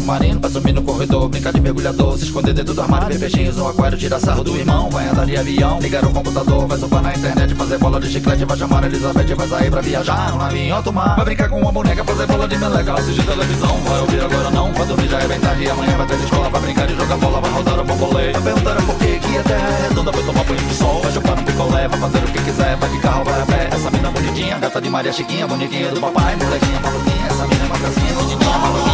Submarino, 0.05 0.39
vai 0.39 0.51
sumir 0.51 0.75
no 0.75 0.83
corredor, 0.83 1.29
brincar 1.31 1.53
de 1.53 1.61
mergulhador, 1.61 2.19
se 2.19 2.25
esconder 2.25 2.53
dentro 2.53 2.75
do 2.75 2.83
armário, 2.83 3.09
ver 3.09 3.19
peixinhos 3.19 3.57
no 3.57 3.67
aquário, 3.67 3.97
tirar 3.97 4.21
sarro 4.21 4.45
do 4.45 4.55
irmão, 4.55 4.91
vai 4.91 5.09
andar 5.09 5.25
de 5.25 5.37
avião, 5.37 5.81
ligar 5.81 6.05
o 6.05 6.11
computador, 6.13 6.67
vai 6.67 6.79
surfar 6.79 7.03
na 7.03 7.15
internet, 7.15 7.55
fazer 7.55 7.79
bola 7.79 7.99
de 7.99 8.11
chiclete, 8.11 8.45
vai 8.45 8.57
chamar 8.57 8.85
a 8.85 8.87
Elizabeth, 8.87 9.35
vai 9.35 9.49
sair 9.49 9.71
pra 9.71 9.81
viajar, 9.81 10.31
no 10.33 10.39
navio 10.39 10.75
alto 10.75 10.93
mar, 10.93 11.17
vai 11.17 11.25
brincar 11.25 11.49
com 11.49 11.59
uma 11.59 11.73
boneca, 11.73 12.05
fazer 12.05 12.27
bola 12.27 12.47
de 12.47 12.59
meleca, 12.59 12.93
assistir 12.93 13.25
televisão, 13.25 13.77
vai 13.79 14.01
ouvir 14.01 14.21
agora 14.21 14.51
não, 14.51 14.73
vai 14.75 14.87
dormir 14.87 15.09
já 15.09 15.19
é 15.19 15.27
bem 15.27 15.41
tarde, 15.41 15.71
amanhã 15.71 15.97
vai 15.97 16.07
ter 16.07 16.15
escola, 16.17 16.51
vai 16.51 16.61
brincar 16.61 16.87
de 16.87 16.95
jogar 16.95 17.17
bola, 17.17 17.41
vai 17.41 17.51
rodar 17.51 17.81
o 17.81 17.85
bambolê, 17.85 18.33
vai 18.33 18.43
perguntar 18.43 18.77
por 18.83 18.95
que 18.97 19.19
que 19.19 19.39
a 19.39 19.43
terra 19.43 19.69
é 19.69 19.89
redonda, 19.89 20.13
vai 20.13 20.23
tomar 20.23 20.45
banho 20.45 20.61
de 20.61 20.75
sol, 20.75 21.01
vai 21.03 21.13
chupar 21.13 21.39
um 21.39 21.45
picolé, 21.45 21.89
vai 21.89 22.01
fazer 22.01 22.19
o 22.19 22.27
que 22.27 22.43
quiser, 22.43 22.77
vai 22.77 22.91
de 22.91 22.99
carro, 22.99 23.25
vai 23.25 23.41
a 23.41 23.47
pé, 23.47 23.69
essa 23.73 23.91
mina 23.91 24.11
bonitinha, 24.11 24.59
gata 24.59 24.81
de 24.83 24.91
Maria 24.91 25.13
Chiquinha, 25.13 25.47
bonitinha 25.47 25.91
do 25.91 26.01
papai, 26.01 26.37
molequinha 26.37 26.81
maluquinha, 26.81 27.27
essa 27.27 27.47
mina 27.47 27.63
é 27.63 27.67
uma 27.67 27.79
gracinha, 27.79 28.15
menininha 28.15 28.59
maluquinha, 28.59 28.94